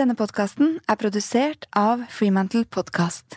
Denne 0.00 0.14
podkasten 0.16 0.78
er 0.88 0.96
produsert 0.96 1.66
av 1.76 2.06
Freemantle 2.08 2.62
Podcast. 2.64 3.34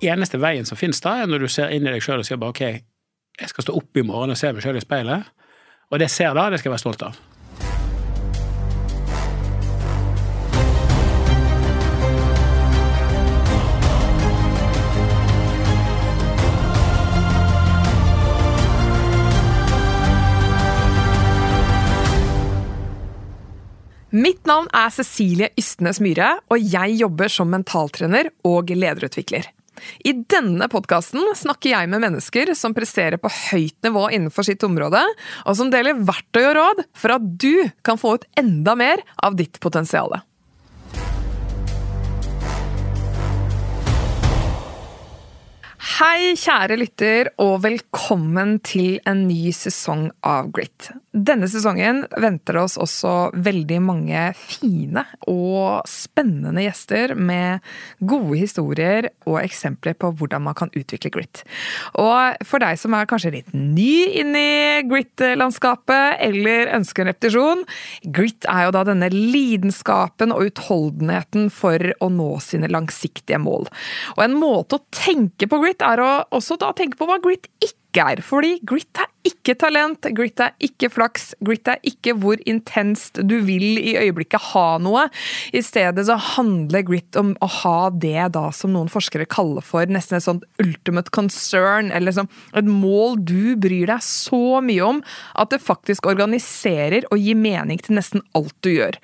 Eneste 0.00 0.40
veien 0.40 0.64
som 0.64 0.80
finnes 0.80 1.02
da, 1.04 1.12
er 1.20 1.28
når 1.28 1.44
du 1.44 1.48
ser 1.52 1.74
inn 1.76 1.84
i 1.84 1.92
deg 1.92 2.00
sjøl 2.00 2.22
og 2.22 2.24
sier 2.24 2.40
bare 2.40 2.54
ok, 2.54 2.62
jeg 3.42 3.52
skal 3.52 3.66
stå 3.66 3.76
opp 3.76 4.00
i 4.00 4.06
morgen 4.08 4.32
og 4.32 4.40
se 4.40 4.48
meg 4.48 4.64
sjøl 4.64 4.80
i 4.80 4.84
speilet. 4.86 5.28
Og 5.92 6.00
det 6.00 6.08
jeg 6.08 6.14
ser 6.14 6.38
da, 6.40 6.46
det 6.48 6.62
skal 6.62 6.70
jeg 6.70 6.78
være 6.78 6.84
stolt 6.86 7.04
av. 7.04 7.20
Mitt 24.16 24.46
navn 24.48 24.68
er 24.72 24.92
Cecilie 24.94 25.50
Ystnes 25.60 25.98
Myhre, 26.00 26.38
og 26.48 26.62
jeg 26.62 26.94
jobber 27.02 27.28
som 27.28 27.50
mentaltrener 27.52 28.30
og 28.48 28.70
lederutvikler. 28.72 29.50
I 30.08 30.14
denne 30.32 30.70
podkasten 30.72 31.34
snakker 31.36 31.74
jeg 31.74 31.90
med 31.92 32.00
mennesker 32.00 32.54
som 32.56 32.72
presterer 32.72 33.20
på 33.20 33.28
høyt 33.28 33.76
nivå 33.84 34.06
innenfor 34.16 34.46
sitt 34.46 34.64
område, 34.64 35.02
og 35.44 35.58
som 35.58 35.68
deler 35.74 36.00
verktøy 36.08 36.46
og 36.46 36.56
råd 36.56 36.80
for 36.96 37.16
at 37.18 37.26
du 37.44 37.66
kan 37.84 38.00
få 38.00 38.14
ut 38.16 38.24
enda 38.40 38.72
mer 38.78 39.04
av 39.26 39.36
ditt 39.36 39.60
potensial. 39.60 40.16
Hei, 45.96 46.32
kjære 46.40 46.76
lytter, 46.80 47.34
og 47.40 47.62
velkommen 47.64 48.58
til 48.64 48.96
en 49.08 49.26
ny 49.28 49.52
sesong 49.56 50.08
av 50.24 50.48
Grit. 50.56 50.90
Denne 51.16 51.48
sesongen 51.48 52.02
venter 52.20 52.58
oss 52.60 52.74
også 52.76 53.30
veldig 53.40 53.78
mange 53.80 54.22
fine 54.36 55.06
og 55.30 55.86
spennende 55.88 56.66
gjester 56.66 57.14
med 57.16 57.64
gode 58.04 58.36
historier 58.42 59.08
og 59.24 59.38
eksempler 59.40 59.96
på 59.96 60.10
hvordan 60.18 60.44
man 60.44 60.56
kan 60.58 60.72
utvikle 60.76 61.12
grit. 61.14 61.40
Og 61.96 62.44
for 62.44 62.60
deg 62.60 62.76
som 62.80 62.96
er 62.98 63.08
kanskje 63.08 63.32
litt 63.38 63.54
ny 63.56 64.20
inn 64.20 64.36
i 64.36 64.84
grit-landskapet, 64.90 66.20
eller 66.26 66.74
ønsker 66.76 67.06
en 67.06 67.12
repetisjon 67.12 67.64
Grit 68.16 68.44
er 68.50 68.66
jo 68.66 68.74
da 68.76 68.84
denne 68.88 69.08
lidenskapen 69.12 70.34
og 70.34 70.50
utholdenheten 70.50 71.48
for 71.54 71.80
å 72.02 72.10
nå 72.12 72.28
sine 72.44 72.68
langsiktige 72.68 73.40
mål. 73.40 73.70
Og 74.18 74.22
en 74.26 74.36
måte 74.36 74.76
å 74.76 74.84
tenke 74.92 75.48
på 75.48 75.62
grit 75.64 75.84
er 75.84 76.02
å 76.02 76.12
også 76.36 76.60
da 76.60 76.74
tenke 76.76 77.00
på 77.00 77.08
hva 77.08 77.18
grit 77.24 77.48
ikke 77.56 77.85
er. 78.02 78.22
Fordi 78.24 78.56
grit 78.66 79.00
er 79.00 79.10
ikke 79.26 79.56
talent, 79.58 80.06
grit 80.14 80.40
er 80.42 80.54
ikke 80.62 80.90
flaks, 80.92 81.30
grit 81.44 81.66
er 81.70 81.80
ikke 81.86 82.14
hvor 82.20 82.40
intenst 82.48 83.18
du 83.26 83.36
vil 83.46 83.78
i 83.80 83.96
øyeblikket 83.98 84.52
ha 84.52 84.66
noe. 84.82 85.06
I 85.56 85.62
stedet 85.64 86.06
så 86.08 86.18
handler 86.36 86.84
grit 86.86 87.18
om 87.18 87.34
å 87.42 87.48
ha 87.62 87.78
det 87.90 88.28
da 88.36 88.46
som 88.54 88.74
noen 88.74 88.90
forskere 88.92 89.26
kaller 89.30 89.64
for 89.66 89.86
nesten 89.90 90.18
et 90.18 90.26
sånt 90.26 90.46
ultimate 90.62 91.12
concern, 91.14 91.90
eller 91.94 92.14
som 92.14 92.30
et 92.56 92.68
mål 92.68 93.18
du 93.26 93.56
bryr 93.60 93.90
deg 93.90 94.04
så 94.04 94.60
mye 94.64 94.84
om 94.86 95.02
at 95.38 95.52
det 95.54 95.62
faktisk 95.64 96.06
organiserer 96.10 97.06
og 97.10 97.22
gir 97.22 97.38
mening 97.38 97.82
til 97.82 97.98
nesten 97.98 98.24
alt 98.38 98.54
du 98.66 98.72
gjør. 98.76 98.98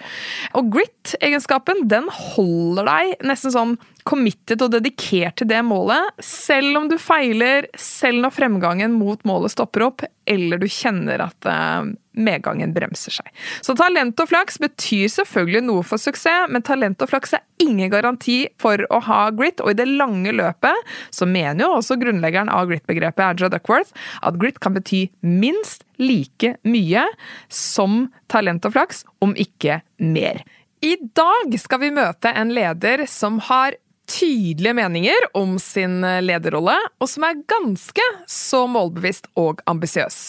Og 0.58 0.70
grit-egenskapen, 0.74 1.86
den 1.90 2.08
holder 2.12 2.88
deg 2.88 3.26
nesten 3.26 3.54
sånn 3.54 3.76
committed 4.08 4.62
og 4.64 4.72
dedikert 4.74 5.38
til 5.38 5.48
det 5.50 5.60
målet, 5.66 6.10
selv 6.24 6.80
om 6.80 6.88
du 6.90 6.96
feiler, 7.00 7.68
selv 7.78 8.22
når 8.24 8.34
fremgangen 8.34 8.94
mot 8.98 9.20
målet 9.28 9.54
stopper 9.54 9.86
opp, 9.86 10.04
eller 10.28 10.60
du 10.60 10.68
kjenner 10.70 11.22
at 11.24 11.48
uh, 11.48 11.86
medgangen 12.14 12.74
bremser 12.74 13.14
seg. 13.14 13.28
Så 13.64 13.74
talent 13.78 14.18
og 14.22 14.30
flaks 14.30 14.58
betyr 14.62 15.10
selvfølgelig 15.12 15.64
noe 15.66 15.84
for 15.86 16.02
suksess, 16.02 16.50
men 16.52 16.64
talent 16.66 17.02
og 17.02 17.10
flaks 17.10 17.36
er 17.38 17.44
ingen 17.62 17.90
garanti 17.92 18.44
for 18.62 18.82
å 18.90 19.00
ha 19.06 19.20
grit, 19.34 19.62
og 19.62 19.72
i 19.72 19.78
det 19.78 19.88
lange 19.90 20.34
løpet 20.34 20.94
så 21.14 21.28
mener 21.28 21.64
jo 21.66 21.76
også 21.78 21.98
grunnleggeren 22.02 22.50
av 22.52 22.70
grit-begrepet, 22.70 23.24
Adja 23.32 23.50
Duckworth, 23.52 23.94
at 24.22 24.38
grit 24.42 24.58
kan 24.62 24.76
bety 24.76 25.06
minst 25.22 25.86
like 26.02 26.56
mye 26.66 27.06
som 27.52 28.08
talent 28.32 28.66
og 28.66 28.74
flaks, 28.76 29.04
om 29.22 29.36
ikke 29.38 29.80
mer. 30.02 30.42
I 30.82 30.96
dag 31.14 31.54
skal 31.62 31.78
vi 31.78 31.92
møte 31.94 32.32
en 32.34 32.50
leder 32.54 33.04
som 33.06 33.38
har 33.46 33.76
tydelige 34.12 34.76
meninger 34.76 35.30
om 35.38 35.56
sin 35.62 36.00
lederrolle, 36.24 36.76
og 37.00 37.10
som 37.10 37.26
er 37.28 37.42
ganske 37.48 38.06
så 38.28 38.66
målbevisst 38.70 39.30
og 39.40 39.64
ambisiøs. 39.70 40.22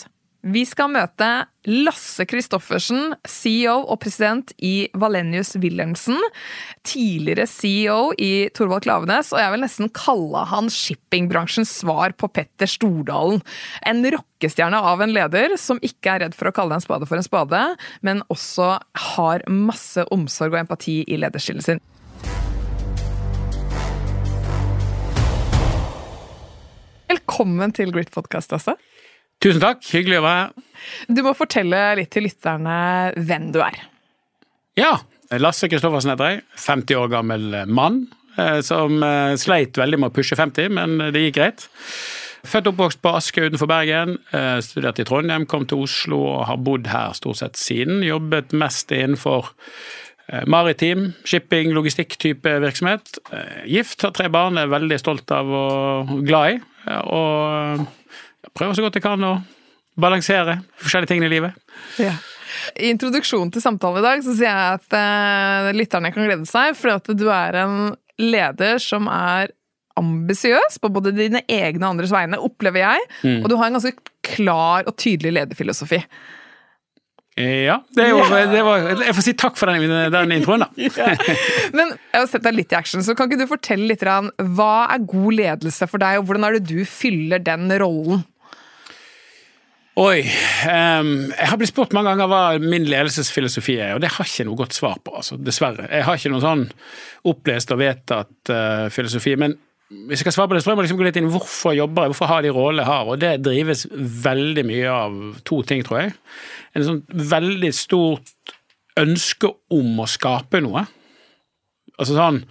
Vi 0.43 0.65
skal 0.67 0.89
møte 0.91 1.27
Lasse 1.71 2.25
Christoffersen, 2.27 3.13
CEO 3.23 3.77
og 3.87 4.01
president 4.03 4.49
i 4.59 4.89
Valenius 4.99 5.53
Wilhelmsen. 5.55 6.19
Tidligere 6.83 7.47
CEO 7.47 8.11
i 8.19 8.49
Thorvald 8.51 8.83
Klavenes, 8.83 9.31
og 9.31 9.39
jeg 9.39 9.53
vil 9.53 9.63
nesten 9.63 9.93
kalle 9.95 10.43
han 10.51 10.67
shippingbransjens 10.67 11.71
svar 11.79 12.11
på 12.19 12.27
Petter 12.35 12.67
Stordalen. 12.67 13.39
En 13.87 14.03
rockestjerne 14.03 14.83
av 14.83 15.05
en 15.05 15.15
leder 15.15 15.55
som 15.55 15.79
ikke 15.79 16.11
er 16.17 16.25
redd 16.25 16.35
for 16.35 16.51
å 16.51 16.55
kalle 16.59 16.75
en 16.75 16.83
spade 16.83 17.07
for 17.07 17.21
en 17.21 17.29
spade, 17.29 17.63
men 18.03 18.19
også 18.27 18.73
har 19.15 19.47
masse 19.47 20.03
omsorg 20.11 20.57
og 20.57 20.65
empati 20.65 21.05
i 21.07 21.23
lederstilen 21.23 21.63
sin. 21.63 21.83
Velkommen 27.13 27.69
til 27.75 27.91
Grit-podkast, 27.93 28.53
Lasse. 28.55 28.73
Tusen 29.43 29.61
takk, 29.61 29.83
hyggelig 29.93 30.17
å 30.17 30.23
være 30.23 30.39
her. 30.39 30.63
Du 31.13 31.19
må 31.25 31.33
fortelle 31.37 31.81
litt 31.99 32.09
til 32.15 32.25
lytterne 32.25 32.77
hvem 33.27 33.51
du 33.53 33.59
er. 33.61 33.77
Ja, 34.79 34.95
Lasse 35.37 35.69
Kristoffersen 35.69 36.13
heter 36.13 36.31
jeg. 36.31 36.41
50 36.63 36.97
år 36.97 37.11
gammel 37.13 37.45
mann 37.69 37.99
eh, 38.39 38.63
som 38.65 38.97
eh, 39.05 39.35
sleit 39.37 39.77
veldig 39.77 39.99
med 40.01 40.09
å 40.09 40.15
pushe 40.15 40.37
50, 40.39 40.73
men 40.73 40.97
det 41.13 41.27
gikk 41.27 41.37
greit. 41.37 41.67
Født 42.49 42.71
og 42.71 42.73
oppvokst 42.73 43.03
på 43.05 43.13
Aske 43.19 43.45
utenfor 43.45 43.69
Bergen. 43.69 44.17
eh, 44.33 44.57
Studerte 44.65 45.05
i 45.05 45.07
Trondheim, 45.07 45.45
kom 45.49 45.67
til 45.69 45.85
Oslo 45.85 46.23
og 46.31 46.47
har 46.49 46.63
bodd 46.65 46.89
her 46.89 47.13
stort 47.19 47.43
sett 47.43 47.61
siden. 47.61 48.01
Jobbet 48.07 48.57
mest 48.57 48.89
innenfor 48.95 49.53
maritim, 50.47 51.09
shipping, 51.27 51.73
logistikk-type 51.75 52.59
virksomhet. 52.63 53.17
Eh, 53.31 53.65
Gift, 53.73 54.01
har 54.05 54.13
tre 54.15 54.29
barn, 54.31 54.57
er 54.57 54.71
veldig 54.71 54.99
stolt 55.01 55.31
av 55.35 55.49
og 55.51 56.13
glad 56.27 56.55
i. 56.55 56.61
Og 57.11 57.83
prøver 58.55 58.77
så 58.77 58.85
godt 58.85 58.99
jeg 58.99 59.05
kan 59.05 59.25
å 59.27 59.33
balansere 59.99 60.61
forskjellige 60.81 61.11
ting 61.11 61.25
i 61.25 61.31
livet. 61.31 61.57
Ja. 62.01 62.15
I 62.79 62.91
introduksjonen 62.93 63.51
til 63.53 63.63
samtalen 63.63 63.99
i 63.99 64.05
dag 64.05 64.23
så 64.25 64.35
sier 64.37 64.49
jeg 64.49 64.77
at 64.77 64.95
uh, 64.95 65.73
lytterne 65.75 66.13
kan 66.13 66.25
glede 66.27 66.47
seg, 66.49 66.77
fordi 66.77 66.95
at 66.95 67.11
du 67.19 67.27
er 67.33 67.59
en 67.63 67.77
leder 68.21 68.79
som 68.81 69.09
er 69.11 69.53
ambisiøs 69.99 70.79
på 70.81 70.89
både 70.93 71.13
dine 71.13 71.43
egne 71.51 71.83
og 71.83 71.95
andres 71.95 72.13
vegne, 72.13 72.39
opplever 72.41 72.81
jeg. 72.81 73.09
Mm. 73.21 73.41
Og 73.43 73.49
du 73.51 73.57
har 73.59 73.69
en 73.69 73.77
ganske 73.77 74.13
klar 74.25 74.87
og 74.89 74.95
tydelig 74.97 75.35
lederfilosofi. 75.35 75.99
Ja, 77.33 77.79
det 77.97 78.03
er 78.03 78.11
jo, 78.11 78.19
det 78.51 78.59
var, 78.61 78.83
jeg 78.93 79.15
får 79.17 79.25
si 79.25 79.31
takk 79.41 79.55
for 79.57 79.71
den, 79.71 79.89
den 80.13 80.33
introen, 80.35 80.67
da. 80.67 80.67
Men 81.77 81.95
jeg 81.95 82.19
har 82.19 82.27
sett 82.29 82.45
deg 82.45 82.59
litt 82.59 82.75
i 82.75 82.77
action, 82.77 83.01
så 83.01 83.15
kan 83.17 83.25
ikke 83.25 83.41
du 83.41 83.49
fortelle 83.49 83.87
litt 83.89 84.05
om 84.05 84.29
hva 84.53 84.85
er 84.93 85.07
god 85.09 85.39
ledelse 85.39 85.89
for 85.89 86.03
deg, 86.03 86.19
og 86.19 86.27
hvordan 86.29 86.45
er 86.45 86.59
det 86.59 86.67
du 86.69 86.85
fyller 86.85 87.41
den 87.41 87.73
rollen? 87.81 88.21
Oi. 89.93 90.23
Um, 90.65 91.09
jeg 91.33 91.49
har 91.51 91.57
blitt 91.61 91.69
spurt 91.69 91.91
mange 91.93 92.09
ganger 92.09 92.29
hva 92.29 92.43
min 92.61 92.85
ledelsesfilosofi 92.89 93.75
er, 93.77 93.91
og 93.93 94.01
det 94.01 94.13
har 94.13 94.29
ikke 94.29 94.45
noe 94.47 94.57
godt 94.57 94.77
svar 94.77 95.01
på, 95.01 95.13
altså, 95.19 95.37
dessverre. 95.37 95.85
Jeg 95.89 96.05
har 96.07 96.17
ikke 96.17 96.31
noen 96.33 96.45
sånn 96.45 96.63
opplest 97.29 97.73
og 97.73 97.81
vedtatt 97.81 98.53
uh, 98.53 98.87
filosofi. 98.93 99.35
Men 99.41 99.53
hvis 100.07 100.19
jeg 100.19 100.25
skal 100.25 100.35
svare 100.35 100.51
på 100.51 100.57
det, 100.57 100.63
så 100.63 100.71
må 100.71 100.81
jeg 100.81 100.89
liksom 100.89 100.99
gå 100.99 101.07
litt 101.07 101.17
inn 101.19 101.31
hvorfor 101.31 101.75
jobber 101.77 102.05
jeg, 102.05 102.13
hvorfor 102.13 102.31
har 102.31 102.43
de 102.45 102.51
rollene 102.53 102.83
jeg 102.83 102.91
har. 102.91 103.09
Og 103.09 103.21
det 103.21 103.31
drives 103.45 103.85
veldig 104.25 104.65
mye 104.67 104.91
av 104.91 105.17
to 105.47 105.61
ting, 105.67 105.83
tror 105.85 106.01
jeg. 106.01 106.13
En 106.73 106.87
sånn 106.87 107.01
veldig 107.33 107.71
stort 107.77 108.53
ønske 108.99 109.49
om 109.73 110.03
å 110.03 110.09
skape 110.09 110.61
noe. 110.63 110.85
Altså 111.97 112.17
sånn 112.17 112.43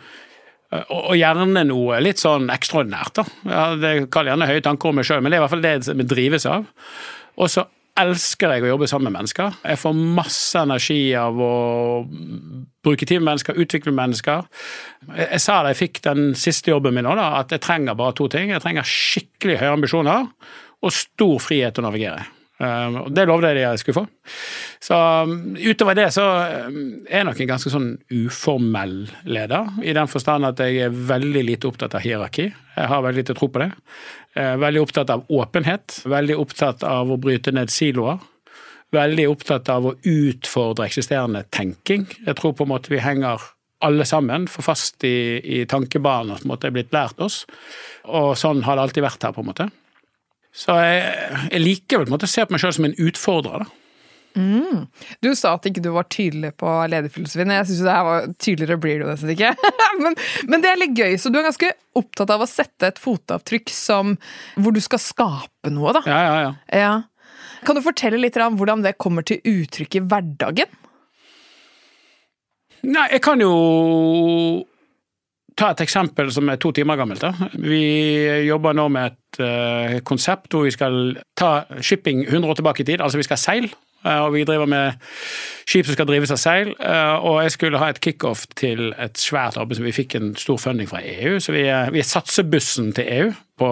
og 0.72 1.10
og 1.12 1.18
gjerne 1.18 1.66
noe 1.68 1.98
litt 2.00 2.22
sånn 2.22 2.46
ekstraordinært. 2.52 3.18
da. 3.18 3.64
Det 3.76 3.90
kaller 4.08 4.30
jeg 4.30 4.32
gjerne 4.32 4.48
høye 4.48 4.64
tanker 4.64 4.88
om 4.88 4.96
meg 4.96 5.04
sjøl, 5.04 5.20
men 5.20 5.28
det 5.28 5.36
er 5.36 5.42
i 5.42 5.44
hvert 5.44 5.52
fall 5.52 5.64
det 5.66 5.96
vi 5.98 6.06
drives 6.08 6.46
av. 6.48 6.64
Og 7.36 7.50
så 7.52 7.66
elsker 8.00 8.54
jeg 8.54 8.64
å 8.64 8.70
jobbe 8.72 8.88
sammen 8.88 9.10
med 9.10 9.20
mennesker. 9.20 9.56
Jeg 9.68 9.80
får 9.82 9.96
masse 10.16 10.60
energi 10.62 11.00
av 11.18 11.36
å 11.36 11.54
bruke 12.82 13.06
tid 13.06 13.20
med 13.20 13.32
mennesker, 13.32 13.58
utvikle 13.60 13.94
mennesker. 13.94 14.46
Jeg, 15.10 15.26
jeg 15.26 15.42
sa 15.44 15.60
da 15.60 15.72
jeg 15.74 15.82
fikk 15.82 16.02
den 16.06 16.32
siste 16.38 16.72
jobben 16.72 16.96
min 16.96 17.08
da, 17.08 17.32
at 17.42 17.52
jeg 17.52 17.64
trenger 17.64 17.98
bare 17.98 18.16
to 18.18 18.28
ting. 18.32 18.52
Jeg 18.54 18.64
trenger 18.64 18.88
skikkelig 18.88 19.60
høye 19.60 19.74
ambisjoner 19.76 20.30
og 20.82 20.94
stor 20.96 21.36
frihet 21.42 21.76
til 21.76 21.84
å 21.84 21.90
navigere. 21.90 22.24
Um, 22.62 23.08
det 23.10 23.24
lovde 23.26 23.48
jeg 23.50 23.58
de 23.58 23.62
jeg 23.64 23.80
skulle 23.80 23.96
få. 23.96 24.02
Så 24.82 24.96
um, 25.26 25.32
utover 25.58 25.96
det 25.98 26.08
så 26.14 26.22
um, 26.68 26.76
er 27.08 27.22
jeg 27.22 27.26
nok 27.26 27.40
en 27.42 27.48
ganske 27.50 27.72
sånn 27.72 27.88
uformell 28.14 28.96
leder, 29.26 29.72
i 29.82 29.94
den 29.96 30.10
forstand 30.10 30.46
at 30.46 30.62
jeg 30.62 30.84
er 30.86 31.00
veldig 31.10 31.42
lite 31.48 31.70
opptatt 31.70 31.96
av 31.98 32.04
hierarki. 32.04 32.52
Jeg 32.76 32.90
har 32.92 33.02
veldig 33.02 33.24
lite 33.24 33.36
tro 33.38 33.48
på 33.50 33.64
det. 33.64 33.72
Er 34.38 34.60
veldig 34.60 34.80
opptatt 34.80 35.10
av 35.12 35.26
åpenhet, 35.28 35.98
veldig 36.08 36.36
opptatt 36.40 36.84
av 36.88 37.10
å 37.12 37.18
bryte 37.20 37.52
ned 37.52 37.72
siloer. 37.72 38.18
veldig 38.92 39.24
opptatt 39.28 39.70
av 39.72 39.86
å 39.88 39.94
utfordre 40.04 40.84
eksisterende 40.84 41.46
tenking. 41.48 42.04
Jeg 42.26 42.36
tror 42.36 42.52
på 42.52 42.66
en 42.66 42.72
måte 42.74 42.92
vi 42.92 43.00
henger 43.00 43.40
alle 43.80 44.04
sammen 44.04 44.44
for 44.52 44.62
fast 44.62 45.04
i, 45.08 45.40
i 45.40 45.62
tankebaner 45.64 46.42
som 46.42 46.52
er 46.52 46.74
blitt 46.74 46.92
lært 46.92 47.20
oss. 47.24 47.46
Og 48.04 48.34
sånn 48.36 48.60
har 48.66 48.76
det 48.76 48.82
alltid 48.82 49.06
vært 49.06 49.24
her, 49.24 49.32
på 49.32 49.40
en 49.40 49.48
måte. 49.48 49.68
Så 50.52 50.76
jeg, 50.76 51.06
jeg 51.54 51.62
liker 51.62 52.02
vel 52.02 52.06
på 52.06 52.12
en 52.12 52.16
måte 52.18 52.28
å 52.28 52.34
se 52.34 52.44
på 52.44 52.52
meg 52.52 52.60
sjøl 52.60 52.76
som 52.76 52.88
en 52.90 52.98
utfordrer, 53.00 53.64
da. 53.64 53.81
Mm. 54.38 54.86
Du 55.24 55.30
sa 55.36 55.54
at 55.56 55.66
ikke 55.68 55.82
du 55.84 55.90
var 55.94 56.08
tydelig 56.12 56.54
på 56.60 56.70
lederfilosofien. 56.88 57.52
Jeg 57.52 57.68
synes 57.68 57.84
det 57.84 57.94
her 57.96 58.06
var 58.06 58.28
tydeligere 58.40 58.80
blir 58.80 59.02
du 59.02 59.08
nesten 59.08 59.32
ikke. 59.34 59.52
men, 60.02 60.16
men, 60.48 60.64
det 60.64 60.70
er 60.70 60.80
litt 60.80 60.98
gøy, 60.98 61.16
så 61.20 61.32
du 61.32 61.38
er 61.40 61.48
ganske 61.48 61.72
opptatt 61.98 62.32
av 62.32 62.44
å 62.44 62.48
sette 62.48 62.92
et 62.92 63.00
fotavtrykk 63.02 63.72
som, 63.74 64.16
hvor 64.56 64.74
du 64.74 64.80
skal 64.84 65.02
skape 65.02 65.72
noe, 65.72 65.94
da. 65.98 66.04
Ja, 66.08 66.20
ja, 66.24 66.36
ja. 66.46 66.52
ja. 66.82 66.92
Kan 67.66 67.78
du 67.78 67.84
fortelle 67.84 68.18
litt 68.18 68.38
om 68.42 68.56
hvordan 68.58 68.82
det 68.86 68.96
kommer 69.00 69.26
til 69.26 69.42
uttrykk 69.46 70.00
i 70.00 70.06
hverdagen? 70.10 70.78
Nei, 72.82 73.06
jeg 73.12 73.22
kan 73.22 73.38
jo 73.38 73.52
ta 75.58 75.72
et 75.72 75.82
eksempel 75.84 76.30
som 76.32 76.48
er 76.48 76.58
to 76.60 76.72
timer 76.74 76.98
gammelt. 77.00 77.22
Da. 77.22 77.48
Vi 77.60 77.84
jobber 78.46 78.76
nå 78.76 78.88
med 78.92 79.12
et 79.12 79.40
uh, 79.42 79.96
konsept 80.08 80.52
hvor 80.52 80.66
vi 80.66 80.74
skal 80.74 81.16
ta 81.38 81.64
shipping 81.80 82.24
100 82.26 82.50
år 82.50 82.60
tilbake 82.60 82.84
i 82.84 82.88
tid. 82.92 83.00
Altså 83.00 83.20
vi 83.20 83.26
skal 83.28 83.40
seile. 83.40 83.72
Uh, 84.02 84.24
og 84.24 84.32
vi 84.34 84.44
driver 84.44 84.66
med 84.66 84.98
skip 85.68 85.86
som 85.86 85.94
skal 85.94 86.08
drives 86.08 86.32
av 86.34 86.40
seil. 86.40 86.72
Uh, 86.80 87.20
og 87.20 87.42
jeg 87.44 87.54
skulle 87.56 87.82
ha 87.82 87.90
et 87.92 88.00
kickoff 88.02 88.46
til 88.58 88.90
et 88.98 89.20
svært 89.20 89.58
arbeid 89.60 89.78
som 89.78 89.86
vi 89.86 89.94
fikk 89.94 90.16
en 90.18 90.32
stor 90.40 90.58
funding 90.62 90.90
fra 90.90 91.02
EU. 91.04 91.38
Så 91.40 91.54
vi 91.54 91.66
er, 91.68 91.92
vi 91.94 92.02
er 92.02 92.08
satsebussen 92.08 92.92
til 92.96 93.12
EU 93.20 93.30
på 93.62 93.70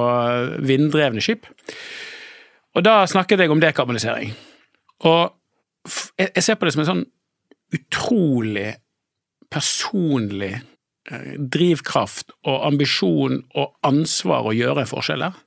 vinddrevne 0.68 1.24
skip. 1.24 1.48
Og 2.76 2.84
da 2.86 3.02
snakket 3.10 3.42
jeg 3.42 3.50
om 3.50 3.62
dekarbonisering. 3.62 4.34
Og 5.08 5.32
jeg 6.18 6.44
ser 6.44 6.58
på 6.60 6.68
det 6.68 6.74
som 6.74 6.84
en 6.84 6.90
sånn 6.90 7.06
utrolig 7.74 8.74
personlig 9.50 10.52
eh, 10.54 10.66
drivkraft 11.08 12.35
og 12.44 12.67
ambisjon 12.69 13.41
og 13.58 13.73
ansvar 13.87 14.50
å 14.50 14.56
gjøre 14.56 14.85
forskjeller. 14.91 15.32
forskjell. 15.32 15.47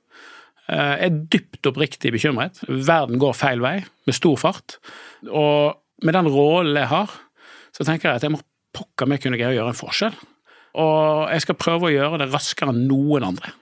Eh, 0.64 0.94
jeg 0.96 1.10
er 1.10 1.18
dypt 1.32 1.68
oppriktig 1.68 2.12
bekymret. 2.14 2.62
Verden 2.68 3.20
går 3.20 3.36
feil 3.36 3.62
vei, 3.64 3.78
med 4.08 4.16
stor 4.16 4.38
fart. 4.40 4.78
Og 5.28 5.76
med 6.04 6.16
den 6.16 6.30
rollen 6.32 6.78
jeg 6.78 6.90
har, 6.92 7.12
så 7.74 7.84
tenker 7.84 8.10
jeg 8.10 8.20
at 8.20 8.26
jeg 8.26 8.34
må 8.34 8.40
pokker 8.74 9.06
meg 9.06 9.20
kunne 9.22 9.38
greie 9.38 9.52
å 9.52 9.58
gjøre 9.58 9.74
en 9.74 9.78
forskjell. 9.78 10.16
Og 10.82 11.28
jeg 11.30 11.44
skal 11.44 11.60
prøve 11.60 11.86
å 11.86 11.92
gjøre 11.92 12.24
det 12.24 12.32
raskere 12.32 12.72
enn 12.74 12.88
noen 12.88 13.28
andre. 13.28 13.52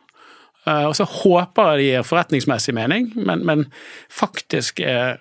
Eh, 0.65 0.87
og 0.87 0.95
så 0.97 1.05
håper 1.09 1.73
jeg 1.73 1.81
det 1.81 1.89
gir 1.91 2.07
forretningsmessig 2.07 2.77
mening, 2.77 3.11
men, 3.19 3.43
men 3.45 3.67
faktisk 4.13 4.81
er 4.81 5.21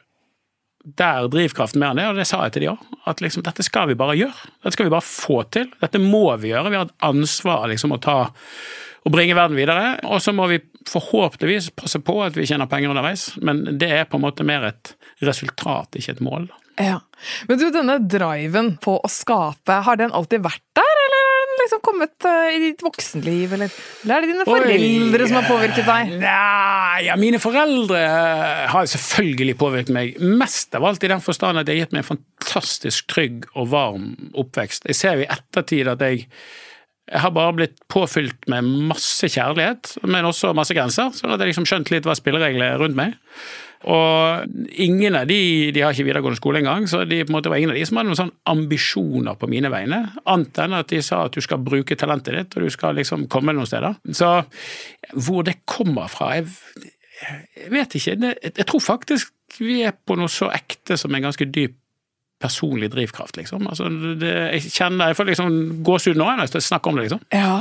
der 0.84 1.28
drivkraften 1.32 1.82
mer 1.82 1.94
enn 1.94 2.02
det, 2.02 2.08
og 2.10 2.20
det 2.20 2.28
sa 2.30 2.42
jeg 2.46 2.56
til 2.56 2.66
de 2.66 2.72
òg. 2.74 2.86
At 3.10 3.22
liksom, 3.24 3.44
dette 3.46 3.66
skal 3.66 3.90
vi 3.92 3.98
bare 4.00 4.18
gjøre. 4.20 4.54
Dette 4.62 4.76
skal 4.76 4.88
vi 4.88 4.94
bare 4.94 5.06
få 5.06 5.42
til. 5.54 5.70
Dette 5.82 6.02
må 6.02 6.26
vi 6.42 6.54
gjøre. 6.54 6.72
Vi 6.74 6.80
har 6.80 6.90
et 6.90 7.06
ansvar 7.06 7.68
liksom 7.72 7.96
å 7.96 8.02
ta 8.02 8.18
og 9.02 9.14
bringe 9.14 9.38
verden 9.38 9.58
videre. 9.58 9.96
Og 10.10 10.22
så 10.22 10.34
må 10.36 10.48
vi 10.52 10.62
forhåpentligvis 10.90 11.72
passe 11.78 12.02
på 12.06 12.20
at 12.26 12.38
vi 12.38 12.48
tjener 12.50 12.70
penger 12.70 12.94
underveis, 12.94 13.32
men 13.42 13.64
det 13.82 13.90
er 14.02 14.10
på 14.10 14.20
en 14.20 14.26
måte 14.26 14.46
mer 14.48 14.68
et 14.70 14.94
resultat, 15.26 15.98
ikke 15.98 16.18
et 16.18 16.26
mål. 16.26 16.50
Ja. 16.82 17.00
Men 17.50 17.60
du, 17.60 17.68
denne 17.74 17.98
driven 18.10 18.76
på 18.82 18.98
å 19.02 19.12
skape, 19.12 19.82
har 19.86 20.00
den 20.00 20.14
alltid 20.18 20.46
vært 20.46 20.64
der, 20.78 21.01
liksom 21.66 21.82
kommet 21.86 22.28
uh, 22.28 22.48
i 22.52 22.60
ditt 22.64 22.84
voksenliv, 22.86 23.54
eller, 23.58 23.76
eller 24.04 24.16
er 24.16 24.26
det 24.26 24.32
dine 24.32 24.48
foreldre 24.48 25.26
Oi, 25.26 25.30
som 25.30 25.38
har 25.40 25.48
påvirket 25.50 25.88
deg? 25.88 26.16
Nei, 26.24 27.04
ja, 27.08 27.18
mine 27.20 27.42
foreldre 27.42 28.02
eh, 28.02 28.66
har 28.72 28.90
selvfølgelig 28.94 29.56
påvirket 29.62 29.94
meg. 29.96 30.18
Mest 30.42 30.76
av 30.78 30.88
alt 30.88 31.06
i 31.06 31.12
den 31.12 31.24
forstand 31.24 31.62
at 31.62 31.70
de 31.70 31.76
har 31.76 31.86
gitt 31.86 31.96
meg 31.96 32.04
en 32.04 32.12
fantastisk 32.14 33.08
trygg 33.12 33.48
og 33.54 33.72
varm 33.74 34.12
oppvekst. 34.32 34.90
Jeg 34.90 35.00
ser 35.00 35.18
jo 35.20 35.26
i 35.26 35.32
ettertid 35.32 35.92
at 35.92 36.06
jeg 36.06 36.28
jeg 37.12 37.20
har 37.26 37.34
bare 37.36 37.56
blitt 37.58 37.82
påfylt 37.92 38.46
med 38.52 38.68
masse 38.88 39.28
kjærlighet, 39.28 39.98
men 40.08 40.28
også 40.30 40.54
masse 40.56 40.76
grenser. 40.76 41.10
Så 41.12 41.28
jeg 41.28 41.50
liksom 41.50 41.66
skjønt 41.68 41.92
litt 41.92 42.08
hva 42.08 42.16
spillereglene 42.16 42.70
er 42.72 42.80
rundt 42.80 42.96
meg. 42.96 43.18
Og 43.90 44.46
ingen 44.84 45.16
av 45.18 45.26
de 45.30 45.72
de 45.74 45.82
har 45.82 45.96
ikke 45.96 46.06
videregående 46.06 46.38
skole 46.38 46.62
engang, 46.62 46.86
så 46.90 47.02
de 47.10 47.24
på 47.24 47.32
en 47.32 47.38
måte 47.38 47.50
var 47.50 47.58
ingen 47.58 47.74
av 47.74 47.80
de 47.80 47.86
som 47.88 47.98
hadde 47.98 48.12
noen 48.12 48.20
sånn 48.20 48.34
ambisjoner 48.52 49.38
på 49.42 49.50
mine 49.50 49.72
vegne. 49.74 50.04
Annet 50.30 50.62
enn 50.62 50.78
at 50.78 50.92
de 50.92 51.02
sa 51.06 51.24
at 51.26 51.38
du 51.38 51.42
skal 51.42 51.64
bruke 51.66 51.98
talentet 51.98 52.38
ditt, 52.38 52.58
og 52.58 52.68
du 52.68 52.74
skal 52.74 52.98
liksom 53.00 53.26
komme 53.32 53.56
noen 53.58 53.70
steder. 53.70 53.98
Så 54.14 54.34
hvor 55.18 55.46
det 55.48 55.64
kommer 55.70 56.12
fra, 56.14 56.36
jeg, 56.38 56.52
jeg 57.58 57.74
vet 57.74 57.98
ikke. 57.98 58.18
Jeg 58.52 58.68
tror 58.70 58.86
faktisk 58.86 59.34
vi 59.60 59.82
er 59.88 59.98
på 59.98 60.16
noe 60.20 60.32
så 60.32 60.52
ekte 60.54 60.96
som 61.00 61.14
en 61.16 61.26
ganske 61.26 61.50
dyp 61.50 61.78
personlig 62.42 62.90
drivkraft, 62.90 63.38
liksom. 63.38 63.68
Altså, 63.70 63.90
det, 64.18 64.32
jeg 64.58 64.72
kjenner, 64.74 65.12
jeg 65.12 65.18
får 65.20 65.28
liksom 65.30 65.58
gåsehud 65.86 66.18
nå 66.18 66.26
når 66.26 66.50
jeg 66.50 66.66
snakker 66.66 66.90
om 66.90 66.98
det, 66.98 67.08
liksom. 67.08 67.26
Ja. 67.34 67.60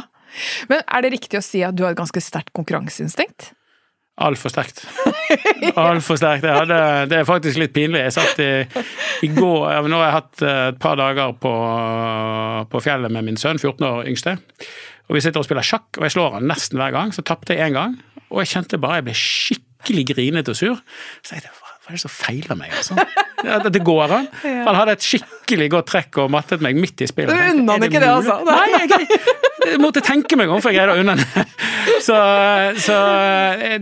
Men 0.70 0.84
er 0.86 1.04
det 1.04 1.10
riktig 1.16 1.40
å 1.40 1.44
si 1.44 1.60
at 1.66 1.76
du 1.76 1.84
har 1.84 1.92
et 1.92 2.00
ganske 2.00 2.22
sterkt 2.24 2.52
konkurranseinstinkt? 2.56 3.50
Altfor 4.20 4.52
sterkt. 4.52 4.82
Altfor 5.78 6.18
sterkt. 6.20 6.44
det 6.44 7.16
er 7.16 7.24
faktisk 7.28 7.60
litt 7.60 7.72
pinlig. 7.72 8.02
Jeg 8.04 8.16
satt 8.16 8.42
i, 8.42 8.50
i 9.24 9.30
går 9.32 9.86
Nå 9.88 10.00
har 10.00 10.06
jeg 10.06 10.16
hatt 10.18 10.44
eh, 10.44 10.60
et 10.72 10.80
par 10.82 10.98
dager 11.00 11.32
på, 11.40 11.52
på, 12.68 12.82
fjellet 12.84 13.12
med 13.12 13.30
min 13.30 13.40
sønn, 13.40 13.60
14 13.60 13.86
år 13.88 14.10
yngste. 14.10 14.36
Og 15.08 15.16
Vi 15.16 15.24
sitter 15.24 15.42
og 15.42 15.48
spiller 15.48 15.66
sjakk, 15.66 15.88
og 15.96 16.06
jeg 16.06 16.14
slår 16.14 16.36
han 16.36 16.46
nesten 16.50 16.80
hver 16.80 16.92
gang. 16.94 17.14
Så 17.16 17.24
tapte 17.26 17.56
jeg 17.56 17.70
én 17.70 17.78
gang, 17.78 17.96
og 18.28 18.42
jeg 18.42 18.52
kjente 18.52 18.80
bare 18.82 19.00
jeg 19.00 19.08
ble 19.08 19.16
skikkelig 19.22 20.06
grinete 20.12 20.52
og 20.52 20.60
sur. 20.60 20.84
Så 21.24 21.38
jeg 21.38 21.46
tenkte, 21.46 21.70
hva 21.80 21.90
er 21.90 21.96
det 21.96 22.04
som 22.04 22.12
feiler 22.12 22.60
meg? 22.60 22.76
Altså? 22.76 22.98
Ja, 23.40 23.56
det 23.64 23.80
går 23.80 24.12
an. 24.18 24.26
Han 24.44 24.76
hadde 24.76 24.98
et 24.98 25.04
skikkelig 25.06 25.70
godt 25.72 25.88
trekk 25.94 26.18
og 26.20 26.28
mattet 26.34 26.60
meg 26.60 26.76
midt 26.76 27.00
i 27.00 27.08
spillet. 27.08 27.32
Du 27.32 27.54
unna 27.56 27.78
han 27.78 27.86
ikke 27.88 28.02
det, 28.02 28.10
altså? 28.12 28.36
Nei, 28.44 28.66
jeg, 28.76 29.48
jeg, 29.70 29.80
måtte 29.82 30.02
tenke 30.04 30.38
meg 30.38 30.50
om, 30.50 30.60
for 30.62 30.72
jeg 30.72 30.80
greide 30.80 30.96
å 30.96 31.02
unne 31.04 31.16
det. 31.20 31.46
Så, 32.00 32.16
så, 32.80 32.96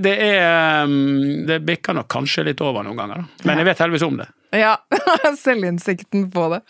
det 0.02 0.12
er 0.24 0.86
um, 0.88 1.44
Det 1.46 1.58
bikker 1.66 1.94
nok 1.94 2.08
kanskje 2.10 2.44
litt 2.48 2.60
over 2.64 2.82
noen 2.86 2.98
ganger, 2.98 3.20
da. 3.22 3.46
Men 3.46 3.60
jeg 3.60 3.68
vet 3.68 3.82
heldigvis 3.84 4.04
om 4.06 4.16
det. 4.18 4.26
Ja, 4.58 4.72
selvinnsikten 5.44 6.26
på 6.34 6.48
det. 6.54 6.60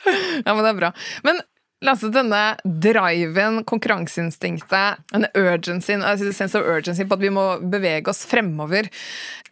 Ja, 0.43 0.53
men 0.53 0.61
det 0.65 0.73
er 0.73 0.81
bra. 0.81 0.91
Men 1.25 1.41
Lasse, 1.87 2.09
denne 2.11 2.57
driven, 2.65 3.61
konkurranseinstinktet, 3.69 4.99
denne 5.13 5.29
urgencyen, 5.39 6.03
altså 6.03 6.33
sense 6.35 6.59
of 6.59 6.67
urgency 6.67 7.05
på 7.07 7.15
at 7.15 7.23
vi 7.23 7.31
må 7.31 7.45
bevege 7.71 8.11
oss 8.11 8.25
fremover. 8.27 8.89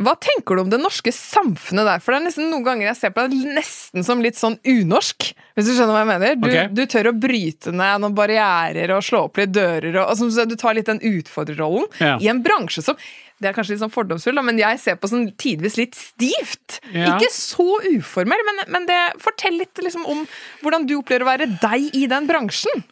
Hva 0.02 0.16
tenker 0.18 0.58
du 0.58 0.64
om 0.64 0.72
det 0.72 0.80
norske 0.82 1.12
samfunnet 1.14 1.86
der? 1.86 2.02
For 2.02 2.10
det 2.10 2.18
er 2.18 2.24
nesten 2.26 2.50
noen 2.50 2.66
ganger 2.66 2.88
jeg 2.88 2.98
ser 2.98 3.14
på 3.14 3.28
det 3.30 3.54
nesten 3.54 4.06
som 4.06 4.24
litt 4.24 4.40
sånn 4.40 4.58
unorsk, 4.66 5.28
hvis 5.54 5.68
du 5.70 5.76
skjønner 5.76 5.94
hva 5.94 6.02
jeg 6.02 6.10
mener? 6.10 6.34
Du, 6.40 6.48
okay. 6.50 6.66
du 6.74 6.82
tør 6.90 7.12
å 7.12 7.14
bryte 7.14 7.70
ned 7.70 8.02
noen 8.02 8.18
barrierer 8.18 8.96
og 8.96 9.06
slå 9.06 9.28
opp 9.28 9.38
litt 9.38 9.54
dører, 9.54 9.92
og, 9.94 10.10
altså, 10.10 10.48
du 10.50 10.58
tar 10.58 10.74
litt 10.74 10.90
den 10.90 11.02
utfordrerrollen 11.06 11.86
ja. 12.02 12.16
i 12.18 12.32
en 12.32 12.42
bransje 12.42 12.82
som 12.88 12.98
det 13.42 13.50
er 13.50 13.56
kanskje 13.56 13.74
litt 13.74 13.82
sånn 13.82 13.92
fordomsfull, 13.92 14.40
men 14.46 14.60
jeg 14.60 14.80
ser 14.80 14.96
på 15.00 15.10
sånn 15.10 15.26
tidvis 15.40 15.76
litt 15.76 15.96
stivt. 15.98 16.78
Ja. 16.88 17.14
Ikke 17.14 17.28
så 17.34 17.66
uformell, 17.84 18.44
men, 18.48 18.62
men 18.72 18.88
det, 18.88 18.98
fortell 19.20 19.58
litt 19.60 19.76
liksom, 19.82 20.06
om 20.08 20.24
hvordan 20.62 20.86
du 20.88 20.96
opplever 20.98 21.26
å 21.26 21.30
være 21.34 21.50
deg 21.60 21.90
i 21.96 22.06
den 22.10 22.28
bransjen. 22.30 22.86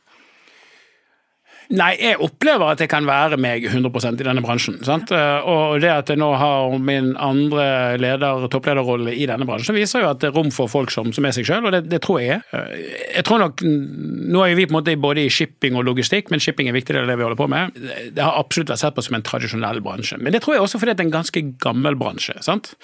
Nei, 1.73 1.95
jeg 1.97 2.19
opplever 2.23 2.75
at 2.75 2.83
jeg 2.83 2.91
kan 2.93 3.07
være 3.09 3.39
meg 3.41 3.65
100% 3.71 4.21
i 4.21 4.27
denne 4.27 4.43
bransjen. 4.45 4.77
Sant? 4.85 5.13
Og 5.13 5.81
det 5.81 5.91
at 5.91 6.11
jeg 6.13 6.21
nå 6.21 6.29
har 6.37 6.75
min 6.77 7.15
andre 7.17 7.97
leder, 8.01 8.45
topplederrolle 8.53 9.15
i 9.17 9.25
denne 9.31 9.47
bransjen, 9.49 9.77
viser 9.79 10.05
jo 10.05 10.11
at 10.11 10.21
det 10.21 10.31
er 10.31 10.37
rom 10.37 10.53
for 10.55 10.71
folk 10.71 10.93
som, 10.93 11.13
som 11.17 11.25
er 11.25 11.35
seg 11.37 11.49
sjøl, 11.49 11.69
og 11.69 11.75
det, 11.75 11.85
det, 11.89 12.03
tror 12.05 12.21
jeg 12.21 12.39
er. 12.39 12.77
Jeg 13.17 13.27
tror 13.29 13.41
nok, 13.47 13.65
Nå 13.65 14.45
er 14.45 14.57
vi 14.59 14.67
på 14.67 14.75
en 14.75 14.79
måte 14.79 14.97
både 15.01 15.25
i 15.25 15.33
shipping 15.33 15.79
og 15.79 15.87
logistikk, 15.89 16.31
men 16.33 16.43
shipping 16.43 16.69
er 16.69 16.75
en 16.75 16.79
viktig, 16.79 16.95
del 16.97 17.07
av 17.07 17.13
det 17.13 17.19
vi 17.21 17.27
holder 17.27 17.41
på 17.41 17.51
med. 17.51 17.83
Det 18.15 18.25
har 18.25 18.39
absolutt 18.39 18.73
vært 18.73 18.83
sett 18.85 18.97
på 18.97 19.05
som 19.05 19.19
en 19.19 19.27
tradisjonell 19.27 19.81
bransje. 19.85 20.19
Men 20.21 20.35
det 20.35 20.45
tror 20.45 20.57
jeg 20.57 20.67
også 20.67 20.81
fordi 20.83 20.95
det 20.95 21.05
er 21.05 21.09
en 21.09 21.19
ganske 21.19 21.45
gammel 21.65 21.99
bransje. 22.01 22.37
sant? 22.45 22.75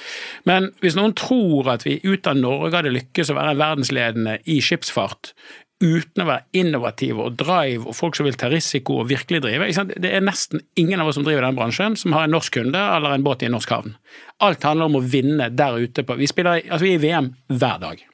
Men 0.49 0.71
hvis 0.85 0.99
noen 0.99 1.17
tror 1.19 1.75
at 1.75 1.87
vi 1.87 2.01
ut 2.07 2.29
av 2.31 2.39
Norge 2.39 2.77
hadde 2.77 2.95
lykkes 2.95 3.33
å 3.33 3.39
være 3.39 3.59
verdensledende 3.61 4.39
i 4.51 4.61
skipsfart 4.65 5.35
uten 5.81 6.23
å 6.23 6.29
være 6.29 6.61
innovative 6.61 7.25
og 7.25 7.39
drive 7.41 7.89
og 7.89 7.97
folk 7.97 8.19
som 8.19 8.27
vil 8.29 8.37
ta 8.39 8.51
risiko 8.53 8.99
og 9.01 9.09
virkelig 9.11 9.41
drive. 9.45 9.71
Det 9.97 10.13
er 10.13 10.25
nesten 10.25 10.63
ingen 10.81 11.01
av 11.01 11.09
oss 11.09 11.17
som 11.17 11.25
driver 11.25 11.47
den 11.47 11.57
bransjen 11.57 11.97
som 11.97 12.15
har 12.17 12.29
en 12.29 12.35
norsk 12.37 12.59
kunde 12.59 12.81
eller 12.81 13.17
en 13.17 13.25
båt 13.25 13.45
i 13.45 13.49
en 13.49 13.57
norsk 13.57 13.73
havn. 13.73 13.97
Alt 14.45 14.65
handler 14.69 14.91
om 14.91 15.01
å 15.01 15.05
vinne 15.05 15.49
der 15.57 15.81
ute. 15.81 16.05
På. 16.05 16.19
Vi 16.21 16.29
spiller 16.29 16.61
altså 16.61 16.85
vi 16.85 16.95
er 16.95 17.01
i 17.01 17.05
VM 17.09 17.33
hver 17.49 17.81
dag. 17.83 18.05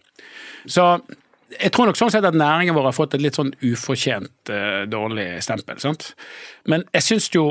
Så 0.66 0.86
jeg 1.56 1.70
tror 1.74 1.90
nok 1.90 1.98
sånn 1.98 2.10
sett 2.14 2.26
at 2.26 2.36
næringen 2.38 2.74
vår 2.74 2.88
har 2.90 2.96
fått 2.96 3.14
et 3.16 3.22
litt 3.22 3.38
sånn 3.38 3.52
ufortjent 3.62 4.50
uh, 4.50 4.82
dårlig 4.90 5.28
stempel. 5.46 5.78
Sant? 5.82 6.12
Men 6.70 6.86
jeg 6.94 7.06
syns 7.06 7.30
jo 7.34 7.48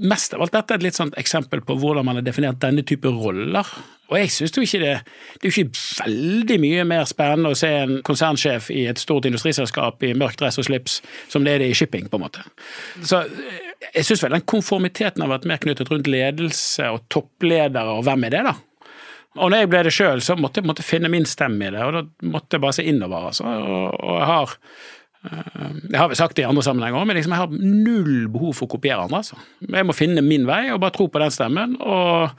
mest 0.00 0.34
av 0.34 0.44
alt 0.44 0.54
dette 0.54 0.74
er 0.74 0.80
et 0.80 0.86
litt 0.88 0.98
sånt 0.98 1.16
eksempel 1.20 1.62
på 1.64 1.76
hvordan 1.80 2.06
man 2.06 2.18
har 2.18 2.26
definert 2.26 2.60
denne 2.62 2.84
type 2.86 3.10
roller. 3.12 3.66
Og 4.10 4.16
jeg 4.18 4.32
syns 4.34 4.56
jo 4.56 4.64
ikke 4.64 4.80
det 4.82 4.94
Det 5.04 5.44
er 5.44 5.50
jo 5.50 5.52
ikke 5.62 5.82
veldig 6.02 6.56
mye 6.64 6.86
mer 6.88 7.04
spennende 7.08 7.52
å 7.52 7.58
se 7.58 7.70
en 7.82 8.00
konsernsjef 8.06 8.70
i 8.74 8.84
et 8.90 8.98
stort 8.98 9.28
industriselskap 9.28 10.02
i 10.06 10.14
mørk 10.18 10.38
dress 10.40 10.58
og 10.58 10.66
slips 10.66 10.98
som 11.30 11.46
det 11.46 11.54
er 11.54 11.64
det 11.64 11.70
i 11.70 11.76
shipping, 11.78 12.08
på 12.10 12.18
en 12.18 12.24
måte. 12.24 12.42
Så 13.06 13.22
eh, 13.22 13.60
jeg 13.94 14.08
syns 14.08 14.24
vel 14.24 14.34
den 14.34 14.48
konformiteten 14.50 15.22
har 15.24 15.30
vært 15.30 15.46
mer 15.48 15.62
knyttet 15.62 15.92
rundt 15.92 16.10
ledelse 16.10 16.90
og 16.90 17.06
toppledere, 17.12 17.96
og 17.96 18.04
hvem 18.08 18.26
er 18.26 18.36
det, 18.36 18.42
da? 18.50 18.56
Og 19.38 19.52
når 19.52 19.62
jeg 19.62 19.70
ble 19.70 19.82
det 19.86 19.92
sjøl, 19.94 20.22
så 20.26 20.34
måtte 20.34 20.62
jeg 20.64 20.84
finne 20.86 21.10
min 21.12 21.28
stemme 21.28 21.68
i 21.68 21.70
det, 21.70 21.84
og 21.86 21.94
da 21.94 22.30
måtte 22.32 22.56
jeg 22.56 22.64
bare 22.64 22.76
se 22.80 22.86
innover. 22.90 23.28
Altså. 23.30 23.46
Og, 23.46 23.92
og 23.94 24.16
jeg 24.18 24.28
har 24.32 24.56
eh, 25.28 25.70
jeg 25.90 25.98
har 26.00 26.10
vi 26.10 26.18
sagt 26.18 26.40
i 26.40 26.48
andre 26.48 26.64
sammenhenger 26.66 27.00
òg, 27.00 27.06
men 27.08 27.18
liksom 27.18 27.36
jeg 27.36 27.42
har 27.44 27.54
null 27.60 28.26
behov 28.32 28.56
for 28.56 28.68
å 28.68 28.74
kopiere 28.76 29.04
andre. 29.04 29.22
Altså. 29.22 29.38
Jeg 29.66 29.86
må 29.88 29.96
finne 29.96 30.24
min 30.24 30.48
vei 30.48 30.66
og 30.72 30.82
bare 30.82 30.96
tro 30.96 31.08
på 31.10 31.22
den 31.22 31.34
stemmen. 31.34 31.78
og 31.80 32.36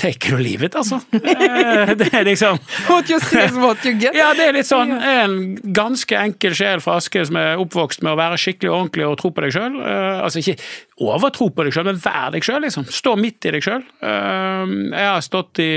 Take 0.00 0.30
it 0.30 0.32
or 0.32 0.40
leave 0.40 0.64
it, 0.64 0.72
altså. 0.80 0.96
Eh, 1.44 1.90
det 1.98 2.06
er 2.16 2.24
liksom 2.24 2.56
What 2.88 3.10
you 3.10 3.18
see 3.20 3.42
is 3.44 3.56
what 3.60 3.84
you 3.84 3.92
get. 4.00 4.16
Ja, 4.16 4.30
det 4.32 4.46
er 4.48 4.56
litt 4.56 4.68
sånn. 4.68 4.94
En 4.96 5.34
ganske 5.76 6.16
enkel 6.16 6.54
sjel 6.56 6.80
fra 6.80 6.96
Aske 7.00 7.20
som 7.28 7.36
er 7.36 7.60
oppvokst 7.60 8.00
med 8.04 8.14
å 8.14 8.18
være 8.18 8.38
skikkelig 8.40 8.72
ordentlig 8.72 9.04
og 9.10 9.18
tro 9.20 9.30
på 9.34 9.44
deg 9.44 9.52
sjøl. 9.52 9.76
Altså 9.84 10.40
ikke 10.40 10.56
overtro 11.04 11.50
på 11.52 11.66
deg 11.66 11.76
sjøl, 11.76 11.90
men 11.90 12.00
vær 12.00 12.32
deg 12.32 12.46
sjøl, 12.46 12.62
liksom. 12.64 12.88
Stå 12.88 13.12
midt 13.20 13.44
i 13.44 13.52
deg 13.58 13.66
sjøl. 13.66 13.84
Jeg 14.00 15.04
har 15.04 15.20
stått 15.26 15.60
i 15.60 15.72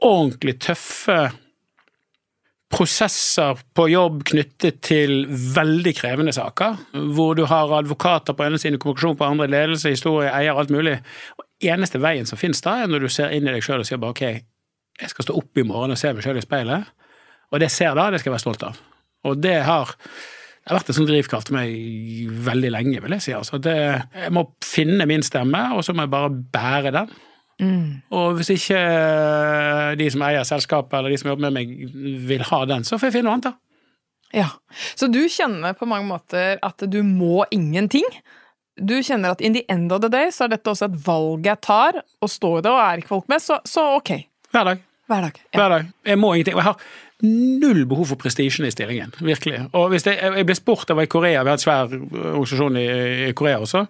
ordentlig 0.00 0.56
tøffe 0.64 1.20
prosesser 2.70 3.58
på 3.74 3.88
jobb 3.90 4.22
knyttet 4.30 4.78
til 4.86 5.24
veldig 5.28 5.92
krevende 5.98 6.34
saker, 6.34 6.76
hvor 7.16 7.34
du 7.38 7.42
har 7.50 7.72
advokater 7.80 8.36
på 8.36 8.46
ene 8.46 8.60
siden, 8.62 8.78
kommunikasjon 8.78 9.18
på 9.18 9.26
andre, 9.26 9.48
ledelse, 9.50 9.90
historie, 9.90 10.30
eier, 10.30 10.54
alt 10.54 10.70
mulig. 10.70 10.96
Og 11.38 11.72
eneste 11.72 12.00
veien 12.02 12.28
som 12.28 12.38
finnes 12.40 12.62
da, 12.62 12.78
er 12.78 12.90
når 12.90 13.06
du 13.06 13.12
ser 13.12 13.34
inn 13.34 13.48
i 13.48 13.54
deg 13.56 13.64
sjøl 13.66 13.82
og 13.82 13.88
sier 13.88 14.00
bare 14.00 14.14
ok, 14.14 14.24
jeg 15.00 15.12
skal 15.12 15.26
stå 15.26 15.36
opp 15.40 15.58
i 15.58 15.66
morgen 15.66 15.96
og 15.96 15.98
se 15.98 16.12
meg 16.14 16.24
sjøl 16.24 16.38
i 16.38 16.44
speilet, 16.44 16.92
og 17.50 17.58
det 17.58 17.70
jeg 17.70 17.76
ser 17.80 17.96
da, 17.98 18.10
det 18.12 18.20
skal 18.20 18.30
jeg 18.30 18.36
være 18.36 18.44
stolt 18.44 18.66
av. 18.68 18.78
Og 19.26 19.40
det 19.42 19.56
har, 19.66 19.90
det 19.90 20.70
har 20.70 20.78
vært 20.78 20.92
en 20.92 20.98
sånn 21.00 21.08
drivkraft 21.10 21.50
for 21.50 21.58
meg 21.58 22.30
veldig 22.46 22.70
lenge, 22.76 23.02
vil 23.02 23.16
jeg 23.16 23.24
si. 23.26 23.34
Altså, 23.34 23.58
det, 23.62 23.74
jeg 24.14 24.34
må 24.36 24.46
finne 24.62 25.08
min 25.10 25.26
stemme, 25.26 25.64
og 25.74 25.82
så 25.84 25.96
må 25.96 26.06
jeg 26.06 26.14
bare 26.14 26.30
bære 26.54 26.94
den. 26.94 27.10
Mm. 27.60 28.00
Og 28.16 28.38
hvis 28.38 28.52
ikke 28.54 28.80
de 30.00 30.06
som 30.12 30.24
eier 30.24 30.46
selskapet 30.48 30.98
eller 30.98 31.12
de 31.12 31.18
som 31.20 31.30
jobber 31.32 31.48
med 31.48 31.58
meg, 31.58 31.74
vil 32.28 32.44
ha 32.48 32.60
den, 32.70 32.86
så 32.88 32.96
får 32.96 33.10
jeg 33.10 33.18
finne 33.18 33.28
noe 33.28 33.38
annet, 33.38 33.50
da. 33.50 33.56
Ja, 34.30 34.46
Så 34.94 35.08
du 35.10 35.24
kjenner 35.26 35.74
på 35.74 35.88
mange 35.90 36.06
måter 36.06 36.60
at 36.62 36.84
du 36.86 37.00
må 37.02 37.44
ingenting? 37.50 38.06
Du 38.78 38.94
kjenner 39.02 39.34
at 39.34 39.42
in 39.42 39.56
the 39.56 39.64
end 39.68 39.90
of 39.92 40.00
the 40.04 40.08
day 40.08 40.30
så 40.30 40.46
er 40.46 40.54
dette 40.54 40.70
også 40.70 40.86
et 40.86 41.00
valg 41.06 41.48
jeg 41.50 41.60
tar, 41.66 41.98
og 42.22 42.30
står 42.30 42.60
i 42.60 42.62
det 42.64 42.70
og 42.70 42.82
er 42.84 43.02
ikke 43.02 43.10
folk 43.10 43.26
med, 43.28 43.42
så, 43.42 43.58
så 43.66 43.88
ok. 43.98 44.12
Hver 44.54 44.70
dag. 44.70 44.84
Hver 45.10 45.26
dag. 45.26 45.40
Ja. 45.50 45.56
Hver 45.58 45.72
dag. 45.74 45.88
Jeg 46.06 46.20
må 46.22 46.30
ingenting. 46.34 46.54
Og 46.54 46.62
jeg 46.62 46.68
har 46.70 46.84
null 47.26 47.82
behov 47.90 48.12
for 48.12 48.20
prestisjen 48.20 48.68
i 48.68 48.70
stillingen. 48.72 49.12
Virkelig. 49.18 49.64
Og 49.76 49.90
hvis 49.92 50.06
det, 50.06 50.14
jeg 50.22 50.46
ble 50.46 50.56
spurt, 50.56 50.88
jeg 50.88 50.96
var 50.96 51.08
i 51.08 51.10
Korea, 51.10 51.42
vi 51.42 51.50
har 51.50 51.58
en 51.58 51.64
svær 51.64 51.90
organisasjon 51.90 52.78
i, 52.80 52.86
i 53.28 53.32
Korea 53.36 53.58
også. 53.60 53.84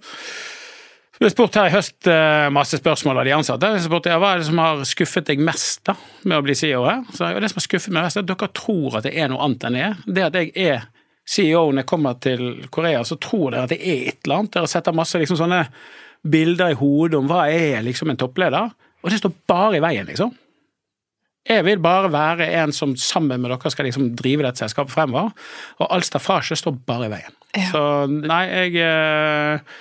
Du 1.20 1.26
har 1.26 1.34
spurt 1.34 1.56
her 1.58 1.66
i 1.68 1.72
høst 1.74 2.06
uh, 2.08 2.46
masse 2.48 2.78
spørsmål 2.80 3.18
av 3.20 3.26
de 3.28 3.32
ansatte. 3.36 3.68
Jeg 3.76 3.84
spurte, 3.84 4.08
ja, 4.08 4.16
Hva 4.16 4.30
er 4.32 4.38
det 4.40 4.46
som 4.46 4.60
har 4.62 4.78
skuffet 4.88 5.26
deg 5.28 5.42
mest 5.44 5.82
da, 5.84 5.92
med 6.24 6.38
å 6.38 6.44
bli 6.46 6.54
CEO 6.56 6.86
her? 6.86 7.02
Så 7.12 7.28
Det 7.36 7.50
som 7.52 7.60
har 7.60 7.66
skuffet 7.66 7.92
meg 7.92 8.06
mest, 8.06 8.16
er 8.16 8.24
at 8.24 8.30
dere 8.30 8.48
tror 8.56 8.96
at 8.96 9.04
det 9.04 9.12
er 9.12 9.28
noe 9.28 9.42
annet 9.44 9.66
enn 9.68 9.76
det 9.76 9.82
er. 9.84 9.98
Det 10.06 10.24
at 10.30 10.38
jeg 10.40 10.54
er 10.64 10.86
CEO 11.28 11.66
når 11.66 11.82
jeg 11.82 11.90
kommer 11.92 12.16
til 12.24 12.46
Korea, 12.72 13.04
så 13.04 13.18
tror 13.20 13.52
dere 13.52 13.68
at 13.68 13.74
det 13.74 13.82
er 13.84 14.08
et 14.14 14.24
eller 14.24 14.38
annet. 14.38 14.54
Dere 14.56 14.72
setter 14.72 14.96
masse 14.96 15.20
liksom, 15.20 15.42
sånne 15.42 15.60
bilder 16.24 16.72
i 16.72 16.80
hodet 16.80 17.20
om 17.20 17.28
hva 17.28 17.44
er 17.52 17.84
liksom 17.84 18.14
en 18.14 18.22
toppleder, 18.24 18.72
og 19.04 19.12
det 19.12 19.20
står 19.20 19.36
bare 19.52 19.76
i 19.76 19.84
veien, 19.84 20.08
liksom. 20.08 20.32
Jeg 21.52 21.68
vil 21.68 21.84
bare 21.84 22.08
være 22.16 22.48
en 22.64 22.72
som 22.72 22.96
sammen 22.96 23.44
med 23.44 23.52
dere 23.52 23.76
skal 23.76 23.90
liksom 23.90 24.14
drive 24.16 24.48
dette 24.48 24.64
selskapet 24.64 24.96
fremover, 24.96 25.36
og 25.84 25.88
all 25.92 26.08
staffasje 26.08 26.56
står 26.64 26.80
bare 26.88 27.12
i 27.12 27.16
veien. 27.18 27.40
Ja. 27.60 27.70
Så 27.76 27.88
nei, 28.08 28.44
jeg 28.48 28.84
Eh, 28.88 29.72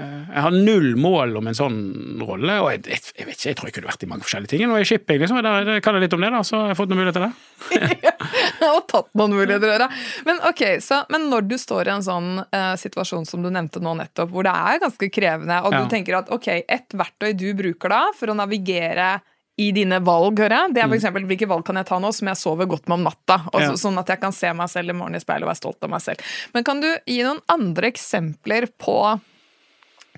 jeg 0.00 0.44
har 0.44 0.54
null 0.54 0.94
mål 1.00 1.36
om 1.40 1.48
en 1.50 1.56
sånn 1.56 1.78
rolle, 2.24 2.56
og 2.62 2.70
jeg, 2.72 2.82
jeg, 2.88 3.02
jeg, 3.18 3.26
vet 3.28 3.36
ikke, 3.36 3.48
jeg 3.50 3.58
tror 3.58 3.70
jeg 3.70 3.76
kunne 3.76 3.90
vært 3.90 4.04
i 4.04 4.10
mange 4.10 4.26
forskjellige 4.26 4.52
ting. 4.52 4.64
Er 4.66 4.82
jeg 4.82 4.90
shipping, 4.90 5.22
liksom, 5.22 5.40
jeg 5.40 5.84
kan 5.84 5.98
jeg 5.98 6.04
litt 6.06 6.16
om 6.16 6.24
det, 6.24 6.30
da, 6.34 6.42
så 6.46 6.56
jeg 6.62 6.72
har 6.72 6.78
fått 6.78 6.92
noen 6.92 7.02
muligheter 7.02 7.26
der. 7.26 7.96
ja, 8.06 8.70
og 8.70 8.84
tatt 8.90 9.10
noen 9.18 9.36
muligheter, 9.36 9.74
da. 9.84 9.88
Men 10.28 10.40
ok, 10.50 10.62
så, 10.84 11.02
men 11.12 11.26
når 11.32 11.48
du 11.50 11.56
står 11.60 11.90
i 11.90 11.94
en 11.96 12.06
sånn 12.06 12.30
uh, 12.42 12.74
situasjon 12.80 13.28
som 13.28 13.44
du 13.44 13.50
nevnte 13.52 13.82
nå 13.84 13.96
nettopp, 14.00 14.32
hvor 14.32 14.46
det 14.46 14.54
er 14.54 14.84
ganske 14.86 15.10
krevende, 15.12 15.60
og 15.66 15.76
ja. 15.76 15.82
du 15.82 15.92
tenker 15.92 16.20
at 16.22 16.32
ok, 16.32 16.48
et 16.62 16.96
verktøy 16.96 17.34
du 17.36 17.50
bruker 17.58 17.92
da 17.92 18.06
for 18.16 18.32
å 18.32 18.38
navigere 18.38 19.18
i 19.60 19.70
dine 19.76 19.98
valg, 20.04 20.38
hører 20.40 20.56
jeg. 20.56 20.74
Det 20.74 20.82
er 20.82 20.88
f.eks. 20.88 21.02
eksempel 21.02 21.26
hvilke 21.28 21.48
valg 21.50 21.64
kan 21.66 21.76
jeg 21.80 21.88
ta 21.90 21.98
nå 22.00 22.12
som 22.16 22.30
jeg 22.30 22.40
sover 22.40 22.68
godt 22.70 22.86
med 22.88 23.00
om 23.00 23.08
natta? 23.10 23.42
Også, 23.50 23.66
ja. 23.66 23.80
Sånn 23.82 24.00
at 24.00 24.12
jeg 24.12 24.22
kan 24.22 24.34
se 24.34 24.52
meg 24.56 24.70
selv 24.72 24.94
i 24.94 24.96
morgen 24.96 25.18
i 25.18 25.22
speilet 25.22 25.44
og 25.44 25.50
være 25.50 25.60
stolt 25.60 25.84
av 25.84 25.92
meg 25.92 26.04
selv. 26.04 26.30
Men 26.54 26.66
kan 26.66 26.80
du 26.80 26.88
gi 26.88 27.20
noen 27.26 27.42
andre 27.52 27.90
eksempler 27.92 28.70
på 28.80 28.96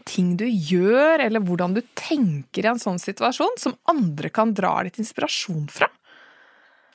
ting 0.09 0.35
du 0.41 0.45
gjør, 0.47 1.23
eller 1.25 1.43
hvordan 1.45 1.77
du 1.77 1.83
tenker 1.99 2.67
i 2.67 2.71
en 2.73 2.81
sånn 2.83 3.01
situasjon, 3.03 3.59
som 3.61 3.77
andre 3.91 4.31
kan 4.35 4.55
dra 4.57 4.79
litt 4.87 5.01
inspirasjon 5.03 5.67
fra? 5.73 5.89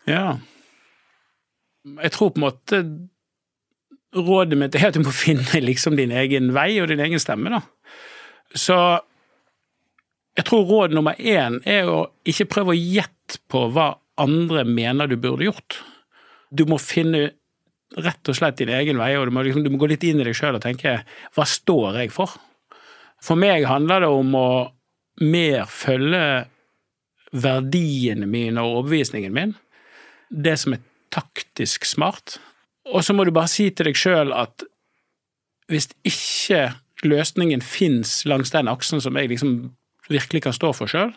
Ja. 0.08 0.38
Jeg 1.88 2.14
tror 2.16 2.34
på 2.34 2.42
en 2.42 2.48
måte 2.50 2.82
Rådet 4.18 4.56
mitt 4.58 4.76
er 4.80 4.88
at 4.88 4.96
du 4.96 5.02
må 5.04 5.12
finne 5.14 5.60
liksom 5.62 5.98
din 5.98 6.14
egen 6.16 6.54
vei 6.56 6.80
og 6.82 6.88
din 6.90 7.02
egen 7.04 7.20
stemme, 7.22 7.52
da. 7.52 7.60
Så 8.56 8.78
jeg 10.38 10.46
tror 10.48 10.64
råd 10.70 10.96
nummer 10.96 11.20
én 11.20 11.60
er 11.68 11.90
å 11.92 12.00
ikke 12.26 12.48
prøve 12.54 12.74
å 12.74 12.78
gjette 12.78 13.42
på 13.52 13.66
hva 13.76 13.92
andre 14.18 14.64
mener 14.66 15.12
du 15.12 15.18
burde 15.20 15.50
gjort. 15.50 15.80
Du 16.50 16.64
må 16.70 16.80
finne 16.82 17.34
rett 17.98 18.32
og 18.32 18.38
slett 18.38 18.60
din 18.60 18.72
egen 18.74 19.00
vei, 19.00 19.12
og 19.18 19.28
du 19.28 19.36
må, 19.36 19.44
liksom, 19.46 19.64
du 19.66 19.72
må 19.74 19.80
gå 19.82 19.90
litt 19.92 20.06
inn 20.08 20.22
i 20.22 20.28
deg 20.28 20.36
sjøl 20.38 20.58
og 20.58 20.64
tenke 20.64 21.00
hva 21.36 21.46
står 21.48 22.02
jeg 22.04 22.14
for? 22.16 22.36
For 23.24 23.40
meg 23.40 23.66
handler 23.68 24.06
det 24.06 24.12
om 24.14 24.36
å 24.38 24.50
mer 25.26 25.66
følge 25.72 26.24
verdiene 27.34 28.28
mine 28.30 28.64
og 28.64 28.82
overbevisningen 28.82 29.34
min. 29.34 29.56
Det 30.30 30.56
som 30.60 30.76
er 30.76 30.84
taktisk 31.14 31.88
smart. 31.88 32.38
Og 32.88 33.04
så 33.04 33.16
må 33.16 33.26
du 33.28 33.34
bare 33.36 33.52
si 33.52 33.70
til 33.72 33.90
deg 33.90 33.98
sjøl 34.00 34.34
at 34.36 34.64
hvis 35.68 35.90
ikke 36.08 36.70
løsningen 37.04 37.64
fins 37.64 38.22
langs 38.30 38.54
den 38.54 38.70
aksen 38.72 39.02
som 39.04 39.18
jeg 39.20 39.32
liksom 39.34 39.58
virkelig 40.12 40.46
kan 40.46 40.56
stå 40.56 40.72
for 40.76 40.90
sjøl, 40.92 41.12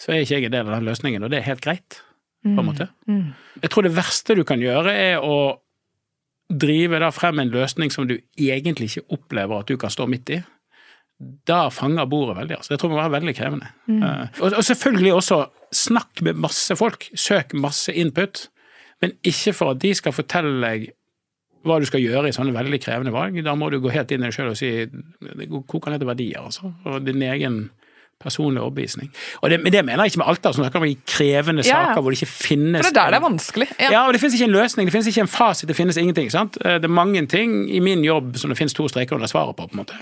så 0.00 0.14
er 0.14 0.22
ikke 0.22 0.38
jeg 0.38 0.48
en 0.48 0.54
del 0.54 0.70
av 0.70 0.78
den 0.78 0.88
løsningen, 0.88 1.26
og 1.26 1.32
det 1.32 1.42
er 1.42 1.50
helt 1.50 1.64
greit. 1.64 2.00
på 2.40 2.48
en 2.48 2.56
mm. 2.56 2.68
måte. 2.70 2.86
Mm. 3.04 3.34
Jeg 3.62 3.70
tror 3.70 3.84
det 3.84 3.96
verste 3.96 4.34
du 4.34 4.46
kan 4.48 4.62
gjøre, 4.62 4.94
er 4.96 5.20
å 5.20 5.60
drive 6.48 6.98
da 7.02 7.10
frem 7.12 7.42
en 7.42 7.52
løsning 7.52 7.92
som 7.92 8.06
du 8.08 8.16
egentlig 8.38 8.88
ikke 8.88 9.18
opplever 9.18 9.60
at 9.60 9.68
du 9.68 9.76
kan 9.76 9.92
stå 9.92 10.06
midt 10.08 10.32
i 10.32 10.38
da 11.48 11.68
fanger 11.68 12.08
bordet 12.08 12.36
veldig. 12.38 12.56
altså. 12.56 12.72
Det 12.72 12.80
tror 12.80 12.90
jeg 12.90 12.96
må 12.96 13.02
være 13.02 13.16
veldig 13.18 13.34
krevende. 13.36 13.66
Mm. 13.86 14.02
Uh, 14.02 14.40
og, 14.40 14.52
og, 14.52 14.64
selvfølgelig 14.64 15.12
også 15.14 15.42
snakk 15.72 16.22
med 16.22 16.40
masse 16.40 16.76
folk. 16.76 17.10
Søk 17.14 17.54
masse 17.54 17.92
input. 17.92 18.48
Men 19.00 19.12
ikke 19.24 19.52
for 19.56 19.74
at 19.74 19.82
de 19.82 19.94
skal 19.94 20.16
fortelle 20.16 20.56
deg 20.64 20.90
hva 21.64 21.76
du 21.80 21.84
skal 21.88 22.00
gjøre 22.00 22.30
i 22.30 22.32
sånne 22.32 22.56
veldig 22.56 22.80
krevende 22.80 23.12
valg. 23.12 23.36
Da 23.44 23.54
må 23.58 23.68
du 23.72 23.80
gå 23.84 23.92
helt 23.92 24.12
inn 24.12 24.24
i 24.24 24.28
deg 24.28 24.36
sjøl 24.36 24.54
og 24.54 24.56
si 24.56 24.70
hvor 25.50 25.82
kan 25.82 25.92
dette 25.96 26.08
verdier, 26.08 26.40
altså. 26.40 26.72
Og 26.88 27.04
din 27.04 27.20
egen 27.26 27.66
personlig 28.20 28.60
overbevisning. 28.60 29.08
Og 29.40 29.50
det, 29.50 29.60
det, 29.72 29.80
mener 29.84 30.04
jeg 30.04 30.12
ikke 30.12 30.20
med 30.20 30.28
alt. 30.28 30.46
altså 30.46 30.62
Det 30.62 30.72
kan 30.72 30.82
være 30.82 30.96
krevende 31.08 31.62
ja, 31.64 31.72
saker 31.72 32.00
hvor 32.00 32.12
det 32.12 32.20
ikke 32.20 32.32
finnes 32.32 32.86
For 32.86 32.92
det 32.92 33.00
er 33.00 33.04
der 33.04 33.10
det 33.10 33.20
er 33.20 33.24
vanskelig. 33.24 33.68
Ja. 33.78 33.90
ja, 33.92 34.06
og 34.06 34.12
det 34.12 34.20
finnes 34.20 34.36
ikke 34.36 34.48
en 34.50 34.56
løsning, 34.56 34.88
det 34.88 34.92
finnes 34.92 35.08
ikke 35.08 35.24
en 35.24 35.32
fasit, 35.32 35.68
det 35.68 35.76
finnes 35.76 35.96
ingenting. 35.96 36.30
sant? 36.32 36.58
Eh, 36.64 36.76
det 36.80 36.88
er 36.88 36.96
mange 37.00 37.26
ting 37.26 37.62
i 37.72 37.80
min 37.80 38.04
jobb 38.04 38.36
som 38.36 38.52
det 38.52 38.58
finnes 38.58 38.76
to 38.76 38.88
streker 38.88 39.16
under 39.16 39.30
svaret 39.30 39.56
på. 39.56 39.66
på 39.66 39.72
en 39.72 39.84
måte. 39.84 39.96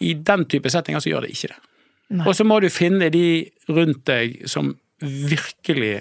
I 0.00 0.14
den 0.14 0.46
type 0.50 0.70
settinger 0.72 1.02
så 1.02 1.12
gjør 1.12 1.26
det 1.26 1.34
ikke 1.34 1.52
det. 1.52 1.58
Nei. 2.10 2.26
Og 2.26 2.34
så 2.34 2.46
må 2.46 2.58
du 2.62 2.66
finne 2.72 3.10
de 3.14 3.24
rundt 3.70 4.02
deg 4.08 4.40
som 4.50 4.72
virkelig 5.00 6.00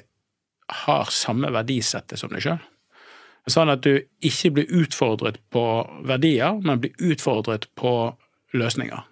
har 0.86 1.12
samme 1.14 1.52
verdisettet 1.54 2.20
som 2.22 2.32
deg 2.34 2.44
sjøl. 2.46 2.62
Sånn 3.50 3.72
at 3.72 3.82
du 3.86 3.96
ikke 4.26 4.52
blir 4.58 4.74
utfordret 4.82 5.40
på 5.54 5.64
verdier, 6.06 6.58
men 6.62 6.82
blir 6.84 7.14
utfordret 7.14 7.68
på 7.80 7.94
løsninger. 8.58 9.06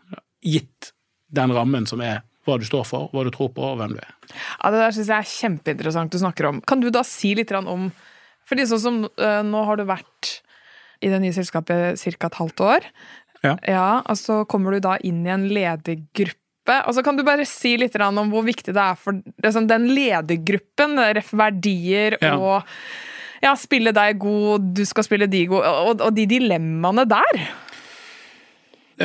Gitt 0.45 0.91
den 1.33 1.53
rammen 1.53 1.87
som 1.89 2.01
er 2.05 2.23
hva 2.47 2.57
du 2.59 2.65
står 2.67 2.85
for, 2.87 3.09
hva 3.11 3.25
du 3.27 3.31
tror 3.33 3.51
på, 3.55 3.63
og 3.73 3.79
hvem 3.81 3.95
du 3.97 4.01
er. 4.01 4.13
Ja, 4.31 4.71
Det 4.71 4.79
der 4.79 4.95
syns 4.95 5.09
jeg 5.11 5.17
er 5.17 5.31
kjempeinteressant 5.33 6.13
du 6.13 6.19
snakker 6.21 6.49
om. 6.49 6.61
Kan 6.61 6.83
du 6.83 6.89
da 6.93 7.03
si 7.07 7.33
litt 7.35 7.51
om 7.51 7.89
fordi 8.47 8.63
sånn 8.63 8.79
som 8.79 8.99
uh, 9.03 9.41
Nå 9.43 9.63
har 9.67 9.75
du 9.75 9.83
vært 9.83 10.37
i 11.03 11.09
det 11.11 11.19
nye 11.21 11.35
selskapet 11.35 11.99
ca. 11.99 12.29
et 12.29 12.39
halvt 12.39 12.63
år. 12.63 12.85
Ja. 13.45 13.53
ja, 13.67 13.87
og 14.01 14.17
så 14.19 14.41
kommer 14.49 14.75
du 14.75 14.83
da 14.83 14.95
inn 15.05 15.21
i 15.25 15.33
en 15.33 15.47
ledergruppe. 15.51 16.77
Altså, 16.77 17.03
kan 17.05 17.19
du 17.19 17.23
bare 17.27 17.45
si 17.47 17.75
litt 17.79 17.95
om 18.01 18.31
hvor 18.33 18.43
viktig 18.47 18.73
det 18.75 18.83
er 18.83 18.97
for 18.99 19.19
liksom, 19.43 19.69
den 19.69 19.87
ledergruppen, 19.93 20.97
ref. 21.15 21.31
verdier 21.37 22.17
ja. 22.21 22.33
og 22.35 22.65
ja, 23.43 23.53
spille 23.59 23.93
deg 23.95 24.17
god, 24.19 24.73
du 24.75 24.83
skal 24.87 25.05
spille 25.05 25.29
de 25.29 25.45
god, 25.47 25.63
og, 25.63 26.03
og 26.09 26.11
de 26.17 26.25
dilemmaene 26.27 27.05
der? 27.07 27.41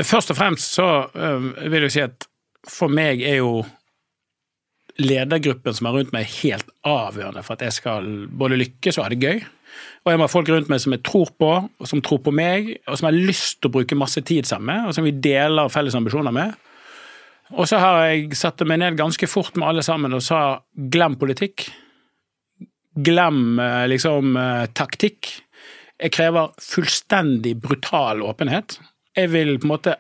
Først 0.08 0.32
og 0.32 0.38
fremst 0.40 0.72
så 0.78 0.88
vil 1.12 1.84
jeg 1.84 1.94
si 1.94 2.04
at 2.04 2.26
for 2.68 2.92
meg 2.92 3.20
er 3.26 3.42
jo 3.42 3.62
ledergruppen 5.00 5.74
som 5.76 5.88
er 5.88 5.96
rundt 5.96 6.12
meg, 6.14 6.28
helt 6.42 6.68
avgjørende 6.86 7.42
for 7.44 7.56
at 7.56 7.66
jeg 7.66 7.76
skal 7.78 8.08
både 8.28 8.58
lykkes 8.60 8.98
og 8.98 9.06
ha 9.06 9.12
det 9.12 9.22
gøy. 9.22 9.42
Og 10.02 10.10
jeg 10.12 10.18
må 10.18 10.26
ha 10.26 10.32
folk 10.32 10.50
rundt 10.50 10.70
meg 10.72 10.82
som 10.82 10.94
jeg 10.94 11.04
tror 11.06 11.30
på, 11.38 11.50
og 11.68 11.88
som 11.88 12.02
tror 12.04 12.22
på 12.24 12.34
meg, 12.34 12.72
og 12.86 12.98
som 12.98 13.08
jeg 13.08 13.14
har 13.14 13.30
lyst 13.30 13.60
til 13.60 13.70
å 13.70 13.76
bruke 13.76 13.98
masse 13.98 14.22
tid 14.26 14.48
sammen 14.48 14.72
med, 14.72 14.88
og 14.88 14.96
som 14.96 15.06
vi 15.06 15.14
deler 15.24 15.72
felles 15.72 15.96
ambisjoner 15.98 16.34
med. 16.34 16.56
Og 17.52 17.68
så 17.68 17.78
har 17.82 18.06
jeg 18.08 18.38
satt 18.38 18.64
meg 18.68 18.80
ned 18.80 18.98
ganske 18.98 19.28
fort 19.28 19.56
med 19.58 19.68
alle 19.68 19.84
sammen 19.84 20.14
og 20.16 20.24
sa 20.24 20.62
glem 20.74 21.18
politikk. 21.20 21.66
Glem 23.04 23.60
eh, 23.60 23.84
liksom 23.92 24.36
eh, 24.40 24.64
taktikk. 24.76 25.28
Jeg 26.02 26.14
krever 26.16 26.54
fullstendig 26.60 27.54
brutal 27.62 28.24
åpenhet. 28.24 28.78
Jeg 29.16 29.30
vil 29.34 29.58
på 29.60 29.68
en 29.68 29.74
måte 29.74 29.98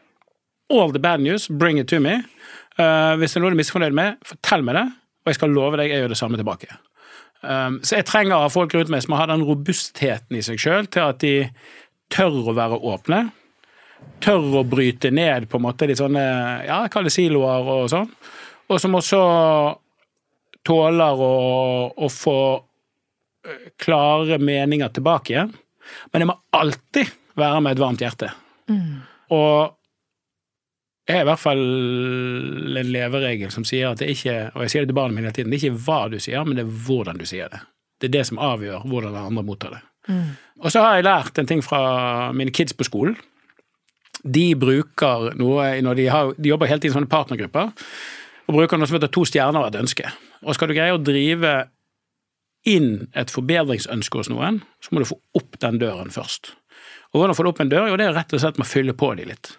all 0.72 0.92
the 0.92 1.02
bad 1.02 1.20
news, 1.20 1.48
bring 1.48 1.78
it 1.78 1.88
to 1.88 2.00
me. 2.00 2.22
Uh, 2.80 3.12
hvis 3.20 3.34
det 3.34 3.38
er 3.38 3.44
noe 3.44 3.52
du 3.52 3.58
er 3.58 3.60
misfornøyd 3.60 3.96
med, 3.96 4.22
fortell 4.24 4.64
meg 4.64 4.78
det, 4.78 4.86
og 5.22 5.30
jeg 5.30 5.36
skal 5.36 5.52
love 5.52 5.76
deg 5.76 5.92
jeg 5.92 6.00
gjør 6.00 6.14
det 6.14 6.18
samme 6.18 6.40
tilbake. 6.40 6.78
Um, 7.42 7.80
så 7.82 7.98
jeg 7.98 8.06
trenger 8.06 8.50
folk 8.54 8.74
rundt 8.76 8.90
meg 8.92 9.02
som 9.02 9.16
har 9.18 9.30
den 9.30 9.44
robustheten 9.46 10.38
i 10.38 10.42
seg 10.46 10.60
sjøl 10.62 10.86
til 10.86 11.08
at 11.10 11.22
de 11.24 11.34
tør 12.12 12.52
å 12.52 12.56
være 12.56 12.78
åpne. 12.92 13.22
Tør 14.22 14.60
å 14.60 14.64
bryte 14.66 15.10
ned 15.14 15.48
på 15.50 15.58
en 15.58 15.66
måte 15.66 15.88
de 15.90 15.96
sånne 15.98 16.22
ja, 16.68 16.84
kaller 16.92 17.10
det 17.10 17.16
siloer 17.16 17.70
og 17.74 17.88
sånn. 17.90 18.10
Og 18.70 18.78
som 18.80 18.94
også 18.98 19.22
tåler 20.66 21.22
å, 21.26 21.32
å 21.90 22.08
få 22.12 22.38
klare 23.82 24.38
meninger 24.38 24.92
tilbake 24.94 25.34
igjen. 25.34 25.52
Men 26.12 26.22
jeg 26.22 26.30
må 26.30 26.38
alltid 26.54 27.10
være 27.38 27.62
med 27.64 27.74
et 27.74 27.82
varmt 27.82 28.04
hjerte. 28.04 28.30
Mm. 28.70 29.02
Og 29.34 29.74
jeg 31.08 31.16
har 31.16 31.24
i 31.24 31.26
hvert 31.26 31.42
fall 31.42 31.62
en 32.78 32.90
leveregel 32.94 33.50
som 33.50 33.64
sier 33.66 33.90
at 33.90 33.98
det 34.02 34.12
ikke 34.12 34.36
og 34.52 34.64
jeg 34.64 34.72
sier 34.72 34.84
det 34.84 34.92
til 34.92 34.98
barna 35.00 35.16
mine 35.16 35.26
hele 35.26 35.34
tiden, 35.34 35.50
det 35.50 35.58
er 35.58 35.64
ikke 35.66 35.84
hva 35.88 36.00
du 36.12 36.18
sier, 36.22 36.44
men 36.46 36.58
det 36.58 36.62
er 36.62 36.76
hvordan 36.86 37.18
du 37.18 37.26
sier 37.26 37.50
det. 37.50 37.58
Det 37.98 38.08
er 38.10 38.14
det 38.18 38.24
som 38.28 38.40
avgjør 38.42 38.86
hvordan 38.90 39.18
andre 39.18 39.44
mottar 39.46 39.74
det. 39.76 39.82
Mm. 40.10 40.30
Og 40.62 40.74
så 40.74 40.82
har 40.82 40.96
jeg 40.98 41.06
lært 41.06 41.38
en 41.38 41.50
ting 41.50 41.62
fra 41.62 41.82
mine 42.34 42.54
kids 42.54 42.74
på 42.78 42.86
skolen. 42.86 43.18
De 44.22 44.52
bruker 44.58 45.32
noe 45.38 45.68
når 45.82 45.98
de, 45.98 46.08
har, 46.10 46.32
de 46.38 46.52
jobber 46.52 46.70
hele 46.70 46.82
tiden 46.82 46.94
i 46.94 46.98
sånne 47.00 47.10
partnergrupper, 47.10 47.72
og 48.46 48.56
bruker 48.58 48.78
noe 48.78 48.90
som 48.90 48.98
heter 48.98 49.10
to 49.14 49.24
stjerner 49.26 49.62
og 49.62 49.70
et 49.70 49.80
ønske. 49.82 50.10
Og 50.42 50.54
skal 50.54 50.70
du 50.70 50.76
greie 50.76 50.94
å 50.94 51.02
drive 51.02 51.54
inn 52.68 53.08
et 53.18 53.30
forbedringsønske 53.30 54.20
hos 54.20 54.30
noen, 54.30 54.60
så 54.82 54.94
må 54.94 55.02
du 55.02 55.08
få 55.10 55.18
opp 55.38 55.58
den 55.62 55.80
døren 55.82 56.14
først. 56.14 56.54
Og 57.12 57.20
hvordan 57.20 57.36
får 57.36 57.44
du 57.44 57.50
opp 57.50 57.62
en 57.64 57.72
dør? 57.72 57.88
Jo, 57.90 57.98
det 57.98 58.06
er 58.06 58.14
rett 58.16 58.34
og 58.34 58.42
slett 58.42 58.60
med 58.60 58.68
å 58.68 58.70
fylle 58.70 58.94
på 58.98 59.10
de 59.18 59.26
litt. 59.32 59.56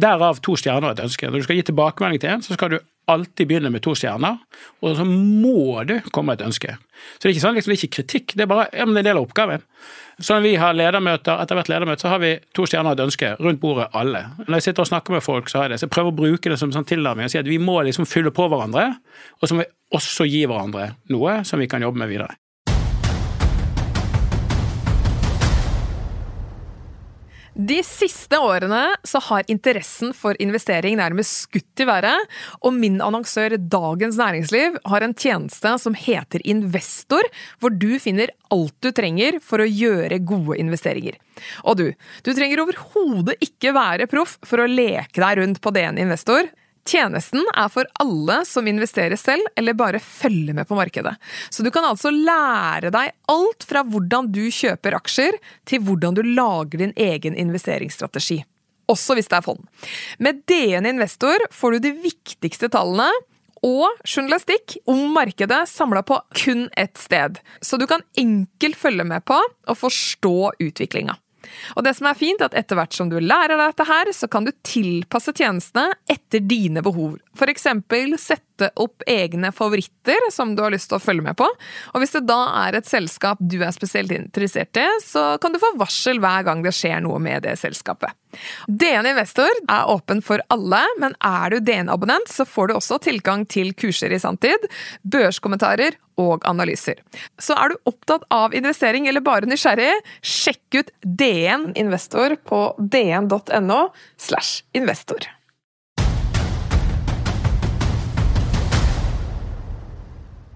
Derav 0.00 0.40
to 0.44 0.56
stjerner 0.56 0.90
og 0.90 0.96
et 0.96 1.04
ønske. 1.04 1.28
Når 1.28 1.42
du 1.42 1.46
skal 1.46 1.58
gi 1.58 1.68
tilbakemelding 1.68 2.22
til 2.22 2.32
en, 2.32 2.44
så 2.44 2.56
skal 2.56 2.72
du 2.72 2.78
alltid 3.10 3.48
begynne 3.48 3.70
med 3.72 3.82
to 3.82 3.94
stjerner, 3.98 4.38
og 4.82 4.94
så 4.96 5.04
må 5.04 5.82
du 5.88 5.96
komme 6.14 6.32
med 6.32 6.40
et 6.40 6.46
ønske. 6.46 6.76
Så 7.18 7.24
det 7.24 7.28
er 7.28 7.34
ikke 7.34 7.42
sånn, 7.42 7.56
liksom, 7.58 7.72
det 7.72 7.74
er 7.74 7.80
ikke 7.80 7.96
kritikk, 7.96 8.34
det 8.38 8.44
er 8.44 8.50
bare 8.52 8.68
ja, 8.70 8.86
men 8.86 8.94
det 8.94 9.00
er 9.00 9.04
en 9.04 9.08
del 9.10 9.20
av 9.20 9.26
oppgaven. 9.26 9.64
Så 10.22 10.36
når 10.36 10.44
vi 10.44 10.52
har 10.60 10.76
ledermøter, 10.78 11.40
etter 11.42 11.58
hvert 11.58 11.72
ledermøte, 11.72 12.04
så 12.04 12.12
har 12.12 12.22
vi 12.22 12.30
to 12.54 12.66
stjerner 12.68 12.92
og 12.92 13.00
et 13.00 13.04
ønske 13.08 13.32
rundt 13.42 13.60
bordet, 13.62 13.88
alle. 13.98 14.22
Når 14.44 14.54
jeg 14.58 14.66
sitter 14.68 14.86
og 14.86 14.90
snakker 14.92 15.16
med 15.16 15.26
folk, 15.26 15.50
så 15.50 15.58
har 15.58 15.66
jeg 15.66 15.74
det. 15.74 15.80
Så 15.82 15.88
jeg 15.88 15.94
prøver 15.96 16.14
å 16.14 16.18
bruke 16.22 16.52
det 16.52 16.60
som 16.62 16.74
sånn 16.74 16.86
tilnærming 16.88 17.26
og 17.26 17.34
si 17.34 17.42
at 17.42 17.50
vi 17.50 17.58
må 17.62 17.80
liksom 17.88 18.06
fylle 18.08 18.32
på 18.34 18.46
hverandre, 18.52 18.86
og 19.40 19.48
så 19.48 19.58
må 19.58 19.64
vi 19.64 19.98
også 19.98 20.28
gi 20.30 20.46
hverandre 20.46 20.92
noe 21.12 21.40
som 21.48 21.62
vi 21.62 21.68
kan 21.70 21.82
jobbe 21.82 22.04
med 22.04 22.12
videre. 22.12 22.38
De 27.52 27.82
siste 27.84 28.38
årene 28.40 28.80
så 29.04 29.20
har 29.28 29.44
interessen 29.52 30.14
for 30.16 30.38
investering 30.40 30.96
nærmest 30.96 31.42
skutt 31.44 31.82
i 31.84 31.86
været, 31.88 32.30
og 32.64 32.72
min 32.72 32.96
annonsør 33.04 33.58
Dagens 33.60 34.16
Næringsliv 34.16 34.78
har 34.88 35.04
en 35.04 35.12
tjeneste 35.12 35.74
som 35.82 35.92
heter 35.92 36.40
Investor, 36.48 37.28
hvor 37.60 37.74
du 37.76 37.98
finner 38.00 38.32
alt 38.52 38.72
du 38.80 38.88
trenger 38.96 39.36
for 39.44 39.60
å 39.60 39.68
gjøre 39.68 40.22
gode 40.24 40.56
investeringer. 40.64 41.20
Og 41.68 41.76
du, 41.76 41.86
du 42.24 42.32
trenger 42.32 42.64
overhodet 42.64 43.36
ikke 43.44 43.76
være 43.76 44.08
proff 44.08 44.38
for 44.48 44.64
å 44.64 44.70
leke 44.70 45.20
deg 45.20 45.42
rundt 45.42 45.60
på 45.60 45.74
DN 45.76 46.00
Investor. 46.00 46.48
Tjenesten 46.88 47.44
er 47.54 47.68
for 47.70 47.86
alle 48.02 48.40
som 48.48 48.66
investerer 48.66 49.18
selv 49.20 49.46
eller 49.56 49.76
bare 49.78 50.00
følger 50.02 50.56
med 50.56 50.66
på 50.68 50.76
markedet. 50.78 51.14
Så 51.50 51.62
du 51.62 51.70
kan 51.70 51.86
altså 51.86 52.10
lære 52.10 52.90
deg 52.94 53.12
alt 53.30 53.66
fra 53.68 53.84
hvordan 53.86 54.32
du 54.34 54.44
kjøper 54.50 54.96
aksjer, 54.98 55.38
til 55.68 55.84
hvordan 55.86 56.18
du 56.18 56.24
lager 56.26 56.82
din 56.82 56.94
egen 56.96 57.38
investeringsstrategi. 57.38 58.42
Også 58.90 59.14
hvis 59.14 59.30
det 59.30 59.38
er 59.38 59.46
fond. 59.46 59.62
Med 60.18 60.42
DN 60.50 60.88
Investor 60.90 61.46
får 61.54 61.76
du 61.76 61.86
de 61.86 61.94
viktigste 62.02 62.68
tallene 62.72 63.08
og 63.62 63.86
journalistikk 64.02 64.80
om 64.90 65.12
markedet 65.14 65.62
samla 65.70 66.02
på 66.02 66.18
kun 66.34 66.66
ett 66.76 66.98
sted. 66.98 67.38
Så 67.62 67.78
du 67.78 67.86
kan 67.86 68.02
enkelt 68.18 68.76
følge 68.76 69.06
med 69.06 69.24
på 69.24 69.38
og 69.38 69.78
forstå 69.78 70.36
utviklinga. 70.58 71.14
Og 71.76 71.84
det 71.86 71.94
som 71.98 72.08
er 72.08 72.18
fint, 72.18 72.40
er 72.40 72.50
at 72.50 72.56
etter 72.58 72.78
hvert 72.78 72.96
som 72.96 73.10
du 73.10 73.18
lærer 73.20 73.56
deg 73.56 73.72
dette 73.72 73.88
her, 73.88 74.12
så 74.16 74.28
kan 74.30 74.46
du 74.46 74.52
tilpasse 74.66 75.34
tjenestene 75.36 75.90
etter 76.10 76.44
dine 76.44 76.82
behov. 76.84 77.18
For 77.38 77.50
eksempel 77.50 78.16
sette 78.20 78.68
opp 78.78 79.02
egne 79.10 79.50
favoritter 79.54 80.28
som 80.30 80.52
du 80.54 80.62
har 80.62 80.72
lyst 80.74 80.90
til 80.90 80.98
å 80.98 81.02
følge 81.02 81.24
med 81.24 81.38
på. 81.38 81.48
Og 81.92 82.02
hvis 82.02 82.14
det 82.14 82.24
da 82.28 82.40
er 82.66 82.78
et 82.78 82.88
selskap 82.88 83.40
du 83.40 83.58
er 83.64 83.74
spesielt 83.74 84.12
interessert 84.14 84.78
i, 84.78 84.86
så 85.04 85.36
kan 85.42 85.54
du 85.54 85.60
få 85.62 85.72
varsel 85.80 86.20
hver 86.22 86.46
gang 86.46 86.62
det 86.64 86.74
skjer 86.76 87.02
noe 87.04 87.18
med 87.22 87.46
det 87.46 87.56
selskapet. 87.60 88.14
DN 88.68 89.08
Investor 89.10 89.50
er 89.68 89.90
åpen 89.92 90.22
for 90.24 90.40
alle, 90.52 90.80
men 91.02 91.16
er 91.26 91.52
du 91.52 91.60
DN-abonnent, 91.64 92.30
så 92.32 92.46
får 92.48 92.70
du 92.70 92.76
også 92.78 93.00
tilgang 93.04 93.44
til 93.50 93.74
kurser 93.76 94.12
i 94.14 94.20
sanntid, 94.22 94.68
børskommentarer 95.02 95.98
og 96.20 96.44
analyser. 96.48 97.00
Så 97.40 97.56
er 97.58 97.72
du 97.72 97.90
opptatt 97.90 98.24
av 98.32 98.54
investering 98.56 99.08
eller 99.10 99.24
bare 99.24 99.48
nysgjerrig, 99.48 99.92
sjekk 100.22 100.80
ut 100.80 100.90
DN 101.02 101.70
Investor 101.80 102.36
på 102.48 102.64
dn.no 102.78 103.80
slash 104.20 104.62
investor. 104.76 105.28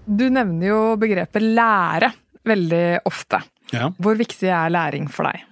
Du 0.07 0.29
nevner 0.31 0.69
jo 0.69 0.81
begrepet 0.99 1.43
lære 1.43 2.13
veldig 2.47 2.85
ofte. 3.09 3.41
Ja. 3.75 3.89
Hvor 3.99 4.15
viktig 4.15 4.47
er 4.47 4.71
læring 4.71 5.09
for 5.11 5.27
deg? 5.27 5.43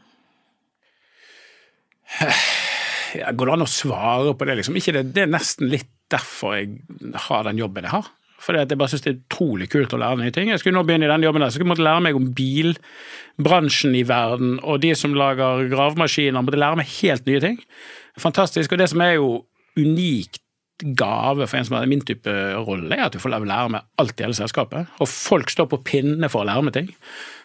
Går 3.35 3.49
det 3.49 3.55
an 3.55 3.65
å 3.65 3.69
svare 3.69 4.35
på 4.37 4.47
det? 4.47 4.57
Liksom? 4.61 4.77
Det, 4.79 5.03
det, 5.15 5.25
er 5.25 5.31
nesten 5.31 5.67
litt 5.71 5.91
derfor 6.11 6.55
jeg 6.55 6.79
har 7.27 7.45
den 7.47 7.59
jobben 7.59 7.87
jeg 7.87 7.95
har. 7.97 8.07
Fordi 8.41 8.61
jeg 8.61 8.77
bare 8.77 8.91
syns 8.91 9.03
det 9.05 9.11
er 9.11 9.19
utrolig 9.19 9.67
kult 9.71 9.93
å 9.95 9.99
lære 10.01 10.19
nye 10.21 10.33
ting. 10.35 10.49
Jeg 10.51 10.61
skulle 10.61 10.77
nå 10.77 10.85
begynne 10.87 11.07
i 11.07 11.11
den 11.11 11.25
jobben 11.25 11.43
der, 11.43 11.53
så 11.53 11.61
jeg 11.61 11.69
måtte 11.69 11.85
lære 11.85 12.03
meg 12.05 12.17
om 12.17 12.29
bilbransjen 12.35 13.95
i 13.97 14.05
verden, 14.07 14.57
og 14.63 14.81
de 14.83 14.91
som 14.97 15.15
lager 15.17 15.65
gravemaskiner. 15.71 16.43
Måtte 16.45 16.61
lære 16.61 16.81
meg 16.81 16.91
helt 16.99 17.29
nye 17.29 17.43
ting. 17.43 17.61
Fantastisk. 18.21 18.75
Og 18.75 18.81
det 18.81 18.89
som 18.91 19.03
er 19.05 19.17
jo 19.17 19.29
unikt 19.79 20.41
gave 20.99 21.47
for 21.47 21.57
en 21.57 21.65
som 21.67 21.77
har 21.77 21.87
min 21.87 22.03
type 22.03 22.31
rolle, 22.67 22.91
er 22.91 23.07
at 23.07 23.15
du 23.15 23.21
får 23.23 23.37
lære 23.39 23.71
meg 23.71 23.85
alt 24.01 24.19
i 24.19 24.25
hele 24.25 24.35
selskapet. 24.35 24.91
Og 24.99 25.09
folk 25.09 25.51
står 25.53 25.69
på 25.71 25.81
pinne 25.87 26.29
for 26.31 26.43
å 26.43 26.49
lære 26.49 26.65
meg 26.67 26.75
ting. 26.75 26.89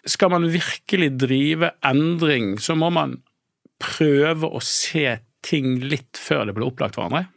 Skal 0.09 0.33
man 0.33 0.49
virkelig 0.51 1.13
drive 1.21 1.71
endring, 1.87 2.57
så 2.59 2.75
må 2.75 2.91
man 2.93 3.21
prøve 3.81 4.49
å 4.51 4.59
se 4.63 5.21
ting 5.45 5.79
litt 5.81 6.19
før 6.19 6.45
det 6.45 6.57
blir 6.57 6.67
opplagt 6.67 6.99
for 6.99 7.07
andre. 7.07 7.29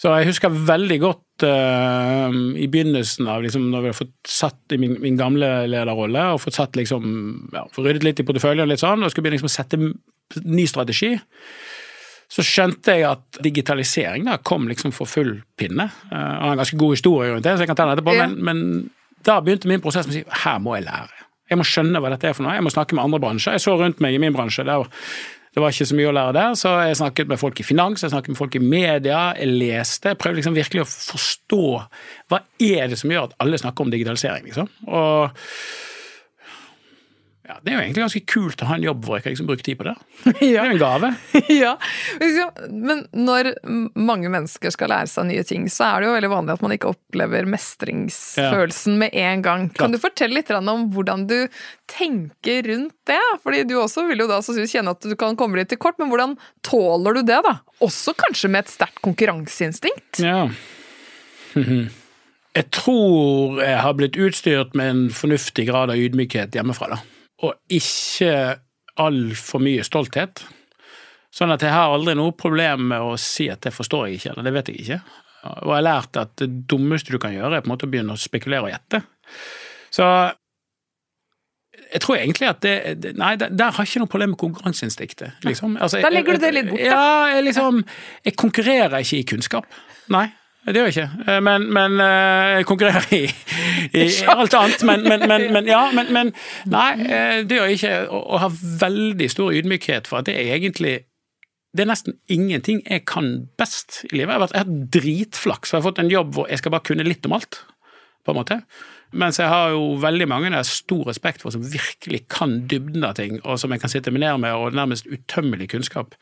Så 0.00 0.12
jeg 0.16 0.30
husker 0.30 0.54
veldig 0.68 0.96
godt 1.02 1.44
uh, 1.44 2.32
i 2.56 2.68
begynnelsen 2.72 3.26
av 3.28 3.42
liksom, 3.44 3.66
når 3.68 3.82
vi 3.84 3.90
har 3.90 3.98
fått 3.98 4.14
satt 4.32 4.72
i 4.72 4.78
min, 4.80 4.94
min 5.02 5.18
gamle 5.18 5.48
lederrolle 5.68 6.22
og 6.32 6.40
fått 6.40 6.56
satt 6.56 6.78
liksom, 6.78 7.02
ja, 7.52 7.66
ryddet 7.76 8.06
litt 8.06 8.22
i 8.22 8.24
porteføljen 8.24 8.64
og 8.64 8.70
litt 8.70 8.80
sånn, 8.80 9.04
og 9.04 9.12
skulle 9.12 9.28
begynne 9.28 9.36
liksom, 9.36 9.50
å 9.50 9.58
sette 9.58 10.46
ny 10.46 10.64
strategi. 10.70 11.12
Så 12.30 12.44
skjønte 12.46 12.94
jeg 12.94 13.04
at 13.10 13.40
digitalisering 13.44 14.30
da 14.30 14.38
kom 14.46 14.70
liksom 14.70 14.94
for 14.96 15.10
full 15.10 15.34
pinne. 15.60 15.90
Uh, 16.08 16.16
jeg 16.16 16.46
har 16.46 16.54
en 16.54 16.62
ganske 16.62 16.80
god 16.80 16.96
historie 16.96 17.34
rundt 17.34 17.44
det, 17.44 17.58
så 17.58 17.66
jeg 17.66 17.72
kan 17.72 17.80
ta 17.82 17.88
den 17.90 17.98
etterpå, 17.98 18.16
ja. 18.16 18.30
men, 18.30 18.38
men, 18.46 19.20
da 19.26 19.36
begynte 19.44 19.68
min 19.68 19.82
prosess 19.84 20.08
med 20.08 20.14
å 20.14 20.16
si 20.16 20.46
her 20.46 20.62
må 20.64 20.78
jeg 20.78 20.86
lære. 20.86 21.26
Jeg 21.50 21.60
må 21.60 21.66
skjønne 21.66 22.00
hva 22.00 22.14
dette 22.14 22.30
er 22.30 22.32
for 22.38 22.46
noe. 22.46 22.54
Jeg 22.56 22.64
må 22.64 22.72
snakke 22.72 22.96
med 22.96 23.04
andre 23.04 23.20
bransjer. 23.20 23.58
Jeg 23.58 23.66
så 23.66 23.74
rundt 23.76 24.00
meg 24.00 24.14
i 24.16 24.20
min 24.22 24.32
bransje. 24.32 24.64
Der, 24.64 24.86
det 25.50 25.62
var 25.62 25.74
ikke 25.74 25.88
så 25.90 25.96
mye 25.98 26.10
å 26.10 26.14
lære 26.14 26.34
der, 26.36 26.56
så 26.58 26.72
jeg 26.86 26.98
snakket 27.00 27.30
med 27.32 27.40
folk 27.40 27.58
i 27.58 27.66
finans, 27.66 28.04
jeg 28.04 28.12
snakket 28.12 28.32
med 28.34 28.38
folk 28.38 28.54
i 28.54 28.62
media, 28.62 29.20
jeg 29.34 29.50
leste. 29.50 30.12
Jeg 30.12 30.18
prøvde 30.22 30.38
liksom 30.38 30.54
virkelig 30.54 30.84
å 30.84 30.90
forstå 30.90 31.64
hva 32.30 32.38
er 32.62 32.92
det 32.92 32.98
som 33.00 33.10
gjør 33.10 33.26
at 33.26 33.38
alle 33.42 33.58
snakker 33.58 33.86
om 33.86 33.90
digitalisering. 33.90 34.46
liksom. 34.46 34.70
Og 34.86 35.40
ja, 37.50 37.56
Det 37.62 37.72
er 37.72 37.74
jo 37.74 37.82
egentlig 37.82 38.02
ganske 38.04 38.20
kult 38.30 38.62
å 38.62 38.66
ha 38.68 38.76
en 38.78 38.84
jobb 38.84 39.06
hvor 39.06 39.16
jeg 39.16 39.24
kan 39.24 39.32
liksom 39.34 39.48
bruke 39.48 39.64
tid 39.66 39.78
på 39.80 39.86
det. 39.88 39.96
Ja. 40.50 40.62
Det 40.62 40.68
er 40.68 40.68
jo 40.68 40.76
en 40.76 40.80
gave. 40.80 41.08
ja, 41.62 41.72
Men 42.70 43.02
når 43.16 43.50
mange 43.98 44.30
mennesker 44.32 44.72
skal 44.74 44.92
lære 44.92 45.10
seg 45.10 45.26
nye 45.30 45.42
ting, 45.46 45.66
så 45.72 45.88
er 45.88 46.00
det 46.00 46.08
jo 46.08 46.14
veldig 46.14 46.30
vanlig 46.30 46.54
at 46.54 46.64
man 46.64 46.74
ikke 46.76 46.92
opplever 46.92 47.48
mestringsfølelsen 47.50 48.94
ja. 48.94 49.00
med 49.02 49.18
en 49.24 49.44
gang. 49.46 49.66
Kan 49.76 49.94
du 49.94 49.98
fortelle 50.02 50.38
litt 50.38 50.52
om 50.54 50.86
hvordan 50.94 51.26
du 51.30 51.36
tenker 51.90 52.68
rundt 52.70 52.94
det? 53.10 53.20
Fordi 53.42 53.64
du 53.66 53.76
også 53.80 54.06
vil 54.10 54.22
jo 54.24 54.30
da 54.30 54.40
kjenne 54.44 54.94
at 54.94 55.06
du 55.06 55.16
kan 55.18 55.38
komme 55.40 55.58
litt 55.58 55.72
til 55.72 55.80
kort, 55.82 55.98
men 55.98 56.12
hvordan 56.12 56.36
tåler 56.66 57.18
du 57.18 57.24
det? 57.26 57.40
da? 57.46 57.58
Også 57.82 58.14
kanskje 58.18 58.52
med 58.52 58.66
et 58.66 58.74
sterkt 58.76 59.02
konkurranseinstinkt? 59.06 60.22
Ja. 60.22 60.46
Jeg 62.50 62.66
tror 62.74 63.60
jeg 63.62 63.78
har 63.78 63.92
blitt 63.94 64.16
utstyrt 64.18 64.72
med 64.74 64.88
en 64.90 65.02
fornuftig 65.14 65.68
grad 65.68 65.92
av 65.92 66.00
ydmykhet 66.02 66.56
hjemmefra. 66.58 66.96
da 66.96 67.19
og 67.46 67.56
ikke 67.72 68.32
altfor 69.00 69.62
mye 69.64 69.84
stolthet. 69.86 70.42
Sånn 71.32 71.52
at 71.54 71.62
jeg 71.62 71.72
har 71.72 71.92
aldri 71.94 72.16
noe 72.18 72.34
problem 72.36 72.88
med 72.90 73.06
å 73.06 73.14
si 73.20 73.46
at 73.52 73.62
det 73.64 73.72
forstår 73.74 74.08
jeg 74.08 74.18
ikke, 74.18 74.32
eller 74.34 74.48
det 74.48 74.54
vet 74.56 74.70
jeg 74.72 74.82
ikke. 74.82 75.00
Og 75.46 75.70
jeg 75.70 75.76
har 75.78 75.86
lært 75.86 76.18
at 76.20 76.34
det 76.42 76.48
dummeste 76.68 77.14
du 77.14 77.20
kan 77.22 77.32
gjøre, 77.32 77.56
er 77.56 77.64
på 77.64 77.70
en 77.70 77.74
måte 77.76 77.86
å 77.88 77.92
begynne 77.92 78.16
å 78.16 78.20
spekulere 78.20 78.66
og 78.66 78.72
gjette. 78.74 79.00
Så 79.94 80.06
jeg 81.90 82.02
tror 82.04 82.18
egentlig 82.18 82.50
at 82.50 82.60
det, 82.62 83.14
Nei, 83.18 83.32
der 83.40 83.72
har 83.72 83.82
jeg 83.82 83.90
ikke 83.90 84.02
noe 84.02 84.10
problem 84.10 84.34
med 84.34 84.40
konkurranseinstinktet. 84.42 85.40
Liksom. 85.46 85.78
Altså, 85.80 86.02
Da 86.04 86.10
legger 86.12 86.36
du 86.36 86.44
det 86.44 86.52
litt 86.54 86.68
bort, 86.70 86.82
da. 86.82 86.90
Ja, 86.90 87.36
jeg 87.36 87.46
liksom 87.48 87.80
Jeg 88.26 88.36
konkurrerer 88.38 89.00
ikke 89.00 89.18
i 89.18 89.26
kunnskap. 89.32 89.66
Nei. 90.12 90.28
Det 90.66 90.76
gjør 90.76 90.88
jeg 90.90 90.96
ikke, 90.96 91.32
Eh, 91.32 91.38
men, 91.42 91.66
men 91.72 92.00
eh, 92.04 92.48
jeg 92.58 92.66
konkurrerer 92.68 93.06
i, 93.16 93.22
i 94.02 94.06
alt 94.28 94.54
annet. 94.54 94.82
Men, 94.84 95.06
men, 95.08 95.46
men, 95.52 95.68
ja, 95.68 95.86
men, 95.96 96.12
men 96.12 96.32
Nei, 96.76 96.90
eh, 97.06 97.38
det 97.48 97.56
gjør 97.56 97.70
jeg 97.70 97.78
ikke. 97.80 97.94
Og, 98.10 98.40
har 98.44 98.58
veldig 98.82 99.30
stor 99.30 99.56
ydmykhet 99.56 100.10
for 100.10 100.20
at 100.20 100.28
det 100.28 100.36
er 100.36 100.54
egentlig 100.58 100.98
det 101.70 101.84
er 101.84 101.90
nesten 101.92 102.16
ingenting 102.26 102.80
jeg 102.82 103.04
kan 103.06 103.28
best 103.58 104.00
i 104.08 104.16
livet. 104.16 104.32
Jeg 104.32 104.36
har, 104.36 104.40
vært, 104.42 104.54
jeg 104.56 104.64
har 104.64 104.70
hatt 104.70 104.94
dritflaks, 104.96 105.70
for 105.70 105.76
jeg 105.76 105.84
har 105.84 105.86
fått 105.86 106.00
en 106.02 106.10
jobb 106.10 106.32
hvor 106.34 106.48
jeg 106.50 106.58
skal 106.58 106.72
bare 106.74 106.86
kunne 106.88 107.06
litt 107.06 107.28
om 107.28 107.36
alt. 107.36 107.60
på 108.26 108.32
en 108.32 108.40
måte. 108.40 108.56
Mens 109.16 109.38
jeg 109.40 109.48
har 109.50 109.70
jo 109.74 109.94
veldig 110.02 110.26
mange 110.28 110.50
jeg 110.50 110.58
har 110.58 110.66
stor 110.66 111.06
respekt 111.08 111.42
for 111.42 111.54
som 111.54 111.62
virkelig 111.62 112.24
kan 112.30 112.58
dybden 112.70 113.06
av 113.06 113.14
ting, 113.18 113.38
og 113.44 113.58
som 113.58 113.70
jeg 113.70 113.82
kan 113.82 113.92
sitte 113.92 114.10
meg 114.10 114.24
ned 114.24 114.42
med, 114.42 114.54
og 114.54 114.74
nærmest 114.74 115.06
utømmelig 115.06 115.70
kunnskap. 115.70 116.14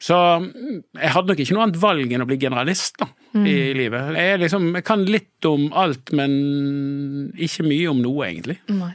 Så 0.00 0.16
mm, 0.16 0.78
jeg 0.96 1.12
hadde 1.12 1.28
nok 1.32 1.42
ikke 1.42 1.56
noe 1.56 1.66
annet 1.66 1.80
valg 1.82 2.14
enn 2.14 2.24
å 2.24 2.28
bli 2.28 2.38
generalist 2.40 2.96
da, 3.02 3.10
i 3.36 3.56
livet. 3.76 4.14
Jeg, 4.16 4.40
liksom, 4.40 4.70
jeg 4.78 4.86
kan 4.88 5.04
litt 5.04 5.48
om 5.48 5.68
alt, 5.76 6.14
men 6.16 6.32
ikke 7.36 7.66
mye 7.68 7.90
om 7.92 8.00
noe, 8.04 8.30
egentlig. 8.30 8.56
Nei. 8.72 8.94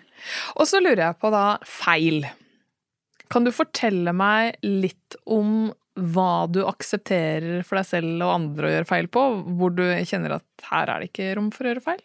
Og 0.58 0.66
så 0.66 0.82
lurer 0.82 1.04
jeg 1.04 1.20
på 1.22 1.30
da 1.34 1.46
feil. 1.70 2.26
Kan 3.30 3.46
du 3.46 3.54
fortelle 3.54 4.14
meg 4.18 4.58
litt 4.66 5.18
om 5.30 5.70
hva 5.96 6.48
du 6.52 6.60
aksepterer 6.68 7.62
for 7.64 7.80
deg 7.80 7.88
selv 7.88 8.26
og 8.26 8.34
andre 8.34 8.68
å 8.68 8.74
gjøre 8.74 8.90
feil 8.90 9.08
på? 9.12 9.24
Hvor 9.60 9.72
du 9.78 9.86
kjenner 10.10 10.40
at 10.40 10.68
her 10.72 10.92
er 10.92 11.04
det 11.04 11.12
ikke 11.12 11.32
rom 11.38 11.54
for 11.54 11.68
å 11.68 11.72
gjøre 11.72 11.86
feil? 11.86 12.04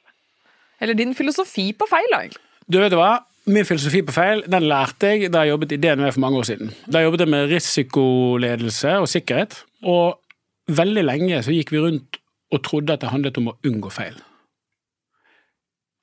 Eller 0.80 0.96
din 0.96 1.16
filosofi 1.16 1.70
på 1.76 1.88
feil, 1.90 2.06
da, 2.12 2.22
egentlig. 2.26 2.44
Du 2.70 2.78
vet 2.78 2.94
hva? 2.94 3.16
Min 3.48 3.64
filosofi 3.64 4.02
på 4.04 4.12
feil 4.12 4.42
den 4.52 4.66
lærte 4.68 5.14
jeg 5.14 5.30
da 5.32 5.44
jeg 5.44 5.54
jobbet 5.54 5.72
i 5.72 5.78
DNV 5.80 6.10
for 6.12 6.20
mange 6.20 6.40
år 6.42 6.48
siden. 6.50 6.72
Da 6.92 7.00
jobbet 7.00 7.24
jeg 7.24 7.32
med 7.32 7.52
risikoledelse 7.54 8.96
og 9.00 9.08
sikkerhet. 9.08 9.62
Og 9.82 10.18
veldig 10.68 11.04
lenge 11.06 11.40
så 11.42 11.54
gikk 11.54 11.72
vi 11.72 11.80
rundt 11.80 12.20
og 12.50 12.62
trodde 12.66 12.92
at 12.92 13.00
det 13.00 13.12
handlet 13.12 13.38
om 13.40 13.52
å 13.52 13.56
unngå 13.66 13.92
feil. 13.94 14.18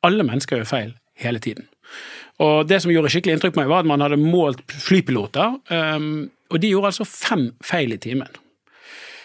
Alle 0.07 0.25
mennesker 0.25 0.57
gjør 0.57 0.69
feil 0.69 0.95
hele 1.19 1.41
tiden. 1.43 1.67
Og 2.39 2.67
Det 2.69 2.81
som 2.81 2.91
gjorde 2.91 3.09
skikkelig 3.09 3.37
inntrykk 3.37 3.55
på 3.55 3.61
meg, 3.61 3.69
var 3.69 3.85
at 3.85 3.89
man 3.89 4.01
hadde 4.01 4.19
målt 4.21 4.61
flypiloter, 4.71 5.57
um, 5.73 6.27
og 6.53 6.61
de 6.61 6.69
gjorde 6.69 6.91
altså 6.91 7.07
fem 7.07 7.49
feil 7.65 7.95
i 7.95 8.01
timen. 8.01 8.29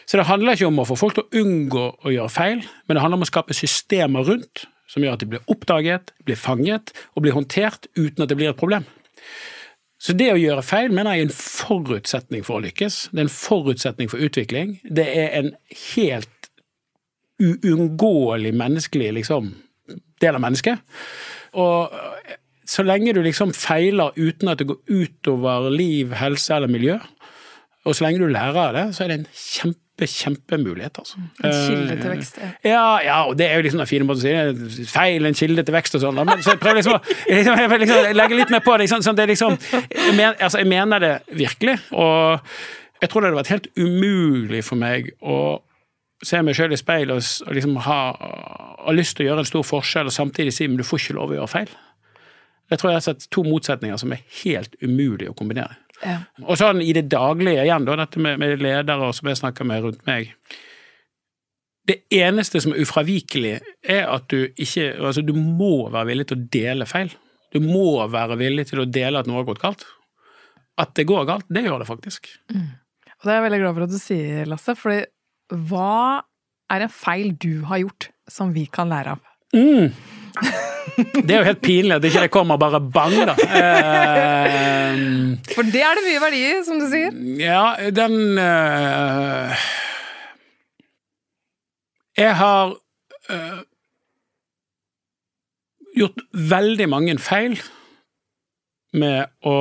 Så 0.06 0.18
det 0.18 0.26
handler 0.26 0.56
ikke 0.56 0.70
om 0.70 0.80
å 0.82 0.86
få 0.88 0.96
folk 0.98 1.16
til 1.16 1.26
å 1.26 1.42
unngå 1.42 1.84
å 2.02 2.12
gjøre 2.12 2.32
feil, 2.32 2.62
men 2.86 2.96
det 2.96 3.02
handler 3.04 3.20
om 3.20 3.26
å 3.26 3.30
skape 3.30 3.56
systemer 3.56 4.26
rundt 4.26 4.64
som 4.92 5.04
gjør 5.04 5.16
at 5.16 5.24
de 5.24 5.30
blir 5.32 5.52
oppdaget, 5.52 6.12
blir 6.26 6.38
fanget 6.38 6.92
og 7.14 7.24
blir 7.24 7.36
håndtert 7.36 7.88
uten 7.96 8.24
at 8.24 8.32
det 8.32 8.38
blir 8.38 8.52
et 8.52 8.60
problem. 8.60 8.84
Så 10.02 10.16
det 10.18 10.32
å 10.32 10.40
gjøre 10.40 10.64
feil 10.66 10.92
mener 10.92 11.14
jeg 11.14 11.24
er 11.24 11.28
en 11.28 11.36
forutsetning 11.36 12.44
for 12.46 12.58
å 12.58 12.64
lykkes. 12.64 13.08
Det 13.12 13.20
er 13.20 13.26
en 13.28 13.36
forutsetning 13.36 14.10
for 14.10 14.22
utvikling. 14.24 14.76
Det 14.82 15.06
er 15.06 15.36
en 15.38 15.52
helt 15.94 16.48
uunngåelig 17.42 18.52
menneskelig 18.54 19.12
liksom, 19.20 19.52
del 20.22 20.38
av 20.38 20.42
mennesket. 20.42 20.82
Og 21.58 21.94
så 22.68 22.84
lenge 22.86 23.14
du 23.14 23.22
liksom 23.22 23.54
feiler 23.54 24.14
uten 24.16 24.50
at 24.50 24.60
det 24.60 24.68
går 24.70 24.82
utover 24.90 25.70
liv, 25.70 26.14
helse 26.18 26.54
eller 26.56 26.70
miljø, 26.70 26.98
og 27.82 27.96
så 27.96 28.06
lenge 28.06 28.22
du 28.22 28.30
lærer 28.30 28.58
av 28.62 28.76
det, 28.76 28.84
så 28.94 29.04
er 29.04 29.10
det 29.10 29.20
en 29.20 29.30
kjempe, 29.34 29.80
kjempemulighet, 30.00 30.98
altså. 30.98 31.18
En 31.44 31.52
kilde 31.52 31.96
til 32.00 32.10
vekst. 32.10 32.38
ja. 32.40 32.48
Ja, 32.64 32.84
ja, 33.04 33.16
og 33.28 33.36
det 33.38 33.46
er 33.50 33.56
jo 33.60 33.62
liksom 33.66 33.78
den 33.82 33.86
fine 33.90 34.06
måten 34.08 34.22
å 34.22 34.24
si 34.24 34.76
det. 34.82 34.86
Feil, 34.90 35.26
en 35.28 35.34
kilde 35.36 35.62
til 35.68 35.74
vekst 35.76 35.94
og 35.98 36.02
sånn. 36.02 36.20
Men 36.24 36.40
så 36.42 36.50
jeg 36.54 36.60
prøver 36.62 36.80
liksom, 36.80 36.96
å- 36.96 37.02
liksom, 37.28 37.74
liksom 37.84 38.16
legge 38.16 38.38
litt 38.40 38.50
mer 38.54 38.64
på 38.64 38.76
det. 38.80 38.88
Sånn, 38.90 39.04
sånn, 39.04 39.18
det 39.18 39.26
er 39.26 39.32
liksom, 39.34 39.58
jeg, 39.72 40.14
men, 40.16 40.32
altså, 40.40 40.58
jeg 40.62 40.70
mener 40.72 41.04
det 41.04 41.12
virkelig. 41.38 41.76
Og 41.92 42.40
jeg 43.02 43.10
tror 43.12 43.20
det 43.20 43.30
hadde 43.30 43.40
vært 43.42 43.52
helt 43.52 43.68
umulig 43.76 44.64
for 44.64 44.80
meg 44.80 45.12
å 45.20 45.38
se 46.24 46.38
meg 46.46 46.54
sjøl 46.54 46.72
i 46.72 46.78
speilet 46.78 47.16
og, 47.18 47.48
og 47.48 47.56
liksom 47.58 47.76
ha, 47.82 48.00
ha 48.86 48.92
lyst 48.94 49.16
til 49.18 49.26
å 49.26 49.32
gjøre 49.32 49.42
en 49.42 49.48
stor 49.52 49.64
forskjell, 49.66 50.06
og 50.06 50.14
samtidig 50.14 50.52
si 50.54 50.68
men 50.70 50.78
du 50.78 50.84
får 50.86 51.00
ikke 51.02 51.16
lov 51.18 51.32
å 51.34 51.38
gjøre 51.40 51.50
feil. 51.50 51.72
Jeg 52.70 52.78
tror 52.80 52.92
jeg 52.92 52.96
har 53.00 53.04
sett 53.04 53.26
to 53.34 53.42
motsetninger 53.44 53.98
som 54.00 54.12
er 54.14 54.22
helt 54.44 54.76
umulig 54.80 55.26
å 55.28 55.34
kombinere. 55.36 55.74
Ja. 56.02 56.18
Og 56.42 56.58
sånn 56.58 56.82
i 56.82 56.92
det 56.96 57.06
daglige 57.12 57.62
igjen, 57.64 57.86
da, 57.86 57.96
dette 58.02 58.22
med, 58.22 58.40
med 58.42 58.62
ledere 58.62 59.10
som 59.14 59.30
jeg 59.30 59.38
snakker 59.38 59.68
med 59.68 59.84
rundt 59.86 60.04
meg. 60.08 60.32
Det 61.86 61.98
eneste 62.14 62.60
som 62.62 62.74
er 62.74 62.84
ufravikelig, 62.84 63.56
er 63.82 64.06
at 64.10 64.28
du 64.30 64.44
ikke 64.50 64.92
Altså, 65.00 65.24
du 65.26 65.34
må 65.34 65.88
være 65.90 66.12
villig 66.12 66.28
til 66.30 66.38
å 66.38 66.46
dele 66.54 66.86
feil. 66.90 67.10
Du 67.52 67.58
må 67.62 68.02
være 68.10 68.38
villig 68.40 68.68
til 68.70 68.82
å 68.82 68.88
dele 68.88 69.20
at 69.20 69.28
noe 69.28 69.40
har 69.40 69.48
gått 69.50 69.62
galt. 69.62 69.84
At 70.80 70.94
det 70.96 71.04
går 71.10 71.26
galt, 71.28 71.48
det 71.52 71.66
gjør 71.66 71.82
det 71.82 71.88
faktisk. 71.90 72.30
Og 72.54 73.26
det 73.26 73.32
er 73.32 73.38
jeg 73.38 73.46
veldig 73.46 73.60
glad 73.62 73.74
for 73.76 73.86
at 73.86 73.92
du 73.92 74.00
sier, 74.00 74.46
Lasse, 74.50 74.74
fordi 74.78 75.02
hva 75.68 76.22
er 76.72 76.86
en 76.86 76.94
feil 76.94 77.34
du 77.36 77.66
har 77.68 77.82
gjort 77.82 78.08
som 78.30 78.54
vi 78.54 78.64
kan 78.72 78.90
lære 78.90 79.16
av? 79.16 79.28
Mm. 79.52 79.92
Det 80.32 81.30
er 81.30 81.38
jo 81.40 81.46
helt 81.46 81.62
pinlig 81.64 81.96
at 81.96 82.06
ikke 82.06 82.24
det 82.26 82.32
kommer 82.34 82.58
bare 82.60 82.80
bang, 82.80 83.14
da. 83.28 83.34
Uh, 83.38 84.94
For 85.54 85.68
det 85.68 85.82
er 85.84 85.98
det 85.98 86.04
mye 86.06 86.22
verdi 86.22 86.40
i, 86.48 86.54
som 86.66 86.80
du 86.80 86.86
sier. 86.90 87.14
Ja, 87.40 87.64
den 87.94 88.16
uh, 88.40 89.66
Jeg 92.18 92.36
har 92.40 92.74
uh, 93.32 93.60
gjort 95.96 96.24
veldig 96.32 96.88
mange 96.92 97.16
feil 97.22 97.58
med 98.92 99.30
å 99.48 99.56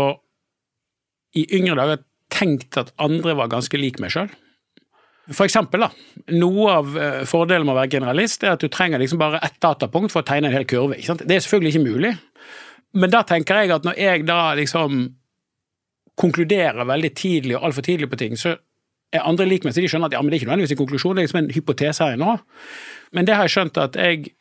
i 1.38 1.45
yngre 1.55 1.77
dager 1.79 2.01
tenkt 2.31 2.75
at 2.79 2.91
andre 2.99 3.36
var 3.39 3.51
ganske 3.51 3.79
lik 3.79 4.01
meg 4.03 4.12
sjøl. 4.12 4.31
For 5.32 5.46
eksempel, 5.48 5.86
da. 5.86 5.89
Noe 6.36 6.74
av 6.74 6.98
eh, 6.98 7.22
fordelen 7.30 7.67
med 7.67 7.76
å 7.76 7.80
være 7.80 7.94
generalist 7.96 8.44
er 8.44 8.56
at 8.56 8.63
du 8.63 8.70
trenger 8.72 9.02
liksom 9.02 9.22
bare 9.22 9.41
ett 9.46 9.60
datapunkt 9.63 10.13
for 10.13 10.24
å 10.24 10.28
tegne 10.28 10.50
en 10.50 10.56
hel 10.56 10.67
kurve. 10.70 11.00
Det 11.00 11.36
er 11.36 11.44
selvfølgelig 11.44 11.76
ikke 11.76 11.88
mulig. 11.88 12.13
Men 13.00 13.13
da 13.13 13.22
tenker 13.28 13.62
jeg 13.62 13.72
at 13.76 13.88
når 13.88 14.00
jeg 14.00 14.26
da 14.28 14.41
liksom 14.60 15.06
konkluderer 16.20 16.88
veldig 16.88 17.13
tidlig 17.15 17.56
og 17.58 17.70
altfor 17.70 17.88
tidlig 17.88 18.10
på 18.12 18.20
ting, 18.20 18.36
så 18.38 18.58
er 19.12 19.28
andre 19.28 19.48
lik 19.48 19.65
meg, 19.65 19.76
så 19.76 19.84
de 19.84 19.89
skjønner 19.91 20.12
at 20.12 20.15
ja, 20.15 20.22
men 20.24 20.32
det 20.32 20.38
er 20.38 20.41
ikke 20.41 20.50
nødvendigvis 20.50 20.76
en 20.76 20.82
konklusjon, 20.82 21.15
det 21.15 21.22
er 21.22 21.28
liksom 21.28 21.41
en 21.41 21.56
hypotese 21.56 22.08
her 22.08 22.20
nå. 22.20 22.36
Men 23.15 23.28
det 23.28 23.36
har 23.36 23.48
jeg 23.48 23.56
skjønt 23.56 23.80
at 23.82 23.98
jeg 24.00 24.34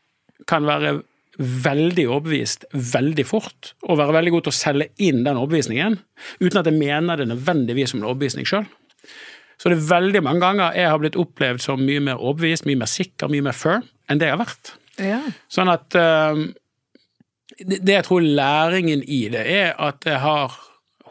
kan 0.50 0.66
være 0.66 1.00
veldig 1.40 2.04
overbevist 2.10 2.66
veldig 2.74 3.24
fort, 3.26 3.72
og 3.86 3.98
være 3.98 4.16
veldig 4.18 4.34
god 4.34 4.46
til 4.46 4.52
å 4.52 4.58
selge 4.58 4.88
inn 5.02 5.22
den 5.24 5.38
overbevisningen, 5.40 5.96
uten 6.42 6.60
at 6.60 6.68
jeg 6.68 6.78
mener 6.78 7.20
det 7.20 7.30
nødvendigvis 7.30 7.94
som 7.94 8.02
en 8.02 8.10
overbevisning 8.10 8.48
sjøl. 8.48 8.66
Så 9.60 9.68
det 9.68 9.76
er 9.76 9.88
veldig 9.90 10.22
mange 10.24 10.40
ganger 10.40 10.76
jeg 10.78 10.88
har 10.88 11.00
blitt 11.02 11.18
opplevd 11.20 11.60
som 11.60 11.82
mye 11.84 12.00
mer 12.04 12.20
overbevist, 12.20 12.64
mye 12.68 12.80
mer 12.80 12.88
sikker, 12.88 13.28
mye 13.32 13.44
mer 13.44 13.56
firm 13.56 13.84
enn 14.08 14.20
det 14.20 14.30
jeg 14.30 14.36
har 14.36 14.40
vært. 14.40 14.72
Ja. 15.00 15.20
Sånn 15.52 15.70
at 15.72 15.96
eh, 15.98 16.40
det, 17.60 17.92
jeg 17.92 18.06
tror 18.06 18.24
læringen 18.24 19.04
i 19.04 19.22
det, 19.32 19.44
er 19.44 19.72
at 19.78 20.08
jeg 20.08 20.20
har 20.24 20.58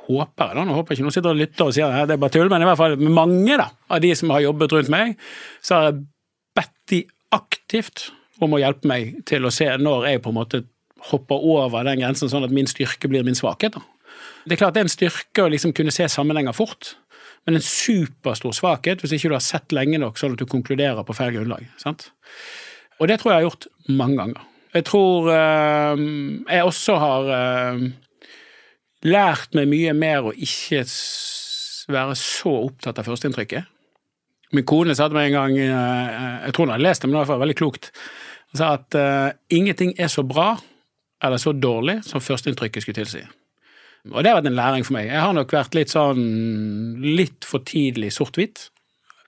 Håper 0.10 0.56
jeg 0.58 0.66
nå 0.66 0.74
håper 0.74 0.96
jeg 0.96 0.98
ikke 0.98 1.06
noen 1.06 1.14
sitter 1.14 1.36
og 1.36 1.38
lytter 1.38 1.68
og 1.70 1.74
sier 1.76 1.92
at 1.94 2.08
det 2.10 2.16
er 2.16 2.22
bare 2.24 2.34
tull, 2.34 2.48
men 2.50 2.64
i 2.64 2.66
hvert 2.66 2.80
fall 2.80 2.96
med 2.98 3.14
mange 3.14 3.60
da, 3.62 3.68
av 3.94 4.00
de 4.02 4.10
som 4.18 4.32
har 4.34 4.42
jobbet 4.42 4.72
rundt 4.74 4.90
meg, 4.90 5.12
så 5.62 5.76
har 5.76 5.84
jeg 5.86 6.00
bedt 6.58 6.72
de 6.90 7.02
aktivt 7.38 8.08
om 8.42 8.56
å 8.58 8.62
hjelpe 8.64 8.90
meg 8.90 9.20
til 9.30 9.46
å 9.46 9.52
se 9.54 9.68
når 9.78 10.08
jeg 10.10 10.24
på 10.26 10.32
en 10.34 10.40
måte 10.40 10.64
hopper 11.12 11.46
over 11.54 11.86
den 11.86 12.02
grensen, 12.02 12.32
sånn 12.32 12.48
at 12.48 12.56
min 12.58 12.66
styrke 12.66 13.12
blir 13.12 13.28
min 13.28 13.38
svakhet. 13.38 13.78
Da. 13.78 13.86
Det 14.50 14.58
er 14.58 14.64
klart 14.64 14.80
det 14.80 14.82
er 14.82 14.90
en 14.90 14.96
styrke 14.96 15.46
å 15.46 15.54
liksom 15.54 15.76
kunne 15.78 15.94
se 15.94 16.10
sammenhenger 16.10 16.58
fort, 16.58 16.96
men 17.50 17.58
en 17.58 17.66
superstor 17.66 18.54
svakhet 18.54 19.02
hvis 19.02 19.16
ikke 19.16 19.32
du 19.32 19.34
har 19.34 19.42
sett 19.42 19.74
lenge 19.74 19.98
nok 19.98 20.20
sånn 20.22 20.36
at 20.36 20.42
du 20.42 20.46
konkluderer 20.46 21.02
på 21.06 21.16
feil 21.18 21.34
grunnlag. 21.34 21.66
sant? 21.82 22.12
Og 23.02 23.10
det 23.10 23.18
tror 23.18 23.32
jeg 23.32 23.40
jeg 23.40 23.42
har 23.42 23.48
gjort 23.48 23.66
mange 23.90 24.20
ganger. 24.20 24.44
Jeg 24.78 24.86
tror 24.86 25.32
eh, 25.34 26.04
jeg 26.46 26.68
også 26.68 26.98
har 27.02 27.32
eh, 27.34 27.82
lært 29.10 29.58
meg 29.58 29.72
mye 29.72 29.96
mer 29.98 30.30
å 30.30 30.36
ikke 30.36 30.84
være 31.90 32.20
så 32.22 32.54
opptatt 32.68 33.02
av 33.02 33.10
førsteinntrykket. 33.10 33.74
Min 34.54 34.70
kone 34.70 34.94
sa 34.94 35.10
til 35.10 35.18
meg 35.18 35.32
en 35.32 35.40
gang, 35.40 35.58
eh, 35.58 36.22
jeg 36.46 36.54
tror 36.54 36.70
hun 36.70 36.76
hadde 36.76 36.86
lest 36.86 37.02
det, 37.02 37.10
men 37.10 37.18
det 37.18 37.18
var 37.18 37.24
i 37.24 37.26
hvert 37.26 37.34
fall 37.34 37.46
veldig 37.48 37.60
klokt, 37.64 37.92
hun 38.50 38.62
sa 38.62 38.72
at 38.78 38.96
ingenting 39.54 39.96
er 39.98 40.10
så 40.10 40.22
bra 40.26 40.52
eller 41.26 41.42
så 41.42 41.54
dårlig 41.54 42.00
som 42.06 42.22
førsteinntrykket 42.22 42.86
skulle 42.86 43.02
tilsi. 43.02 43.26
Og 44.08 44.24
det 44.24 44.32
har 44.32 44.40
vært 44.40 44.50
en 44.50 44.58
læring 44.58 44.86
for 44.88 44.96
meg. 44.96 45.10
Jeg 45.12 45.22
har 45.22 45.34
nok 45.36 45.52
vært 45.54 45.76
litt 45.76 45.92
sånn 45.92 46.22
litt 47.04 47.48
for 47.48 47.66
tidlig 47.68 48.14
sort-hvitt. 48.16 48.70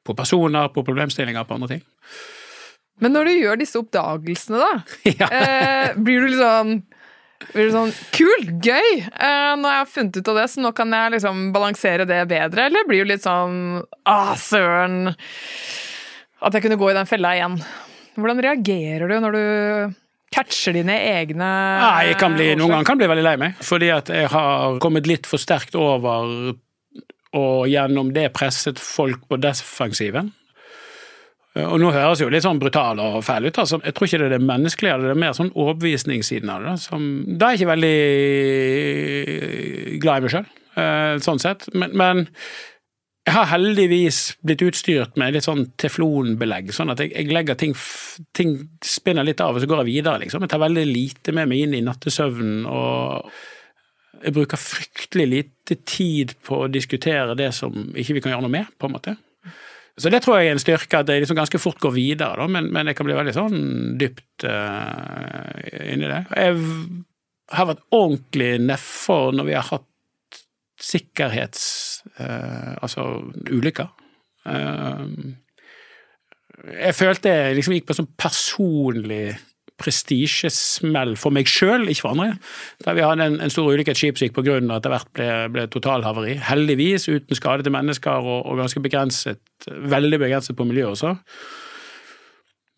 På 0.07 0.15
personer, 0.17 0.71
på 0.73 0.83
problemstillinger, 0.87 1.45
på 1.45 1.57
andre 1.57 1.75
ting. 1.75 1.83
Men 3.01 3.13
når 3.15 3.27
du 3.27 3.33
gjør 3.35 3.59
disse 3.61 3.81
oppdagelsene, 3.81 4.61
da, 4.61 4.71
ja. 5.19 5.27
eh, 5.27 5.93
blir 5.97 6.23
du 6.23 6.31
litt 6.31 6.41
sånn 6.41 6.73
Blir 7.51 7.69
du 7.69 7.73
sånn 7.73 7.93
Kult! 8.13 8.51
Gøy! 8.61 8.89
Eh, 9.01 9.53
nå 9.57 9.69
har 9.69 9.79
jeg 9.79 9.91
funnet 9.95 10.19
ut 10.19 10.31
av 10.33 10.37
det, 10.41 10.47
så 10.53 10.61
nå 10.61 10.71
kan 10.77 10.93
jeg 10.93 11.15
liksom 11.17 11.47
balansere 11.55 12.05
det 12.09 12.19
bedre. 12.29 12.67
Eller 12.69 12.85
blir 12.89 13.05
du 13.05 13.13
litt 13.13 13.25
sånn 13.25 13.81
Ah, 14.05 14.35
søren! 14.37 15.15
At 16.41 16.55
jeg 16.57 16.65
kunne 16.65 16.79
gå 16.81 16.89
i 16.91 16.97
den 16.97 17.09
fella 17.09 17.35
igjen. 17.37 17.57
Hvordan 18.17 18.41
reagerer 18.45 19.09
du 19.09 19.17
når 19.23 19.35
du 19.37 19.43
catcher 20.31 20.75
dine 20.77 20.95
egne 21.11 21.47
Nei, 21.81 22.11
jeg 22.11 22.19
kan 22.21 22.35
bli, 22.37 22.51
Noen 22.55 22.75
ganger 22.75 22.87
kan 22.87 22.97
jeg 22.97 23.03
bli 23.03 23.11
veldig 23.13 23.25
lei 23.27 23.37
meg, 23.41 23.63
fordi 23.65 23.89
at 23.93 24.11
jeg 24.13 24.29
har 24.31 24.77
kommet 24.83 25.09
litt 25.09 25.29
for 25.29 25.41
sterkt 25.41 25.75
over 25.79 26.53
og 27.31 27.67
gjennom 27.71 28.11
det 28.15 28.27
presset 28.35 28.79
folk 28.81 29.23
på 29.31 29.39
defensiven. 29.39 30.31
Og 31.59 31.77
nå 31.81 31.89
høres 31.91 32.21
jo 32.23 32.29
litt 32.31 32.45
sånn 32.45 32.59
brutal 32.61 32.99
og 33.03 33.17
fæl 33.27 33.49
ut. 33.49 33.57
altså. 33.59 33.81
Jeg 33.83 33.95
tror 33.95 34.07
ikke 34.07 34.19
det 34.21 34.27
er 34.29 34.35
det 34.37 34.47
menneskelige, 34.47 34.99
det 35.03 35.09
er 35.11 35.19
mer 35.19 35.33
sånn 35.35 35.51
overbevisningssiden 35.51 36.51
av 36.51 36.63
det. 36.63 36.75
Som, 36.79 37.01
da 37.27 37.49
er 37.49 37.51
jeg 37.55 37.59
ikke 37.61 37.73
veldig 37.73 37.97
glad 40.03 40.15
i 40.15 40.21
meg 40.23 40.31
sjøl, 40.35 40.47
sånn 41.27 41.43
sett. 41.43 41.67
Men, 41.75 41.89
men, 41.99 42.23
jeg 43.21 43.35
har 43.35 43.49
heldigvis 43.51 44.19
blitt 44.41 44.63
utstyrt 44.65 45.17
med 45.21 45.35
litt 45.35 45.45
sånn 45.45 45.67
teflonbelegg, 45.79 46.71
sånn 46.73 46.89
at 46.93 47.03
jeg, 47.03 47.11
jeg 47.13 47.29
legger 47.29 47.57
ting, 47.59 47.75
ting 48.33 48.55
spinner 48.85 49.27
litt 49.27 49.43
av, 49.43 49.55
og 49.55 49.61
så 49.61 49.69
går 49.69 49.83
jeg 49.83 49.91
videre, 49.91 50.21
liksom. 50.23 50.41
Jeg 50.41 50.53
tar 50.53 50.63
veldig 50.63 50.85
lite 50.89 51.35
med 51.37 51.51
meg 51.51 51.67
inn 51.67 51.75
i 51.77 51.83
nattesøvnen. 51.85 52.63
og 52.65 53.29
jeg 54.21 54.35
bruker 54.35 54.59
fryktelig 54.59 55.27
lite 55.29 55.77
tid 55.87 56.33
på 56.45 56.63
å 56.63 56.71
diskutere 56.71 57.37
det 57.37 57.51
som 57.57 57.73
ikke 57.97 58.17
vi 58.17 58.23
kan 58.23 58.35
gjøre 58.35 58.45
noe 58.45 58.53
med, 58.53 58.73
på 58.77 58.89
en 58.89 58.95
måte. 58.95 59.15
Så 59.97 60.09
det 60.13 60.21
tror 60.23 60.39
jeg 60.39 60.49
er 60.49 60.55
en 60.55 60.61
styrke, 60.61 61.01
at 61.01 61.09
jeg 61.11 61.23
liksom 61.23 61.37
ganske 61.37 61.61
fort 61.61 61.81
går 61.83 61.93
videre, 61.93 62.37
da, 62.39 62.47
men, 62.49 62.69
men, 62.73 62.89
jeg 62.89 62.97
kan 62.97 63.07
bli 63.07 63.17
veldig 63.17 63.35
sånn 63.35 63.61
dypt 64.01 64.45
uh, 64.47 65.61
inni 65.91 66.09
det. 66.09 66.21
Jeg 66.31 66.59
har 67.51 67.69
vært 67.69 67.83
ordentlig 67.93 68.53
nedfor 68.63 69.35
når 69.35 69.49
vi 69.49 69.57
har 69.57 69.67
hatt 69.73 69.87
sikkerhets... 70.81 71.65
Uh, 72.17 72.73
altså 72.81 73.05
ulykker. 73.51 73.91
Eh, 74.49 75.05
jeg 76.81 76.97
følte 76.97 77.33
jeg 77.33 77.57
liksom 77.57 77.75
gikk 77.75 77.87
på 77.89 77.97
sånn 77.97 78.11
personlig 78.19 79.37
prestisjesmell 79.81 81.15
for 81.17 81.33
meg 81.33 81.49
sjøl, 81.49 81.87
ikke 81.89 82.05
for 82.05 82.13
andre. 82.13 82.35
Da 82.85 82.93
vi 82.97 83.01
hadde 83.05 83.25
en, 83.25 83.39
en 83.41 83.53
stor 83.53 83.71
ulykke, 83.71 83.95
et 83.95 83.99
skip 83.99 84.19
som 84.19 84.27
gikk 84.27 84.37
på 84.37 84.45
grunn, 84.45 84.69
og 84.69 84.77
etter 84.77 84.93
hvert 84.93 85.09
ble, 85.17 85.29
ble 85.55 85.65
totalhavari. 85.73 86.35
Heldigvis 86.51 87.07
uten 87.09 87.37
skade 87.37 87.65
til 87.65 87.73
mennesker 87.73 88.21
og, 88.21 88.45
og, 88.45 88.59
ganske 88.61 88.83
begrenset, 88.83 89.41
veldig 89.67 90.21
begrenset 90.21 90.57
på 90.57 90.67
miljøet 90.69 90.93
også. 90.93 91.15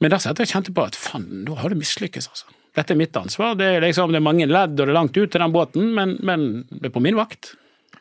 Men 0.03 0.13
der 0.13 0.23
satt 0.23 0.39
jeg 0.39 0.49
og 0.49 0.55
kjente 0.55 0.75
på 0.75 0.85
at 0.87 0.99
faen, 0.99 1.27
nå 1.47 1.57
har 1.59 1.73
det 1.73 1.79
mislykkes, 1.81 2.29
altså. 2.31 2.55
Dette 2.73 2.95
er 2.95 2.97
mitt 2.97 3.17
ansvar. 3.19 3.53
Det 3.59 3.67
er, 3.75 3.83
liksom, 3.83 4.09
det 4.09 4.17
er 4.17 4.25
mange 4.25 4.47
ledd, 4.49 4.79
og 4.79 4.87
det 4.87 4.89
er 4.89 4.97
langt 4.97 5.17
ut 5.17 5.29
til 5.29 5.43
den 5.43 5.53
båten, 5.53 5.91
men, 5.93 6.15
men 6.25 6.47
det 6.71 6.89
er 6.89 6.95
på 6.95 7.03
min 7.03 7.19
vakt. 7.19 7.51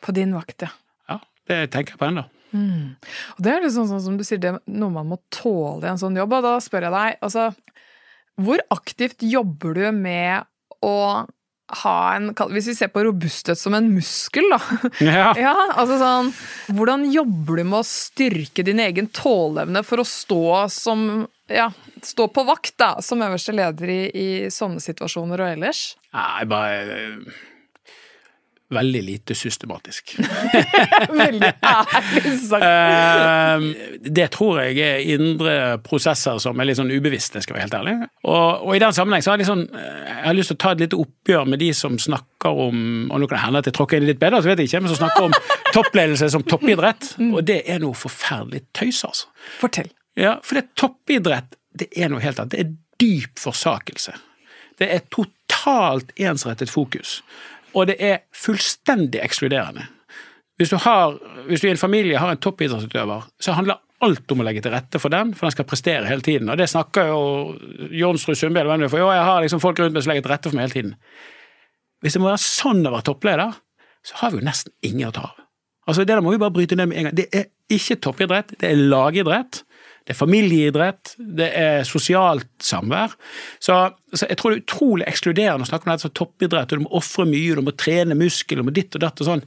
På 0.03 0.15
din 0.17 0.33
vakt, 0.33 0.65
ja. 0.65 0.71
Det 1.49 1.65
tenker 1.73 1.97
jeg 1.97 2.01
på 2.01 2.09
ennå. 2.11 2.25
Mm. 2.53 2.95
Og 3.37 3.45
det 3.45 3.53
er 3.53 3.63
liksom 3.65 3.89
sånn 3.89 4.03
som 4.05 4.17
du 4.19 4.25
sier, 4.27 4.41
det 4.41 4.53
er 4.53 4.59
noe 4.69 4.93
man 4.93 5.09
må 5.15 5.19
tåle 5.33 5.87
i 5.87 5.93
en 5.93 6.01
sånn 6.01 6.19
jobb, 6.21 6.37
og 6.39 6.45
da 6.45 6.57
spør 6.63 6.89
jeg 6.89 6.95
deg, 6.95 7.21
altså 7.25 7.51
hvor 8.41 8.63
aktivt 8.73 9.23
jobber 9.25 9.77
du 9.77 9.87
med 9.95 10.49
å 10.83 10.97
ha 11.83 11.97
en 12.19 12.33
Hvis 12.53 12.67
vi 12.69 12.75
ser 12.77 12.91
på 12.93 13.01
robusthet 13.07 13.57
som 13.57 13.73
en 13.77 13.87
muskel, 13.95 14.45
da. 14.53 14.59
Ja. 15.13 15.29
ja 15.39 15.55
altså 15.71 15.97
sånn, 16.01 16.33
hvordan 16.77 17.07
jobber 17.13 17.63
du 17.63 17.65
med 17.71 17.79
å 17.81 17.87
styrke 17.87 18.65
din 18.67 18.83
egen 18.83 19.09
tåleevne 19.15 19.81
for 19.87 20.03
å 20.03 20.09
stå 20.09 20.67
som 20.73 21.25
ja, 21.49 21.71
stå 22.05 22.29
på 22.33 22.45
vakt 22.49 22.77
da, 22.81 22.91
som 23.05 23.25
øverste 23.25 23.55
leder 23.57 23.93
i, 23.93 24.03
i 24.13 24.29
sånne 24.53 24.85
situasjoner 24.85 25.41
og 25.45 25.55
ellers? 25.57 25.83
Nei, 26.13 26.45
bare 26.51 27.01
veldig 28.75 29.03
lite 29.05 29.35
systematisk. 29.37 30.15
veldig 31.23 31.51
ærlig 31.63 32.33
sagt. 32.41 32.65
Ehm, 32.67 33.67
det 34.03 34.29
tror 34.35 34.63
jeg 34.65 34.79
er 34.83 35.13
indre 35.15 35.55
prosesser 35.85 36.41
som 36.43 36.61
er 36.61 36.69
litt 36.69 36.81
sånn 36.81 36.93
ubevisste, 36.93 37.43
skal 37.43 37.57
jeg 37.57 37.59
være 37.59 37.67
helt 37.67 37.79
ærlig. 37.79 38.11
Og, 38.25 38.67
og 38.67 38.77
i 38.77 38.83
den 38.83 38.97
sammenheng 38.97 39.25
så 39.25 39.33
har 39.33 39.43
jeg, 39.43 39.49
sånn, 39.51 39.67
jeg 39.73 40.27
har 40.27 40.39
lyst 40.39 40.53
til 40.55 40.59
å 40.59 40.63
ta 40.65 40.75
et 40.75 40.85
lite 40.85 41.01
oppgjør 41.05 41.49
med 41.53 41.63
de 41.63 41.71
som 41.77 41.99
snakker 42.01 42.63
om 42.67 42.83
og 43.13 43.21
nå 43.21 43.29
kan 43.29 43.37
det 43.37 43.45
hende 43.45 43.63
at 43.63 43.69
jeg 43.69 43.77
tråkker 43.77 44.01
inn 44.01 44.09
litt 44.09 44.21
bedre, 44.23 44.43
så 44.43 44.51
vet 44.51 44.63
jeg 44.63 44.71
ikke, 44.71 44.83
men 44.85 44.93
som 44.93 45.01
snakker 45.03 45.29
om 45.29 45.37
toppledelse 45.77 46.31
som 46.35 46.45
toppidrett. 46.49 47.13
Mm. 47.21 47.33
Og 47.37 47.47
det 47.49 47.61
er 47.71 47.83
noe 47.83 47.99
forferdelig 47.99 48.65
tøys, 48.77 49.03
altså. 49.09 49.31
Fortell. 49.61 49.91
Ja, 50.19 50.37
for 50.45 50.59
det 50.59 50.73
toppidrett, 50.79 51.57
det 51.79 51.89
er 51.97 52.13
noe 52.13 52.23
helt 52.25 52.41
annet. 52.41 52.55
Det 52.55 52.65
er 52.65 52.75
dyp 53.03 53.41
forsakelse. 53.41 54.15
Det 54.81 54.89
er 54.91 55.05
totalt 55.13 56.13
ensrettet 56.21 56.73
fokus 56.73 57.21
og 57.73 57.89
det 57.91 57.97
er 58.03 58.23
fullstendig 58.37 59.23
ekskluderende. 59.23 59.87
Hvis 60.61 60.71
du, 60.71 60.77
har, 60.85 61.17
hvis 61.49 61.63
du 61.63 61.67
i 61.67 61.73
en 61.73 61.81
familie 61.81 62.21
har 62.21 62.31
en 62.31 62.41
toppidrettsutøver, 62.41 63.25
så 63.41 63.57
handler 63.57 63.81
alt 64.03 64.33
om 64.35 64.43
å 64.43 64.47
legge 64.47 64.63
til 64.65 64.75
rette 64.75 65.01
for 65.03 65.15
den, 65.15 65.33
for 65.35 65.47
den 65.47 65.55
skal 65.55 65.67
prestere 65.69 66.09
hele 66.09 66.25
tiden. 66.25 66.51
Og 66.51 66.59
det 66.59 66.69
snakker 66.71 67.09
jo 67.11 67.21
Jonsrud 67.95 68.35
er 68.37 68.89
for. 68.89 69.01
Jo, 69.01 69.11
jeg 69.15 69.27
har 69.29 69.43
liksom 69.43 69.63
folk 69.63 69.81
rundt 69.81 69.95
meg 69.95 70.05
som 70.05 70.13
legger 70.13 70.27
til 70.27 70.35
rette 70.35 70.51
for 70.51 70.59
meg 70.59 70.69
hele 70.69 70.77
tiden. 70.77 70.95
Hvis 72.03 72.17
det 72.17 72.23
må 72.23 72.31
være 72.31 72.43
sånn 72.43 72.83
å 72.87 72.93
være 72.93 73.09
toppleder, 73.11 73.59
så 74.03 74.19
har 74.21 74.33
vi 74.33 74.41
jo 74.41 74.47
nesten 74.49 74.75
ingen 74.83 75.09
å 75.09 75.15
ta 75.15 75.29
av. 75.31 75.43
Altså, 75.87 76.05
Det 76.05 76.15
der 76.15 76.23
må 76.23 76.35
vi 76.35 76.43
bare 76.43 76.55
bryte 76.55 76.79
ned 76.79 76.91
med 76.91 76.99
en 76.99 77.09
gang. 77.09 77.17
Det 77.19 77.29
er 77.35 77.49
ikke 77.71 77.99
toppidrett, 78.03 78.55
det 78.61 78.71
er 78.71 78.83
lagidrett. 78.91 79.63
Det 80.03 80.15
er 80.15 80.19
familieidrett, 80.19 81.15
det 81.38 81.49
er 81.59 81.85
sosialt 81.87 82.51
samvær. 82.62 83.15
Så, 83.62 83.77
så, 84.12 84.27
jeg 84.27 84.38
tror 84.41 84.53
det 84.53 84.59
er 84.59 84.65
utrolig 84.65 85.07
ekskluderende 85.07 85.67
å 85.67 85.71
snakke 85.71 85.87
om 85.87 85.93
dette 85.95 86.09
som 86.09 86.15
toppidrett, 86.19 86.75
og 86.75 86.83
du 86.83 86.85
må 86.88 86.93
ofre 86.99 87.27
mye, 87.29 87.55
du 87.55 87.62
må 87.62 87.75
trene 87.79 88.19
muskel, 88.19 88.59
du 88.59 88.67
må 88.67 88.75
ditt 88.75 88.99
og 88.99 89.05
datt 89.05 89.23
og 89.23 89.31
sånn. 89.31 89.45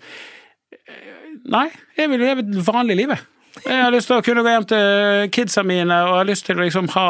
Nei, 1.52 1.68
jeg 1.98 2.10
vil 2.10 2.24
leve 2.24 2.46
et 2.46 2.56
vanlig 2.66 3.02
livet. 3.04 3.32
Jeg 3.64 3.84
har 3.86 3.94
lyst 3.94 4.10
til 4.10 4.18
å 4.18 4.24
kunne 4.26 4.44
gå 4.44 4.52
hjem 4.52 4.66
til 4.68 5.30
kidsa 5.36 5.64
mine 5.64 6.00
og 6.10 6.18
har 6.18 6.28
lyst 6.28 6.48
til 6.48 6.58
å 6.58 6.66
liksom 6.66 6.90
ha 6.96 7.06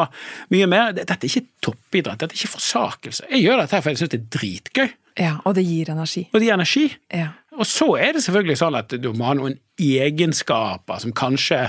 mye 0.54 0.68
mer. 0.70 0.92
Dette 0.94 1.16
er 1.16 1.26
ikke 1.26 1.64
toppidrett, 1.64 2.20
dette 2.20 2.36
er 2.36 2.38
ikke 2.38 2.54
forsakelse. 2.54 3.26
Jeg 3.32 3.42
gjør 3.46 3.62
dette 3.64 3.80
for 3.80 3.92
jeg 3.92 4.02
syns 4.02 4.12
det 4.14 4.20
er 4.20 4.30
dritgøy. 4.36 4.94
Ja, 5.16 5.38
Og 5.48 5.54
det 5.56 5.64
gir 5.64 5.90
energi. 5.90 6.26
Og 6.28 6.38
det 6.38 6.46
gir 6.46 6.54
energi. 6.58 6.86
Ja. 7.14 7.30
Og 7.56 7.64
så 7.66 7.88
er 7.96 8.12
det 8.12 8.22
selvfølgelig 8.26 8.58
sånn 8.60 8.76
at 8.76 8.92
du 9.00 9.08
må 9.16 9.30
ha 9.30 9.36
noen 9.38 9.56
egenskaper 9.80 11.00
som 11.00 11.14
kanskje 11.16 11.62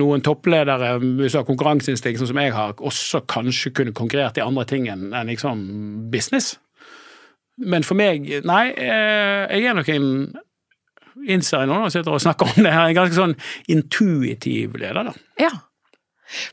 noen 0.00 0.22
toppledere 0.24 0.94
hvis 1.02 1.34
du 1.34 1.40
har 1.40 1.48
konkurranseinstinkt, 1.48 2.20
sånn 2.20 2.32
som 2.32 2.40
jeg 2.40 2.54
har, 2.56 2.76
også 2.80 3.22
kanskje 3.30 3.74
kunne 3.76 3.96
konkurrert 3.96 4.40
i 4.40 4.44
andre 4.44 4.64
ting 4.68 4.88
enn 4.92 5.10
liksom 5.28 5.64
business. 6.12 6.54
Men 7.60 7.84
for 7.84 7.98
meg, 7.98 8.24
nei, 8.48 8.64
eh, 8.72 9.44
jeg 9.52 9.68
er 9.68 9.76
nok 9.76 9.90
en 9.92 10.08
innser 11.28 11.62
jeg 11.62 11.68
nå 11.68 11.76
når 11.76 11.90
jeg 11.90 11.96
sitter 11.98 12.16
og 12.16 12.22
snakker 12.24 12.48
om 12.48 12.64
det 12.64 12.72
her, 12.72 12.86
en 12.88 12.96
ganske 12.96 13.18
sånn 13.18 13.34
intuitiv 13.72 14.78
leder, 14.80 15.10
da. 15.10 15.14
Ja. 15.40 15.52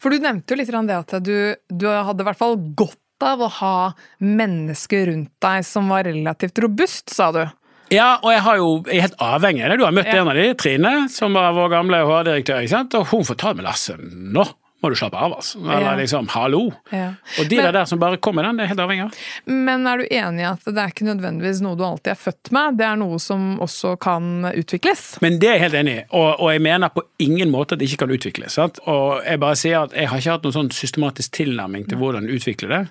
For 0.03 0.11
du 0.11 0.19
nevnte 0.19 0.53
jo 0.53 0.59
litt 0.59 0.73
det 0.89 0.97
at 0.97 1.15
du, 1.23 1.37
du 1.71 1.87
hadde 1.87 2.25
i 2.25 2.27
hvert 2.27 2.39
fall 2.39 2.57
godt 2.75 2.99
av 3.23 3.41
å 3.43 3.49
ha 3.59 3.75
mennesker 4.23 5.09
rundt 5.11 5.31
deg 5.43 5.63
som 5.67 5.89
var 5.91 6.07
relativt 6.07 6.59
robust, 6.63 7.11
sa 7.11 7.31
du. 7.35 7.41
Ja, 7.89 8.19
og 8.21 8.31
jeg, 8.33 8.43
jo, 8.59 8.71
jeg 8.85 8.99
er 8.99 9.07
helt 9.07 9.21
avhengig 9.23 9.65
av 9.65 9.73
det. 9.73 9.79
Du 9.81 9.85
har 9.87 9.95
møtt 9.97 10.09
ja. 10.11 10.21
en 10.21 10.31
av 10.31 10.37
de, 10.37 10.47
Trine, 10.59 10.95
som 11.13 11.37
var 11.37 11.55
vår 11.57 11.71
gamle 11.73 12.01
HR-direktør. 12.05 12.63
ikke 12.63 12.75
sant? 12.75 12.97
Og 12.99 13.09
hun 13.13 13.25
fortalte 13.27 13.61
meg 13.61 13.69
Lasse, 13.69 13.97
nå 13.99 14.45
må 14.79 14.89
du 14.89 14.95
slappe 14.95 15.19
av, 15.19 15.33
altså. 15.35 15.59
Eller 15.59 15.89
ja. 15.89 15.95
liksom, 15.99 16.27
hallo. 16.31 16.61
Ja. 16.93 17.09
Og 17.39 17.49
de 17.51 17.57
men, 17.59 17.73
der 17.75 17.87
som 17.89 17.99
bare 17.99 18.19
kommer 18.23 18.45
den, 18.47 18.59
det 18.59 18.63
er 18.63 18.71
helt 18.71 18.83
avhengig 18.83 19.07
av. 19.09 19.17
Men 19.51 19.87
er 19.89 19.99
du 19.99 20.05
enig 20.07 20.43
i 20.45 20.47
at 20.47 20.69
det 20.69 20.83
er 20.83 20.93
ikke 20.93 21.07
nødvendigvis 21.09 21.59
noe 21.65 21.75
du 21.75 21.83
alltid 21.83 22.13
er 22.13 22.19
født 22.19 22.51
med? 22.55 22.77
Det 22.79 22.85
er 22.87 22.99
noe 23.01 23.19
som 23.19 23.49
også 23.65 23.97
kan 23.99 24.47
utvikles? 24.53 25.03
Men 25.25 25.39
det 25.41 25.49
er 25.49 25.57
jeg 25.57 25.65
helt 25.65 25.79
enig 25.81 25.95
i, 25.97 26.05
og, 26.13 26.29
og, 26.31 26.45
jeg 26.53 26.63
mener 26.69 26.93
på 26.95 27.03
ingen 27.25 27.51
måte 27.51 27.75
at 27.75 27.83
det 27.83 27.89
ikke 27.89 28.05
kan 28.05 28.15
utvikles. 28.15 28.55
Sant? 28.55 28.79
Og 28.87 29.19
jeg 29.25 29.41
bare 29.43 29.59
sier 29.59 29.81
at 29.81 29.97
jeg 29.99 30.11
har 30.13 30.23
ikke 30.23 30.37
hatt 30.37 30.47
noen 30.47 30.57
sånn 30.61 30.71
systematisk 30.79 31.35
tilnærming 31.41 31.89
til 31.89 31.99
hvordan 31.99 32.31
utvikle 32.31 32.71
det, 32.71 32.81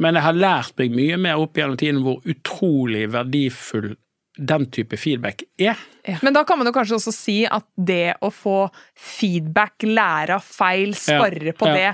men 0.00 0.16
jeg 0.16 0.24
har 0.24 0.40
lært 0.40 0.80
meg 0.80 0.96
mye 0.96 1.20
mer 1.20 1.44
opp 1.44 1.60
gjennom 1.60 1.76
tiden 1.80 2.00
hvor 2.06 2.24
utrolig 2.24 3.04
verdifull 3.12 3.92
den 4.36 4.66
type 4.70 4.96
feedback 4.98 5.44
er. 5.58 5.78
Ja. 6.04 6.16
Men 6.22 6.34
da 6.34 6.42
kan 6.44 6.58
man 6.58 6.66
jo 6.66 6.74
kanskje 6.74 6.96
også 6.98 7.12
si 7.14 7.36
at 7.46 7.66
det 7.78 8.16
å 8.24 8.30
få 8.34 8.66
feedback, 8.98 9.86
lære 9.86 10.38
av 10.38 10.44
feil, 10.44 10.94
spare 10.98 11.52
ja. 11.52 11.54
på 11.56 11.68
ja. 11.70 11.76
det, 11.76 11.92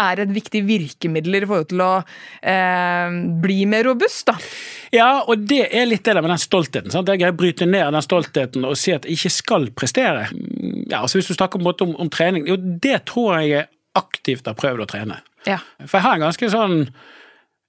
er 0.00 0.22
et 0.22 0.30
viktig 0.32 0.62
virkemiddel 0.64 1.40
i 1.40 1.42
forhold 1.42 1.66
til 1.72 1.82
å 1.84 1.90
eh, 2.00 3.16
bli 3.42 3.58
mer 3.68 3.84
robust, 3.90 4.30
da. 4.30 4.36
Ja, 4.94 5.10
og 5.26 5.44
det 5.50 5.66
er 5.66 5.90
litt 5.90 6.06
det 6.06 6.14
der 6.14 6.24
med 6.24 6.32
den 6.32 6.40
stoltheten. 6.40 6.94
Sant? 6.94 7.10
Jeg 7.10 7.20
greier 7.20 7.34
å 7.34 7.40
bryte 7.42 7.68
ned 7.68 7.90
den 7.92 8.06
stoltheten 8.06 8.64
og 8.68 8.78
si 8.80 8.94
at 8.94 9.04
jeg 9.04 9.18
ikke 9.18 9.34
skal 9.34 9.68
prestere. 9.76 10.28
Ja, 10.86 11.02
altså 11.02 11.18
Hvis 11.18 11.32
du 11.32 11.36
snakker 11.36 11.60
om, 11.60 11.68
om, 11.74 11.96
om 12.06 12.12
trening, 12.12 12.46
jo 12.48 12.56
det 12.56 13.02
tror 13.10 13.40
jeg 13.40 13.52
jeg 13.52 13.70
aktivt 13.98 14.46
har 14.46 14.56
prøvd 14.56 14.86
å 14.86 14.88
trene. 14.88 15.18
For 15.42 15.98
jeg 15.98 16.06
har 16.06 16.16
en 16.16 16.28
ganske 16.28 16.52
sånn 16.52 16.76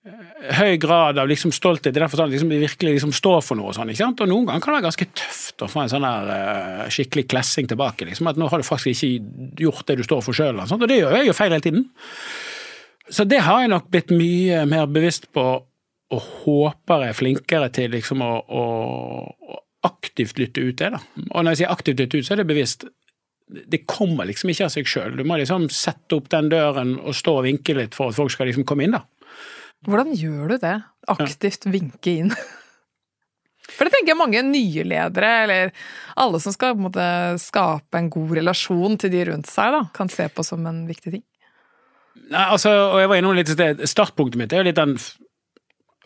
høy 0.01 0.79
grad 0.81 1.19
av 1.21 1.27
liksom 1.29 1.51
stolthet 1.53 1.93
i 1.93 1.99
den 1.99 2.09
forstand 2.09 2.33
liksom, 2.33 2.49
virkelig 2.49 2.95
liksom 2.95 3.11
står 3.13 3.43
for 3.45 3.59
noe. 3.59 3.69
Og 3.69 3.77
sånn, 3.77 3.91
ikke 3.93 4.01
sant? 4.01 4.23
Og 4.23 4.31
noen 4.31 4.47
ganger 4.47 4.63
kan 4.63 4.73
det 4.73 4.79
være 4.79 4.87
ganske 4.87 5.09
tøft 5.21 5.61
å 5.61 5.69
få 5.69 5.83
en 5.83 5.91
sånn 5.91 6.07
der 6.07 6.31
uh, 6.31 6.85
skikkelig 6.93 7.27
klessing 7.29 7.69
tilbake. 7.69 8.07
liksom, 8.09 8.31
At 8.31 8.39
nå 8.41 8.49
har 8.49 8.61
du 8.61 8.65
faktisk 8.65 9.05
ikke 9.05 9.65
gjort 9.67 9.85
det 9.89 9.99
du 9.99 10.05
står 10.07 10.23
for 10.25 10.37
sjøl. 10.37 10.57
Og, 10.57 10.73
og 10.73 10.87
det 10.89 11.01
gjør 11.01 11.19
jeg 11.19 11.29
jo 11.29 11.37
feil 11.37 11.53
hele 11.53 11.65
tiden. 11.67 11.85
Så 13.11 13.27
det 13.29 13.43
har 13.45 13.61
jeg 13.61 13.73
nok 13.73 13.91
blitt 13.93 14.13
mye 14.15 14.63
mer 14.69 14.89
bevisst 14.89 15.29
på 15.35 15.45
og 16.11 16.23
håper 16.41 17.05
jeg 17.05 17.13
er 17.13 17.15
flinkere 17.15 17.67
til 17.71 17.93
liksom 17.93 18.23
å, 18.25 18.31
å 18.43 18.63
aktivt 19.87 20.41
lytte 20.41 20.63
ut 20.65 20.81
det. 20.81 20.89
da. 20.95 20.99
Og 21.29 21.45
når 21.45 21.53
jeg 21.53 21.61
sier 21.61 21.71
aktivt 21.71 22.01
lytte 22.01 22.19
ut, 22.19 22.27
så 22.27 22.35
er 22.35 22.41
det 22.41 22.49
bevisst. 22.49 22.83
Det 23.47 23.83
kommer 23.89 24.27
liksom 24.27 24.51
ikke 24.51 24.67
av 24.67 24.73
seg 24.73 24.89
sjøl. 24.89 25.15
Du 25.15 25.23
må 25.27 25.37
liksom 25.39 25.69
sette 25.71 26.17
opp 26.17 26.27
den 26.33 26.51
døren 26.51 26.97
og 26.99 27.15
stå 27.15 27.37
og 27.39 27.47
vinke 27.47 27.75
litt 27.77 27.95
for 27.95 28.11
at 28.11 28.19
folk 28.19 28.33
skal 28.33 28.49
liksom 28.51 28.67
komme 28.67 28.87
inn. 28.87 28.97
da. 28.97 29.05
Hvordan 29.87 30.11
gjør 30.17 30.53
du 30.53 30.57
det? 30.61 30.75
Aktivt 31.09 31.65
vinke 31.71 32.17
inn? 32.23 32.33
For 33.71 33.87
det 33.87 33.93
tenker 33.93 34.11
jeg 34.11 34.19
mange 34.19 34.41
nye 34.45 34.83
ledere, 34.85 35.31
eller 35.45 35.69
alle 36.19 36.41
som 36.43 36.53
skal 36.53 36.75
på 36.75 36.81
en 36.81 36.87
måte, 36.89 37.07
skape 37.41 37.97
en 37.97 38.09
god 38.11 38.33
relasjon 38.41 38.97
til 38.99 39.13
de 39.13 39.25
rundt 39.29 39.49
seg, 39.49 39.71
da, 39.77 39.85
kan 39.95 40.11
se 40.11 40.27
på 40.33 40.43
som 40.45 40.65
en 40.69 40.83
viktig 40.89 41.15
ting. 41.15 41.23
Nei, 42.31 42.43
altså, 42.43 42.73
og 42.91 42.99
jeg 42.99 43.09
var 43.11 43.21
innom 43.21 43.37
litt 43.37 43.51
i 43.51 43.55
sted, 43.55 43.83
Startpunktet 43.87 44.39
mitt 44.41 44.53
er 44.53 44.61
jo 44.61 44.67
litt 44.67 44.79
den 44.79 44.97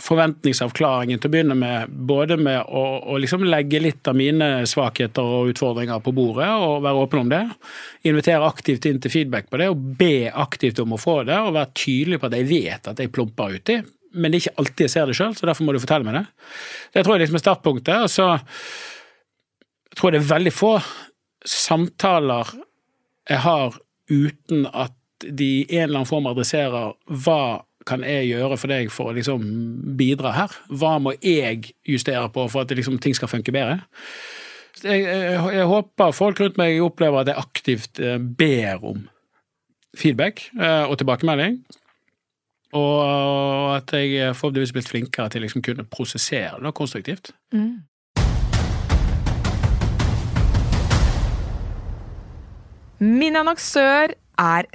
forventningsavklaringen 0.04 1.22
til 1.22 1.30
å 1.30 1.34
begynne 1.34 1.56
med. 1.56 1.92
Både 2.08 2.36
med 2.40 2.68
å, 2.68 2.84
å 3.14 3.18
liksom 3.22 3.46
legge 3.48 3.80
litt 3.80 4.08
av 4.10 4.18
mine 4.20 4.50
svakheter 4.68 5.24
og 5.24 5.54
utfordringer 5.54 6.02
på 6.04 6.12
bordet 6.16 6.50
og 6.52 6.84
være 6.84 7.04
åpen 7.06 7.22
om 7.24 7.32
det. 7.32 7.44
Invitere 8.10 8.48
aktivt 8.48 8.88
inn 8.90 9.00
til 9.04 9.14
feedback 9.14 9.48
på 9.50 9.62
det 9.62 9.70
og 9.72 9.86
be 10.00 10.28
aktivt 10.32 10.82
om 10.84 10.98
å 10.98 11.00
få 11.02 11.22
det. 11.30 11.38
Og 11.40 11.56
være 11.56 11.72
tydelig 11.80 12.20
på 12.20 12.28
at 12.28 12.36
jeg 12.40 12.50
vet 12.52 12.92
at 12.92 13.00
jeg 13.00 13.14
plumper 13.16 13.56
uti, 13.56 13.80
men 14.16 14.32
det 14.32 14.38
er 14.38 14.46
ikke 14.46 14.62
alltid 14.64 14.86
jeg 14.86 14.94
ser 14.94 15.10
det 15.10 15.16
sjøl, 15.18 15.34
så 15.36 15.48
derfor 15.48 15.68
må 15.68 15.76
du 15.76 15.82
fortelle 15.84 16.08
meg 16.08 16.20
det. 16.20 16.26
Det 16.96 17.04
tror 17.04 17.16
jeg 17.16 17.26
liksom 17.26 17.40
er 17.40 17.44
startpunktet. 17.44 18.06
Og 18.06 18.12
så 18.12 18.28
tror 19.96 20.12
jeg 20.12 20.18
det 20.18 20.24
er 20.24 20.36
veldig 20.36 20.56
få 20.56 20.76
samtaler 21.46 22.52
jeg 23.30 23.42
har 23.42 23.80
uten 24.12 24.68
at 24.70 24.94
de 25.26 25.48
i 25.64 25.78
en 25.78 25.88
eller 25.88 26.02
annen 26.02 26.10
form 26.10 26.28
adresserer 26.30 26.94
hva 27.26 27.65
kan 27.86 28.04
jeg 28.06 28.32
gjøre 28.32 28.58
for 28.58 28.74
deg 28.74 28.90
for 28.94 29.12
å 29.12 29.16
liksom 29.16 29.46
bidra 29.98 30.34
her? 30.36 30.58
Hva 30.74 30.96
må 31.02 31.14
jeg 31.22 31.76
justere 31.86 32.28
på 32.34 32.48
for 32.52 32.66
at 32.66 32.74
liksom, 32.74 32.98
ting 33.02 33.16
skal 33.18 33.30
funke 33.32 33.54
bedre? 33.56 33.84
Jeg, 34.84 35.06
jeg, 35.06 35.40
jeg, 35.56 35.68
håper 35.70 36.14
folk 36.14 36.42
rundt 36.42 36.60
meg 36.60 36.82
opplever 36.84 37.22
at 37.22 37.32
jeg 37.32 37.42
aktivt 37.42 38.02
eh, 38.04 38.18
ber 38.20 38.84
om 38.84 39.06
feedback 39.96 40.48
eh, 40.58 40.84
og 40.90 40.98
tilbakemelding. 41.00 41.62
Og 42.76 43.76
at 43.78 43.94
jeg 43.96 44.34
forhåpentligvis 44.36 44.74
blitt 44.76 44.90
flinkere 44.92 45.32
til 45.32 45.44
å 45.44 45.46
liksom 45.46 45.64
kunne 45.64 45.86
prosessere 45.88 46.60
det 46.60 46.74
konstruktivt. 46.76 47.32
Mm. 47.56 47.86
Min 53.06 53.38
annonsør 53.40 54.16
er 54.42 54.68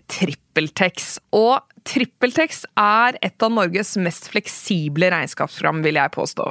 TrippelTex, 0.51 1.19
og 1.37 1.63
TrippelTex 1.87 2.65
er 2.79 3.17
et 3.25 3.43
av 3.43 3.53
Norges 3.55 3.95
mest 4.03 4.29
fleksible 4.33 5.09
regnskapsprogram, 5.13 5.81
vil 5.85 5.97
jeg 5.97 6.13
påstå. 6.13 6.47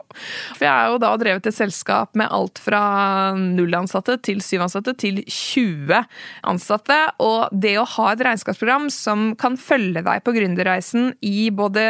For 0.56 0.66
jeg 0.66 0.72
har 0.72 0.94
jo 0.94 1.02
da 1.04 1.12
drevet 1.22 1.50
et 1.50 1.56
selskap 1.56 2.18
med 2.18 2.32
alt 2.34 2.62
fra 2.64 2.82
null 3.38 3.76
ansatte 3.78 4.18
til 4.26 4.42
syv 4.44 4.66
ansatte 4.66 4.96
til 5.00 5.22
20 5.24 6.00
ansatte, 6.50 6.98
og 7.22 7.54
det 7.54 7.76
å 7.80 7.88
ha 7.98 8.08
et 8.14 8.24
regnskapsprogram 8.26 8.90
som 8.94 9.34
kan 9.40 9.58
følge 9.60 10.04
deg 10.06 10.24
på 10.26 10.34
gründerreisen 10.36 11.12
i 11.26 11.50
både 11.54 11.86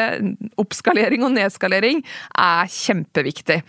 oppskalering 0.60 1.24
og 1.28 1.36
nedskalering, 1.38 2.04
er 2.36 2.74
kjempeviktig. 2.74 3.62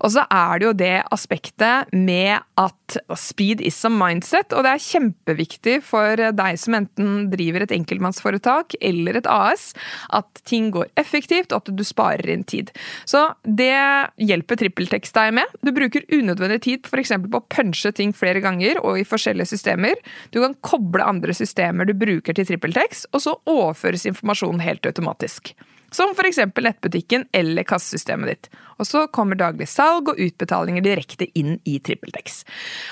Og 0.00 0.14
så 0.16 0.24
er 0.30 0.60
det 0.60 0.70
jo 0.70 0.76
det 0.80 0.96
aspektet 1.12 1.92
med 1.92 2.40
at 2.60 2.98
speed 3.18 3.60
is 3.64 3.78
a 3.86 3.92
mindset, 3.92 4.54
og 4.56 4.64
det 4.64 4.74
er 4.74 4.86
kjempeviktig 4.86 5.78
for 5.86 6.16
deg 6.16 6.58
som 6.60 6.80
enten 6.80 7.28
driver 7.32 7.66
et 7.66 7.76
enkeltmannsforetak 7.80 8.76
eller 8.80 9.20
et 9.20 9.28
AS, 9.30 9.70
at 10.16 10.42
ting 10.48 10.70
går 10.74 10.90
effektivt, 11.00 11.52
og 11.52 11.64
at 11.64 11.72
du 11.76 11.84
sparer 11.86 12.30
inn 12.32 12.44
tid. 12.48 12.72
Så 13.08 13.26
det 13.44 13.74
hjelper 14.20 14.60
TrippelTex 14.60 15.14
deg 15.16 15.34
med. 15.40 15.58
Du 15.64 15.72
bruker 15.76 16.06
unødvendig 16.12 16.60
tid 16.66 16.88
f.eks. 16.88 17.16
på 17.26 17.40
å 17.40 17.46
punche 17.50 17.92
ting 17.96 18.14
flere 18.16 18.42
ganger 18.44 18.80
og 18.84 19.00
i 19.00 19.06
forskjellige 19.08 19.52
systemer. 19.54 19.98
Du 20.34 20.40
kan 20.42 20.56
koble 20.66 21.04
andre 21.06 21.34
systemer 21.36 21.88
du 21.88 21.94
bruker 21.98 22.36
til 22.36 22.48
TrippelTex, 22.48 23.06
og 23.14 23.24
så 23.24 23.36
overføres 23.50 24.08
informasjonen 24.10 24.62
helt 24.64 24.86
automatisk. 24.88 25.54
Som 25.90 26.14
f.eks. 26.14 26.38
nettbutikken 26.54 27.26
eller 27.32 27.66
kassesystemet 27.66 28.30
ditt. 28.30 28.50
Og 28.80 28.86
så 28.86 29.04
kommer 29.12 29.36
daglig 29.36 29.66
salg 29.68 30.08
og 30.08 30.20
utbetalinger 30.22 30.84
direkte 30.84 31.26
inn 31.36 31.58
i 31.68 31.76
TrippelTex. 31.82 32.40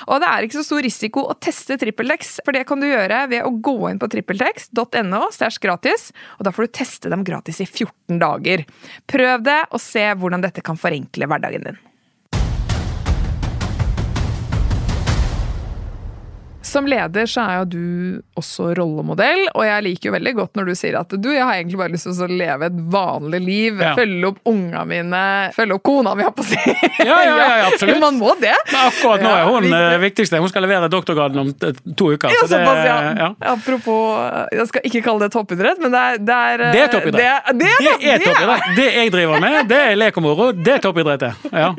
Og 0.07 0.19
det 0.21 0.29
er 0.29 0.45
ikke 0.45 0.59
så 0.59 0.65
stor 0.67 0.83
risiko 0.85 1.25
å 1.31 1.37
teste 1.39 1.79
TrippelTex, 1.79 2.35
for 2.45 2.55
det 2.55 2.65
kan 2.69 2.83
du 2.83 2.89
gjøre 2.89 3.23
ved 3.31 3.47
å 3.47 3.55
gå 3.55 3.77
inn 3.89 4.01
på 4.01 4.11
trippeltex.no 4.11 5.23
gratis, 5.63 6.09
og 6.37 6.45
da 6.45 6.53
får 6.53 6.67
du 6.67 6.75
teste 6.79 7.11
dem 7.11 7.25
gratis 7.27 7.63
i 7.63 7.67
14 7.67 8.19
dager. 8.21 8.65
Prøv 9.09 9.45
det, 9.47 9.61
og 9.71 9.81
se 9.81 10.05
hvordan 10.19 10.43
dette 10.43 10.65
kan 10.65 10.79
forenkle 10.79 11.29
hverdagen 11.29 11.69
din. 11.69 11.85
Som 16.69 16.85
leder 16.89 17.25
så 17.29 17.45
er 17.47 17.61
jo 17.61 17.69
du 17.71 17.85
også 18.39 18.71
rollemodell, 18.77 19.45
og 19.53 19.65
jeg 19.67 19.85
liker 19.85 20.09
jo 20.09 20.15
veldig 20.15 20.33
godt 20.39 20.59
når 20.59 20.71
du 20.71 20.75
sier 20.79 20.97
at 20.99 21.13
du, 21.15 21.29
jeg 21.33 21.45
har 21.45 21.59
egentlig 21.59 21.79
bare 21.81 21.93
lyst 21.93 22.07
til 22.09 22.25
å 22.25 22.29
leve 22.31 22.69
et 22.69 22.79
vanlig 22.95 23.41
liv, 23.43 23.83
ja. 23.83 23.93
følge 23.97 24.31
opp 24.31 24.39
unga 24.49 24.83
mine, 24.89 25.23
følge 25.55 25.77
opp 25.77 25.85
kona 25.89 26.15
mi, 26.17 26.25
har 26.27 26.33
på 26.35 26.45
å 26.45 26.49
si. 26.49 26.59
Ja, 27.05 27.17
ja, 27.25 27.35
ja, 27.37 27.67
absolutt. 27.69 27.99
Man 28.01 28.19
må 28.21 28.33
det. 28.41 28.55
Men 28.71 28.79
akkurat 28.87 29.23
nå 29.23 29.31
er 29.35 29.47
hun 29.49 29.69
ja, 29.69 29.81
eh, 29.93 29.97
viktigste. 30.03 30.39
Hun 30.41 30.51
skal 30.51 30.65
levere 30.65 30.89
doktorgraden 30.91 31.41
om 31.43 31.53
to 31.53 32.11
uker. 32.13 32.31
Ja, 32.33 32.45
så 32.47 32.59
det, 32.59 32.85
ja. 33.19 33.29
Apropos, 33.53 34.19
jeg 34.55 34.67
skal 34.71 34.89
ikke 34.89 35.03
kalle 35.05 35.27
det 35.27 35.33
toppidrett, 35.35 35.81
men 35.83 35.93
det 35.93 36.03
er 36.03 36.19
Det 36.19 36.35
er, 36.35 36.63
det 36.73 36.83
er 36.83 36.93
toppidrett. 36.93 37.49
Det, 37.49 37.57
det, 37.59 37.71
det 37.79 38.13
er 38.13 38.23
toppidrett. 38.23 38.69
Det 38.77 38.87
jeg 38.95 39.13
driver 39.13 39.43
med, 39.43 39.59
det 39.69 39.79
er 39.91 39.97
lek 39.99 40.19
og 40.19 40.25
moro. 40.25 40.51
Det 40.55 40.77
er 40.77 40.85
toppidrettet. 40.85 41.47
Ja. 41.59 41.73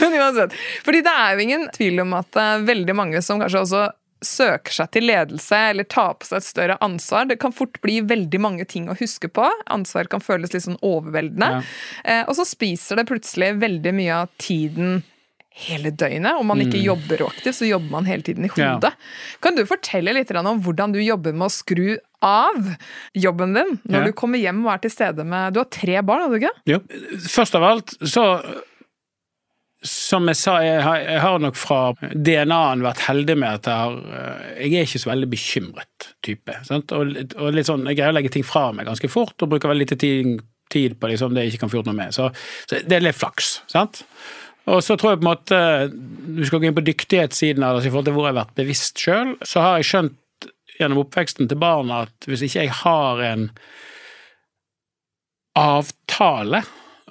Men 0.00 0.16
uansett. 0.20 0.52
Fordi 0.84 1.00
det 1.06 1.12
er 1.22 1.32
jo 1.32 1.44
ingen 1.44 1.62
tvil 1.72 2.02
om 2.02 2.12
at 2.18 2.36
uh, 2.36 2.58
veldig 2.66 2.94
mange 2.96 3.22
som 3.24 3.40
kanskje 3.40 3.62
også 3.64 3.84
søker 4.24 4.74
seg 4.74 4.90
til 4.94 5.06
ledelse 5.08 5.58
eller 5.72 5.86
tar 5.88 6.16
på 6.18 6.28
seg 6.28 6.40
et 6.40 6.48
større 6.48 6.78
ansvar. 6.84 7.28
Det 7.30 7.38
kan 7.42 7.54
fort 7.54 7.78
bli 7.84 8.00
veldig 8.06 8.40
mange 8.42 8.66
ting 8.68 8.88
å 8.90 8.96
huske 8.98 9.30
på. 9.30 9.46
Ansvar 9.70 10.10
kan 10.10 10.24
føles 10.24 10.54
litt 10.54 10.66
sånn 10.66 10.80
overveldende. 10.82 11.60
Ja. 11.60 11.62
Eh, 12.04 12.24
og 12.26 12.34
så 12.38 12.46
spiser 12.48 12.98
det 12.98 13.08
plutselig 13.10 13.54
veldig 13.62 13.94
mye 13.94 14.24
av 14.24 14.34
tiden 14.42 15.00
hele 15.58 15.90
døgnet. 15.90 16.38
Om 16.38 16.46
man 16.46 16.62
ikke 16.62 16.78
mm. 16.78 16.84
jobber 16.84 17.24
aktivt, 17.26 17.56
så 17.58 17.68
jobber 17.68 17.90
man 17.96 18.08
hele 18.08 18.22
tiden 18.26 18.46
i 18.46 18.52
hodet. 18.52 18.92
Ja. 18.94 19.38
Kan 19.44 19.58
du 19.58 19.64
fortelle 19.68 20.14
litt 20.14 20.30
om 20.38 20.62
hvordan 20.62 20.94
du 20.94 21.00
jobber 21.02 21.34
med 21.34 21.48
å 21.48 21.52
skru 21.52 21.98
av 22.24 22.72
jobben 23.14 23.54
din 23.54 23.76
når 23.86 24.00
ja. 24.00 24.06
du 24.08 24.16
kommer 24.18 24.42
hjem 24.42 24.64
og 24.64 24.72
er 24.72 24.80
til 24.82 24.90
stede 24.90 25.22
med 25.22 25.54
Du 25.54 25.60
har 25.60 25.68
tre 25.70 26.00
barn, 26.02 26.24
har 26.24 26.32
du 26.32 26.40
ikke? 26.40 26.54
Jo. 26.66 26.80
Først 27.30 27.58
av 27.58 27.66
alt 27.66 27.94
så 28.02 28.24
som 29.86 30.26
jeg 30.26 30.38
sa, 30.40 30.56
jeg 30.64 30.82
har, 30.82 30.98
jeg 31.04 31.20
har 31.22 31.38
nok 31.42 31.58
fra 31.58 31.78
DNA-en 32.00 32.82
vært 32.82 33.04
heldig 33.06 33.36
med 33.38 33.60
at 33.60 33.68
jeg 33.70 33.78
har 33.78 33.98
eh, 34.18 34.64
Jeg 34.64 34.72
er 34.74 34.88
ikke 34.88 35.02
så 35.04 35.10
veldig 35.12 35.28
bekymret 35.30 36.08
type. 36.26 36.56
Og, 36.74 37.12
og, 37.38 37.52
litt 37.54 37.68
sånn, 37.70 37.86
Jeg 37.86 38.00
greier 38.00 38.10
å 38.10 38.16
legge 38.16 38.32
ting 38.34 38.46
fra 38.46 38.68
meg 38.74 38.88
ganske 38.90 39.10
fort 39.12 39.38
og 39.38 39.52
bruker 39.52 39.70
veldig 39.70 39.86
lite 39.86 40.00
tid, 40.00 40.40
tid 40.72 40.98
på 40.98 41.12
liksom, 41.12 41.34
det 41.34 41.46
jeg 41.46 41.54
ikke 41.54 41.64
kan 41.66 41.72
få 41.72 41.78
gjort 41.78 41.90
noe 41.92 42.00
med. 42.00 42.16
Så, 42.16 42.26
så, 42.66 42.82
det 42.82 42.98
er 42.98 43.06
litt 43.06 43.18
flaks. 43.18 43.60
sant? 43.70 44.02
Og 44.68 44.82
så 44.84 44.98
tror 45.00 45.14
jeg 45.14 45.20
på 45.22 45.24
en 45.24 45.30
måte 45.30 45.58
Du 45.88 46.42
skal 46.44 46.60
gå 46.60 46.68
inn 46.68 46.76
på 46.76 46.84
dyktighetssiden 46.84 47.62
av 47.62 47.70
det, 47.70 47.76
altså 47.78 47.88
i 47.88 47.92
forhold 47.94 48.10
til 48.10 48.16
hvor 48.18 48.26
jeg 48.26 48.34
har 48.34 48.40
vært 48.42 48.58
bevisst 48.58 49.04
sjøl. 49.04 49.36
Så 49.46 49.62
har 49.62 49.78
jeg 49.78 49.90
skjønt 49.92 50.50
gjennom 50.78 51.04
oppveksten 51.04 51.50
til 51.50 51.58
barna 51.58 52.04
at 52.06 52.26
hvis 52.28 52.44
ikke 52.46 52.66
jeg 52.66 52.74
har 52.82 53.22
en 53.30 53.48
avtale 55.58 56.62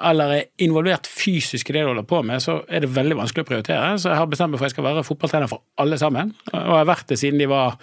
eller 0.10 0.34
er 0.36 0.46
involvert 0.64 1.08
fysisk 1.10 1.70
i 1.70 1.76
det 1.76 1.84
du 1.84 1.90
holder 1.92 2.06
på 2.08 2.22
med, 2.26 2.42
så 2.44 2.60
er 2.70 2.84
det 2.84 2.90
veldig 2.96 3.18
vanskelig 3.20 3.46
å 3.46 3.48
prioritere. 3.48 3.90
Så 4.02 4.12
jeg 4.12 4.20
har 4.20 4.30
bestemt 4.30 4.54
meg 4.54 4.60
for 4.60 4.68
at 4.68 4.72
jeg 4.72 4.76
skal 4.76 4.88
være 4.88 5.04
fotballtrener 5.08 5.52
for 5.52 5.64
alle 5.82 6.00
sammen. 6.02 6.34
Og 6.52 6.58
jeg 6.60 6.80
har 6.80 6.90
vært 6.90 7.12
det 7.12 7.20
siden 7.22 7.42
de 7.42 7.50
var 7.50 7.78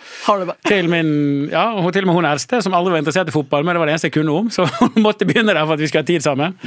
til 0.69 0.91
min 0.93 1.13
ja, 1.53 1.67
og 1.81 1.91
til 1.95 2.07
og 2.07 2.11
med 2.11 2.19
hun 2.19 2.29
eldste, 2.29 2.61
som 2.65 2.77
aldri 2.77 2.95
var 2.95 3.03
interessert 3.03 3.31
i 3.33 3.37
fotball, 3.37 3.67
men 3.67 3.77
det 3.77 3.83
var 3.83 3.91
det 3.91 3.97
eneste 3.97 4.11
jeg 4.11 4.17
kunne 4.19 4.37
om, 4.43 4.51
så 4.55 4.67
hun 4.83 5.01
måtte 5.05 5.29
begynne 5.29 5.55
der 5.55 5.65
for 5.65 5.77
at 5.77 5.85
vi 5.85 5.91
skulle 5.91 6.05
ha 6.05 6.11
tid 6.13 6.27
sammen. 6.27 6.59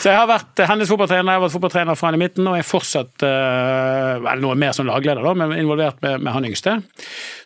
Så 0.00 0.10
jeg 0.12 0.18
har 0.18 0.28
vært 0.30 0.64
hennes 0.70 0.90
fotballtrener, 0.92 1.32
jeg 1.32 1.40
har 1.40 1.46
vært 1.46 1.56
fotballtrener 1.56 2.00
fra 2.00 2.10
han 2.10 2.18
i 2.18 2.24
midten, 2.24 2.50
og 2.50 2.58
jeg 2.58 2.66
er 2.66 2.70
fortsatt 2.70 3.26
uh, 3.26 4.16
vel 4.26 4.44
noe 4.44 4.58
mer 4.58 4.76
som 4.76 4.88
lagleder, 4.88 5.24
da, 5.24 5.36
men 5.36 5.56
involvert 5.58 6.02
med, 6.04 6.20
med 6.24 6.36
han 6.36 6.50
yngste. 6.50 6.80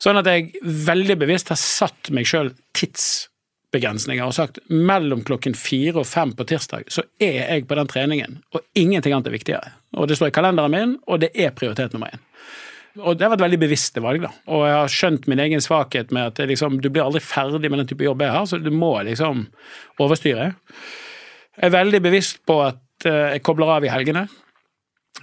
Sånn 0.02 0.20
at 0.20 0.30
jeg 0.30 0.52
veldig 0.62 1.20
bevisst 1.24 1.52
har 1.52 1.60
satt 1.60 2.12
meg 2.14 2.28
sjøl 2.28 2.54
tids 2.74 3.28
begrensninger 3.74 4.24
og 4.24 4.36
sagt 4.36 4.60
mellom 4.70 5.24
klokken 5.26 5.56
fire 5.58 6.00
og 6.02 6.08
fem 6.08 6.32
på 6.36 6.46
tirsdag 6.48 6.86
så 6.92 7.04
er 7.22 7.40
jeg 7.42 7.66
på 7.68 7.78
den 7.78 7.90
treningen, 7.90 8.38
og 8.54 8.62
ingenting 8.78 9.14
annet 9.16 9.30
er 9.30 9.36
viktigere. 9.36 9.74
Og 9.98 10.08
det 10.08 10.18
står 10.18 10.30
i 10.30 10.36
kalenderen 10.36 10.74
min, 10.74 10.94
og 11.10 11.20
det 11.22 11.32
er 11.34 11.54
prioritet 11.56 11.94
nummer 11.94 12.14
én. 12.14 12.22
Og 13.02 13.16
det 13.18 13.26
har 13.26 13.32
vært 13.32 13.42
veldig 13.42 13.58
bevisste 13.58 14.02
valg, 14.02 14.22
da. 14.22 14.30
Og 14.54 14.60
jeg 14.68 14.74
har 14.78 14.92
skjønt 14.92 15.24
min 15.30 15.42
egen 15.42 15.62
svakhet 15.62 16.12
med 16.14 16.30
at 16.30 16.38
liksom, 16.46 16.78
du 16.82 16.92
blir 16.94 17.02
aldri 17.02 17.22
ferdig 17.24 17.70
med 17.70 17.82
den 17.82 17.88
type 17.90 18.06
jobb 18.06 18.22
jeg 18.22 18.34
har, 18.36 18.46
så 18.46 18.60
du 18.62 18.70
må 18.70 18.92
liksom 19.06 19.48
overstyre. 20.02 20.52
Jeg 21.56 21.70
er 21.70 21.74
veldig 21.74 22.00
bevisst 22.04 22.44
på 22.46 22.60
at 22.62 23.08
eh, 23.10 23.34
jeg 23.34 23.42
kobler 23.46 23.72
av 23.76 23.86
i 23.86 23.90
helgene. 23.90 24.28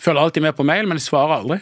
Følger 0.01 0.19
alltid 0.19 0.43
med 0.43 0.57
på 0.57 0.67
mail, 0.67 0.87
men 0.87 0.99
jeg 0.99 1.07
svarer 1.07 1.37
aldri. 1.39 1.61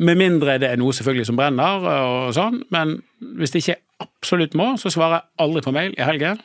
Med 0.00 0.16
mindre 0.16 0.56
det 0.60 0.70
er 0.70 0.80
noe 0.80 0.96
selvfølgelig 0.96 1.28
som 1.28 1.36
brenner 1.36 1.84
og 1.84 2.32
sånn, 2.32 2.62
men 2.72 2.96
hvis 3.36 3.52
det 3.52 3.60
ikke 3.60 3.80
absolutt 4.00 4.56
må, 4.58 4.72
så 4.80 4.92
svarer 4.92 5.18
jeg 5.18 5.44
aldri 5.44 5.62
på 5.64 5.74
mail 5.76 5.94
i 5.96 6.06
helgen. 6.06 6.40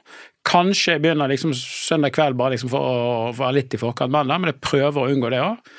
Kanskje 0.46 0.96
jeg 0.96 1.04
begynner 1.06 1.32
liksom 1.32 1.56
søndag 1.58 2.14
kveld 2.16 2.38
bare 2.40 2.56
liksom 2.56 2.72
for 2.74 2.86
å 2.86 3.32
være 3.36 3.58
litt 3.60 3.76
i 3.76 3.82
forkant 3.82 4.14
mandag, 4.14 4.42
men 4.42 4.54
jeg 4.54 4.62
prøver 4.64 5.02
å 5.02 5.10
unngå 5.14 5.32
det 5.34 5.42
òg. 5.44 5.74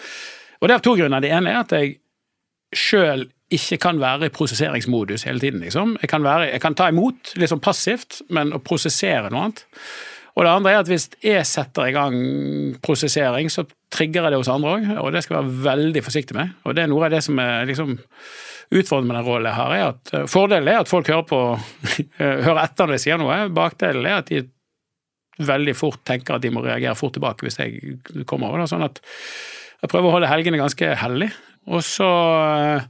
Og 0.61 0.66
det 0.66 0.74
er 0.74 0.81
av 0.81 0.85
to 0.87 0.97
grunner. 0.99 1.22
Det 1.22 1.33
ene 1.37 1.53
er 1.53 1.62
at 1.62 1.74
jeg 1.77 1.97
sjøl 2.77 3.27
ikke 3.53 3.79
kan 3.79 4.01
være 4.03 4.27
i 4.27 4.35
prosesseringsmodus 4.35 5.27
hele 5.29 5.41
tiden. 5.43 5.62
liksom. 5.62 5.95
Jeg 6.03 6.11
kan, 6.11 6.24
være, 6.27 6.51
jeg 6.51 6.61
kan 6.64 6.74
ta 6.74 6.89
imot 6.91 7.37
litt 7.39 7.53
sånn 7.53 7.62
passivt, 7.62 8.22
men 8.35 8.51
å 8.57 8.62
prosessere 8.64 9.31
noe 9.31 9.47
annet. 9.47 9.64
Og 10.37 10.45
det 10.45 10.53
andre 10.53 10.72
er 10.72 10.83
at 10.83 10.91
hvis 10.91 11.07
jeg 11.24 11.47
setter 11.49 11.89
i 11.89 11.95
gang 11.95 12.16
prosessering, 12.85 13.49
så 13.53 13.64
trigger 13.93 14.27
jeg 14.27 14.35
det 14.35 14.41
hos 14.43 14.51
andre 14.53 14.74
òg, 14.74 14.91
og 15.01 15.14
det 15.14 15.22
skal 15.24 15.39
jeg 15.39 15.47
være 15.47 15.64
veldig 15.70 16.03
forsiktig 16.05 16.37
med. 16.37 16.53
Og 16.66 16.77
det 16.77 16.85
er 16.85 16.91
noe 16.93 17.07
av 17.07 17.14
det 17.14 17.22
som 17.24 17.39
er 17.41 17.64
liksom 17.70 17.95
utfordrende 18.71 19.12
med 19.12 19.19
den 19.21 19.29
rollen 19.29 19.57
har, 19.57 19.75
er 19.77 19.87
at 19.93 20.12
eh, 20.14 20.27
fordelen 20.31 20.73
er 20.73 20.83
at 20.83 20.91
folk 20.91 21.11
hører 21.12 21.27
på, 21.29 21.41
hører 22.19 22.62
etter 22.64 22.89
når 22.89 22.99
jeg 22.99 23.07
sier 23.07 23.23
noe. 23.23 23.41
Bakdelen 23.55 24.09
er 24.09 24.21
at 24.23 24.33
de 24.33 24.45
veldig 25.37 25.77
fort 25.77 26.01
tenker 26.09 26.37
at 26.37 26.45
de 26.45 26.53
må 26.55 26.64
reagere 26.64 26.97
fort 26.97 27.17
tilbake 27.17 27.47
hvis 27.47 27.61
jeg 27.61 28.25
kommer 28.29 28.51
over. 28.51 28.67
Sånn 28.71 28.87
at 28.87 29.03
jeg 29.83 29.93
prøver 29.93 30.09
å 30.09 30.17
holde 30.17 30.31
helgene 30.31 30.61
ganske 30.61 30.93
hellig. 31.03 31.31
Og 31.67 31.83
så 31.85 32.07
eh, 32.07 32.85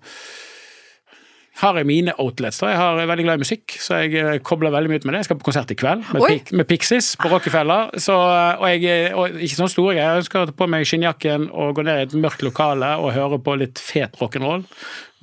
har 1.63 1.79
jeg 1.81 1.89
mine 1.89 2.13
outlets. 2.21 2.59
da. 2.61 2.71
Jeg 2.73 2.81
har 2.83 2.99
veldig 3.09 3.25
glad 3.25 3.41
i 3.41 3.45
musikk, 3.47 3.77
så 3.81 4.03
jeg 4.03 4.21
eh, 4.21 4.39
kobler 4.45 4.75
veldig 4.75 4.93
mye 4.93 5.01
ut 5.01 5.07
med 5.09 5.17
det. 5.17 5.23
Jeg 5.23 5.31
skal 5.31 5.41
på 5.41 5.49
konsert 5.49 5.73
i 5.73 5.79
kveld 5.79 6.05
med, 6.13 6.27
Pik 6.29 6.53
med 6.53 6.69
Pixies 6.69 7.15
på 7.21 7.31
Rockefeller. 7.33 7.97
Så, 8.03 8.15
eh, 8.15 8.61
og, 8.61 8.67
jeg, 8.85 9.11
og 9.17 9.41
ikke 9.41 9.61
sånn 9.63 9.73
store 9.73 9.97
greier. 9.97 10.13
Jeg 10.13 10.25
ønsker 10.27 10.43
å 10.43 10.51
ta 10.51 10.57
på 10.57 10.71
meg 10.71 10.87
skinnjakken 10.89 11.49
og 11.51 11.75
gå 11.79 11.87
ned 11.89 12.03
i 12.03 12.07
et 12.11 12.17
mørkt 12.21 12.45
lokale 12.45 12.95
og 13.01 13.15
høre 13.17 13.41
på 13.43 13.57
litt 13.63 13.81
fet 13.83 14.21
rock'n'roll. 14.21 14.67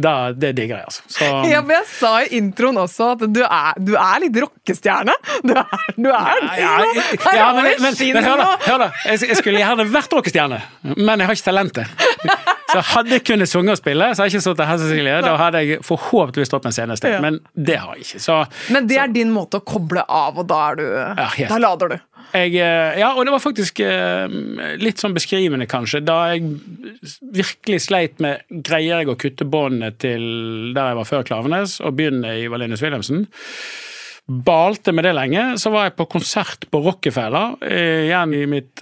Da, 0.02 0.32
det 0.34 0.56
digger 0.58 0.80
jeg, 0.80 0.88
altså. 0.90 1.04
Så, 1.08 1.26
ja, 1.52 1.60
men 1.62 1.76
Jeg 1.78 1.86
sa 1.92 2.14
i 2.24 2.40
introen 2.40 2.80
også 2.82 3.12
at 3.14 3.26
du 3.30 3.44
er, 3.46 3.78
du 3.78 3.94
er 3.94 4.24
litt 4.24 4.40
rockestjerne. 4.42 5.14
Du 5.44 5.54
er, 5.54 5.86
du 5.98 6.10
er 6.10 6.48
ja, 6.58 6.72
ja, 6.82 7.04
ja, 7.36 7.48
men, 7.58 7.70
men, 7.84 7.94
men, 8.00 8.26
hør 8.26 8.42
da, 8.42 8.48
hør 8.64 8.82
da. 8.86 8.90
Jeg, 9.06 9.22
jeg 9.30 9.38
skulle 9.40 9.62
gjerne 9.62 9.86
vært 9.94 10.16
rockestjerne, 10.18 10.60
men 10.98 11.22
jeg 11.22 11.30
har 11.30 11.38
ikke 11.38 11.48
talentet. 11.50 12.10
Så 12.74 12.82
hadde 12.94 13.14
jeg 13.14 13.26
kunnet 13.28 13.50
sunge 13.52 13.76
og 13.76 13.78
spille, 13.78 14.08
så 14.16 14.24
hadde 14.24 14.32
jeg 14.32 14.40
ikke 14.40 14.46
stått 14.48 14.64
her, 14.66 14.80
Cecilie. 14.82 15.18
Da 15.22 15.36
hadde 15.38 15.62
jeg 15.62 15.84
forhåpentligvis 15.86 16.50
stått 16.50 16.64
på 16.66 16.72
en 16.72 16.76
scene 16.76 16.96
et 16.96 17.02
sted, 17.02 17.20
men 17.22 17.38
det 17.54 17.78
har 17.84 18.00
jeg 18.00 18.08
ikke. 18.08 18.22
Så, 18.24 18.40
men 18.74 18.90
det 18.90 18.98
er 18.98 19.12
så, 19.12 19.18
din 19.20 19.34
måte 19.36 19.62
å 19.62 19.66
koble 19.68 20.06
av, 20.08 20.40
og 20.42 20.48
da 20.50 20.62
er 20.72 20.80
du 20.80 20.86
ja, 20.88 21.30
Da 21.52 21.60
lader 21.62 21.94
du. 21.94 22.00
Jeg, 22.34 22.56
eh, 22.58 22.96
ja, 22.98 23.12
og 23.14 23.28
det 23.28 23.34
var 23.36 23.42
faktisk 23.44 23.78
eh, 23.86 24.26
litt 24.82 25.02
sånn 25.02 25.14
beskrivende, 25.14 25.68
kanskje. 25.70 26.02
Da 26.02 26.18
jeg 26.32 26.48
virkelig 27.36 27.84
sleit 27.86 28.22
med 28.24 28.42
Greier 28.66 29.04
jeg 29.04 29.12
å 29.14 29.18
kutte 29.22 29.46
båndet 29.46 30.00
til 30.02 30.24
der 30.74 30.92
jeg 30.92 30.98
var 30.98 31.10
før 31.10 31.28
Klavenes, 31.28 31.78
og 31.84 31.94
begynne 32.00 32.38
i 32.42 32.50
Valenius 32.52 32.86
Wilhelmsen? 32.86 33.28
balte 34.24 34.94
med 34.96 35.04
det 35.04 35.12
lenge. 35.18 35.42
Så 35.60 35.68
var 35.68 35.90
jeg 35.90 35.98
på 35.98 36.06
konsert 36.08 36.64
på 36.72 36.80
Rockefeller, 36.80 37.58
eh, 37.68 38.06
igjen 38.06 38.32
i 38.38 38.46
mitt 38.48 38.80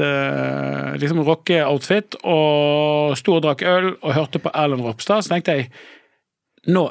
liksom 1.01 1.23
rockeoutfit, 1.25 2.19
og 2.29 3.15
sto 3.17 3.39
og 3.39 3.41
drakk 3.47 3.63
øl 3.65 3.89
og 3.95 4.13
hørte 4.13 4.37
på 4.43 4.53
Erlend 4.53 4.85
Ropstad. 4.85 5.25
Så 5.25 5.33
tenkte 5.33 5.57
jeg 5.57 5.71
nå 6.69 6.85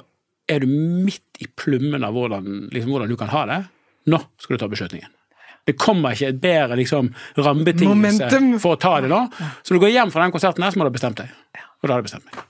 er 0.51 0.67
du 0.67 0.67
midt 0.67 1.39
i 1.39 1.47
plummen 1.47 2.03
av 2.03 2.19
hvordan, 2.19 2.67
liksom, 2.75 2.91
hvordan 2.91 3.15
du 3.15 3.17
kan 3.17 3.31
ha 3.31 3.47
det. 3.47 3.63
Nå 4.11 4.19
skal 4.43 4.59
du 4.59 4.65
ta 4.65 4.71
beslutningen. 4.75 5.20
Det 5.69 5.77
kommer 5.79 6.17
ikke 6.17 6.31
et 6.33 6.41
bedre 6.43 6.79
liksom, 6.81 7.11
rammebetingelse 7.37 8.61
for 8.63 8.77
å 8.77 8.81
ta 8.81 8.97
det 9.05 9.11
nå. 9.13 9.21
Så 9.63 9.77
du 9.77 9.83
går 9.83 9.93
hjem 9.93 10.13
fra 10.15 10.25
den 10.25 10.35
konserten 10.35 10.65
her, 10.65 10.73
så 10.73 10.81
må 10.81 10.87
du 10.87 10.91
ha 10.91 10.97
bestemt 10.97 11.21
deg. 11.21 11.33
Og 11.81 11.89
da 11.89 11.95
har 11.95 12.03
jeg 12.03 12.11
bestemt 12.11 12.29
meg. 12.31 12.47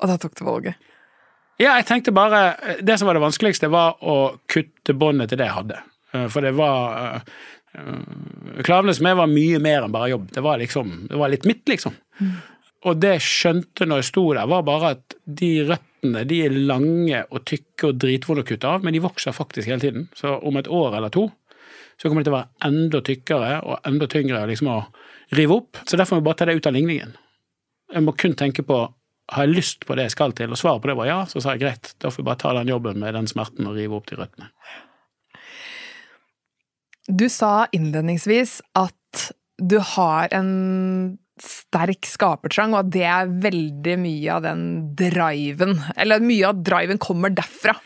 Og 0.00 0.10
da 0.10 0.16
tok 0.20 0.36
du 0.38 0.44
valget? 0.46 0.90
Ja, 1.60 1.74
jeg 1.76 1.84
tenkte 1.90 2.12
bare 2.16 2.54
Det 2.80 2.94
som 2.98 3.08
var 3.08 3.18
det 3.18 3.24
vanskeligste, 3.24 3.68
var 3.72 3.98
å 4.00 4.36
kutte 4.48 4.96
båndet 4.96 5.32
til 5.32 5.40
det 5.40 5.48
jeg 5.50 5.58
hadde. 5.58 5.80
Eh, 6.14 6.28
for 6.32 6.44
det 6.44 6.54
var 6.56 7.20
uh, 7.20 8.62
Klavenes 8.64 9.02
med 9.04 9.18
var 9.18 9.28
mye 9.30 9.60
mer 9.62 9.84
enn 9.84 9.92
bare 9.94 10.12
jobb. 10.14 10.30
Det 10.34 10.44
var 10.44 10.62
liksom, 10.62 10.94
det 11.10 11.20
var 11.20 11.32
litt 11.32 11.46
mitt, 11.48 11.66
liksom. 11.68 11.94
Mm. 12.20 12.32
Og 12.88 12.96
det 12.96 13.12
jeg 13.18 13.26
skjønte 13.26 13.86
når 13.86 14.00
jeg 14.00 14.08
sto 14.08 14.24
der, 14.32 14.48
var 14.48 14.64
bare 14.66 14.94
at 14.96 15.16
de 15.28 15.50
røttene 15.68 16.24
de 16.28 16.38
er 16.46 16.56
lange 16.56 17.20
og 17.28 17.44
tykke 17.48 17.90
og 17.90 17.98
dritvonde 18.00 18.44
å 18.46 18.48
kutte 18.48 18.70
av, 18.70 18.84
men 18.84 18.96
de 18.96 19.02
vokser 19.04 19.36
faktisk 19.36 19.68
hele 19.68 19.84
tiden. 19.84 20.08
Så 20.16 20.32
om 20.48 20.56
et 20.56 20.70
år 20.72 20.96
eller 20.96 21.12
to 21.12 21.28
så 22.00 22.08
kommer 22.08 22.24
de 22.24 22.30
til 22.30 22.34
å 22.34 22.38
være 22.38 22.70
enda 22.70 23.02
tykkere 23.04 23.50
og 23.60 23.88
enda 23.88 24.08
tyngre 24.08 24.46
liksom 24.48 24.70
å 24.72 24.78
rive 25.36 25.58
opp. 25.60 25.82
Så 25.84 25.98
derfor 26.00 26.16
må 26.16 26.22
vi 26.22 26.28
bare 26.30 26.40
ta 26.40 26.48
det 26.48 26.56
ut 26.56 26.68
av 26.70 26.74
ligningen. 26.74 27.12
Jeg 27.92 28.06
må 28.06 28.14
kun 28.16 28.36
tenke 28.38 28.64
på 28.66 28.80
har 29.30 29.46
jeg 29.46 29.54
lyst 29.54 29.84
på 29.86 29.94
det 29.94 30.08
jeg 30.08 30.16
skal 30.16 30.32
til, 30.34 30.50
og 30.50 30.58
svaret 30.58 30.82
på 30.82 30.90
det 30.90 30.96
var 30.98 31.06
ja, 31.06 31.18
så 31.30 31.42
sa 31.42 31.54
jeg 31.54 31.62
greit, 31.62 31.92
da 32.02 32.10
får 32.10 32.22
vi 32.22 32.26
bare 32.26 32.40
ta 32.42 32.54
den 32.56 32.70
jobben 32.72 32.98
med 32.98 33.14
den 33.14 33.28
smerten 33.30 33.68
og 33.70 33.76
rive 33.78 33.94
opp 33.98 34.08
de 34.10 34.18
røttene. 34.18 34.50
Du 37.10 37.26
sa 37.30 37.66
innledningsvis 37.74 38.58
at 38.78 39.26
du 39.60 39.78
har 39.94 40.32
en 40.34 40.50
sterk 41.40 42.08
skapertrang, 42.08 42.74
og 42.74 42.84
at 42.84 42.92
det 42.94 43.06
er 43.08 43.30
veldig 43.46 43.96
mye 44.02 44.34
av 44.34 44.44
den 44.44 44.64
driven 44.98 45.78
Eller 45.96 46.20
mye 46.20 46.50
av 46.50 46.60
driven 46.64 47.00
kommer 47.00 47.32
derfra. 47.32 47.76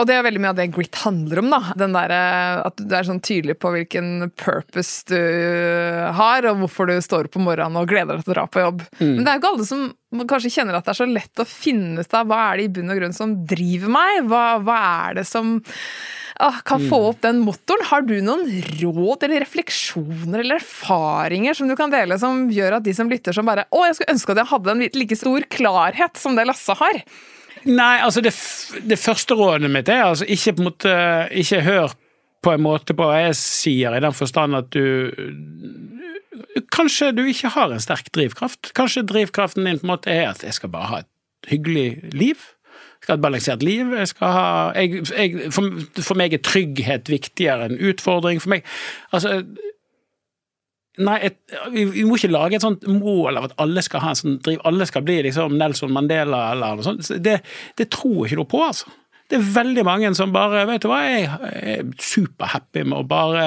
Og 0.00 0.08
det 0.08 0.14
er 0.16 0.24
veldig 0.24 0.40
mye 0.40 0.52
av 0.54 0.58
det 0.58 0.68
grit 0.72 0.98
handler 1.02 1.42
om. 1.42 1.50
da. 1.52 1.60
Den 1.78 1.96
der, 1.96 2.14
At 2.64 2.80
du 2.80 2.94
er 2.96 3.08
sånn 3.08 3.20
tydelig 3.24 3.58
på 3.60 3.72
hvilken 3.74 4.30
purpose 4.40 5.04
du 5.10 5.18
har, 6.16 6.48
og 6.48 6.62
hvorfor 6.62 6.88
du 6.88 6.96
står 7.04 7.28
opp 7.28 7.36
om 7.40 7.46
morgenen 7.50 7.80
og 7.80 7.90
gleder 7.90 8.16
deg 8.16 8.24
til 8.24 8.34
å 8.34 8.38
dra 8.38 8.46
på 8.48 8.64
jobb. 8.64 8.86
Mm. 9.00 9.12
Men 9.12 9.24
det 9.24 9.28
er 9.28 9.36
jo 9.36 9.42
ikke 9.42 9.52
alle 9.52 9.68
som 9.68 9.84
kanskje 10.28 10.54
kjenner 10.56 10.78
at 10.78 10.86
det 10.86 10.94
er 10.94 11.00
så 11.02 11.08
lett 11.08 11.42
å 11.42 11.48
finne 11.48 12.04
ut 12.04 12.16
av 12.16 12.28
hva 12.30 12.40
er 12.48 12.58
det 12.60 12.66
i 12.66 12.72
bunn 12.78 12.92
og 12.92 13.00
grunn 13.00 13.16
som 13.16 13.36
driver 13.48 13.92
meg? 13.92 14.24
Hva, 14.30 14.44
hva 14.64 14.78
er 15.08 15.20
det 15.20 15.26
som 15.28 15.54
ah, 16.40 16.62
kan 16.64 16.80
få 16.86 17.00
mm. 17.02 17.08
opp 17.10 17.20
den 17.26 17.42
motoren? 17.44 17.86
Har 17.90 18.06
du 18.08 18.14
noen 18.24 18.46
råd 18.80 19.28
eller 19.28 19.44
refleksjoner 19.44 20.40
eller 20.40 20.60
erfaringer 20.60 21.58
som 21.58 21.68
du 21.68 21.76
kan 21.76 21.92
dele, 21.92 22.16
som 22.20 22.46
gjør 22.52 22.78
at 22.78 22.88
de 22.88 22.96
som 22.96 23.12
lytter 23.12 23.36
som 23.36 23.48
bare 23.48 23.68
Å, 23.68 23.84
jeg 23.88 23.98
skulle 23.98 24.16
ønske 24.16 24.34
at 24.34 24.42
jeg 24.44 24.52
hadde 24.54 24.74
en 24.74 24.88
like 25.02 25.20
stor 25.20 25.48
klarhet 25.52 26.20
som 26.20 26.38
det 26.38 26.48
Lasse 26.48 26.76
har. 26.80 27.04
Nei, 27.68 27.96
altså 28.02 28.22
det, 28.24 28.32
det, 28.88 28.98
første 28.98 29.36
rådet 29.38 29.70
mitt 29.70 29.90
er 29.92 30.04
altså 30.08 30.26
ikke 30.26 30.56
på 30.56 30.62
en 30.62 30.68
måte 30.70 30.94
Ikke 31.42 31.60
hør 31.62 31.94
på 32.42 32.54
en 32.56 32.64
måte 32.64 32.94
på 32.98 33.06
hva 33.06 33.20
jeg 33.20 33.36
sier, 33.38 33.94
i 33.94 34.02
den 34.02 34.14
forstand 34.16 34.58
at 34.58 34.72
du 34.74 35.12
Kanskje 36.74 37.12
du 37.14 37.22
ikke 37.28 37.52
har 37.54 37.72
en 37.72 37.80
sterk 37.80 38.08
drivkraft. 38.12 38.72
Kanskje 38.76 39.04
drivkraften 39.08 39.68
din 39.68 39.78
på 39.78 39.86
en 39.86 39.92
måte 39.92 40.10
er 40.12 40.30
at 40.30 40.42
jeg 40.44 40.56
skal 40.56 40.72
bare 40.72 40.88
ha 40.90 40.98
et 41.02 41.48
hyggelig 41.48 42.12
liv. 42.16 42.40
Jeg 42.40 43.04
skal 43.04 43.12
ha 43.12 43.18
et 43.18 43.24
balansert 43.24 43.64
liv. 43.64 43.92
Ha, 44.20 44.42
jeg, 44.76 45.02
jeg, 45.12 45.52
for, 45.54 45.76
for, 46.00 46.18
meg 46.18 46.34
er 46.34 46.42
trygghet 46.44 47.12
viktigere 47.12 47.68
enn 47.68 47.80
utfordring. 47.92 48.40
For 48.42 48.54
meg 48.54 48.66
Altså 49.12 49.42
Nei, 51.00 51.18
et, 51.24 51.38
vi, 51.72 51.86
vi, 51.88 52.02
må 52.04 52.18
ikke 52.18 52.28
lage 52.28 52.58
et 52.58 52.64
sånt 52.64 52.82
mål 52.84 53.40
av 53.40 53.46
at 53.48 53.54
alle 53.64 53.80
skal 53.84 54.02
ha 54.04 54.10
en 54.12 54.18
sånn 54.18 54.34
driv, 54.44 54.58
alle 54.68 54.84
skal 54.88 55.04
bli 55.06 55.22
liksom 55.24 55.54
Nelson 55.56 55.94
Mandela 55.94 56.50
eller 56.52 56.76
noe 56.76 56.84
sånt. 56.84 57.08
Det, 57.24 57.38
det 57.80 57.88
tror 57.94 58.26
jeg 58.26 58.32
ikke 58.32 58.42
noe 58.42 58.50
på, 58.52 58.60
altså. 58.66 58.92
Det 59.32 59.38
er 59.38 59.48
veldig 59.54 59.82
mange 59.88 60.10
som 60.12 60.32
bare 60.34 60.66
Vet 60.68 60.82
du 60.84 60.90
hva, 60.90 60.98
jeg 61.08 61.24
er 61.24 61.86
superhappy 61.96 62.82
med 62.84 62.98
å 62.98 63.06
bare 63.08 63.46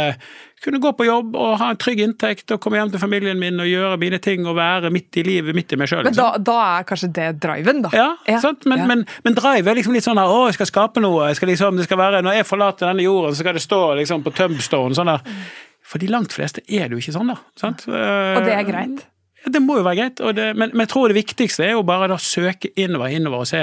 kunne 0.65 0.79
gå 0.81 0.89
på 0.97 1.05
jobb 1.05 1.35
og 1.37 1.51
ha 1.61 1.67
en 1.69 1.77
trygg 1.77 1.99
inntekt 2.01 2.49
og 2.55 2.57
komme 2.63 2.79
hjem 2.79 2.89
til 2.95 3.01
familien 3.03 3.37
min 3.37 3.61
og 3.61 3.67
gjøre 3.69 3.99
mine 4.01 4.17
ting 4.23 4.47
og 4.49 4.55
være 4.57 4.89
midt 4.89 5.19
i 5.21 5.23
livet, 5.27 5.53
midt 5.53 5.75
i 5.75 5.77
meg 5.77 5.91
sjøl. 5.91 6.01
Men 6.07 6.15
da, 6.15 6.31
liksom. 6.31 6.47
da, 6.47 6.55
er 6.71 6.87
kanskje 6.89 7.09
det 7.13 7.27
driven, 7.43 7.83
da? 7.85 7.91
Ja, 7.93 8.07
ja. 8.25 8.39
Men, 8.65 8.81
ja. 8.81 8.87
Men, 8.89 9.03
men, 9.27 9.37
drive 9.37 9.69
er 9.69 9.77
liksom 9.77 9.93
litt 9.93 10.07
sånn 10.07 10.17
her 10.17 10.31
å, 10.31 10.47
jeg 10.49 10.57
skal 10.57 10.71
skape 10.71 11.03
noe. 11.05 11.27
Jeg 11.29 11.37
skal 11.37 11.53
liksom, 11.53 11.77
det 11.77 11.85
skal 11.85 12.01
være, 12.01 12.23
Når 12.25 12.39
jeg 12.39 12.49
forlater 12.49 12.89
denne 12.89 13.05
jorden, 13.05 13.37
så 13.37 13.45
skal 13.45 13.59
det 13.59 13.65
stå 13.67 13.81
liksom 14.01 14.25
på 14.25 14.33
Tubstone 14.39 14.97
sånn 14.97 15.13
der 15.13 15.37
for 15.85 16.01
de 16.01 16.09
langt 16.09 16.33
fleste 16.33 16.63
er 16.65 16.87
det 16.87 16.97
jo 16.97 17.03
ikke 17.03 17.13
sånn, 17.15 17.29
da. 17.33 17.37
Sant? 17.59 17.85
Og 17.89 18.45
det 18.45 18.55
er 18.55 18.65
greit? 18.67 19.03
Det 19.45 19.61
må 19.61 19.75
jo 19.77 19.83
være 19.85 19.99
greit, 19.99 20.21
det, 20.33 20.47
men, 20.57 20.71
men, 20.73 20.81
jeg 20.85 20.91
tror 20.95 21.11
det 21.11 21.19
viktigste 21.19 21.67
er 21.67 21.75
jo 21.75 21.83
bare 21.85 22.07
da 22.09 22.17
søke 22.21 22.71
innover, 22.81 23.13
innover 23.13 23.43
og 23.43 23.49
se 23.49 23.61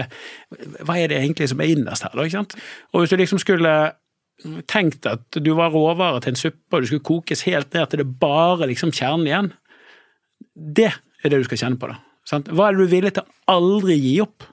hva 0.87 0.95
er 1.01 1.11
det 1.11 1.18
egentlig 1.18 1.49
som 1.51 1.62
er 1.62 1.73
innerst 1.73 2.07
her, 2.07 2.14
da. 2.14 2.27
ikke 2.27 2.39
sant? 2.39 2.55
Og 2.93 3.03
hvis 3.03 3.11
du 3.11 3.18
liksom 3.18 3.43
skulle 3.43 3.73
tenkt 4.70 5.07
at 5.11 5.39
du 5.43 5.51
var 5.59 5.75
råvare 5.75 6.23
til 6.23 6.33
en 6.33 6.39
suppe, 6.39 6.70
og 6.70 6.85
du 6.85 6.91
skulle 6.91 7.09
kokes 7.09 7.43
helt 7.49 7.75
ned 7.75 7.91
til 7.91 8.03
det 8.03 8.09
bare 8.23 8.70
liksom 8.70 8.95
kjernen 8.95 9.27
igjen, 9.27 9.51
det 10.55 10.93
er 10.93 11.33
det 11.33 11.43
du 11.43 11.51
skal 11.51 11.64
kjenne 11.64 11.83
på, 11.83 11.91
da. 11.91 11.99
Sant? 12.29 12.51
Hva 12.55 12.68
er 12.68 12.77
det 12.77 12.85
du 12.85 12.87
er 12.87 12.95
villig 12.95 13.14
til 13.16 13.27
å 13.27 13.57
aldri 13.57 13.99
gi 13.99 14.16
opp? 14.23 14.47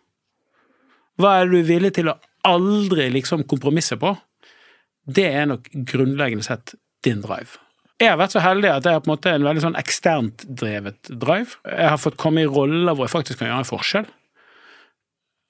Hva 1.22 1.38
er 1.38 1.46
det 1.46 1.54
du 1.54 1.62
er 1.62 1.70
villig 1.70 1.94
til 2.00 2.10
å 2.10 2.18
aldri 2.50 3.10
liksom 3.14 3.46
kompromisse 3.50 4.00
på? 4.02 4.16
Det 5.10 5.28
er 5.30 5.50
nok 5.50 5.70
grunnleggende 5.90 6.46
sett 6.46 6.74
din 7.06 7.24
drive. 7.24 7.60
Jeg 8.00 8.14
har 8.14 8.20
vært 8.22 8.36
så 8.36 8.44
heldig 8.44 8.70
at 8.72 8.86
jeg 8.88 8.96
har 8.96 9.02
på 9.04 9.10
en 9.10 9.16
måte 9.16 9.32
en 9.36 9.48
veldig 9.48 9.64
sånn 9.66 9.80
eksternt 9.80 10.46
drevet 10.62 11.10
drive. 11.10 11.58
Jeg 11.68 11.92
har 11.92 12.00
fått 12.00 12.20
komme 12.22 12.46
i 12.46 12.48
roller 12.48 12.96
hvor 12.96 13.10
jeg 13.10 13.16
faktisk 13.16 13.42
kan 13.42 13.50
gjøre 13.50 13.66
en 13.66 13.68
forskjell. 13.68 14.08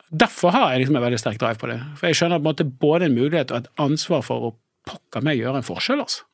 Derfor 0.10 0.56
har 0.56 0.72
jeg 0.72 0.82
liksom 0.82 0.98
en 0.98 1.06
veldig 1.06 1.20
sterk 1.22 1.38
drive 1.42 1.62
på 1.62 1.70
det. 1.70 1.78
For 2.00 2.10
jeg 2.10 2.18
skjønner 2.18 2.42
på 2.42 2.48
en 2.48 2.50
måte 2.50 2.66
både 2.82 3.06
en 3.06 3.18
mulighet 3.20 3.54
og 3.54 3.62
et 3.62 3.70
ansvar 3.86 4.26
for 4.26 4.50
å 4.50 4.56
pokker 4.90 5.26
meg 5.26 5.38
gjøre 5.38 5.62
en 5.62 5.68
forskjell. 5.68 6.02
altså. 6.02 6.26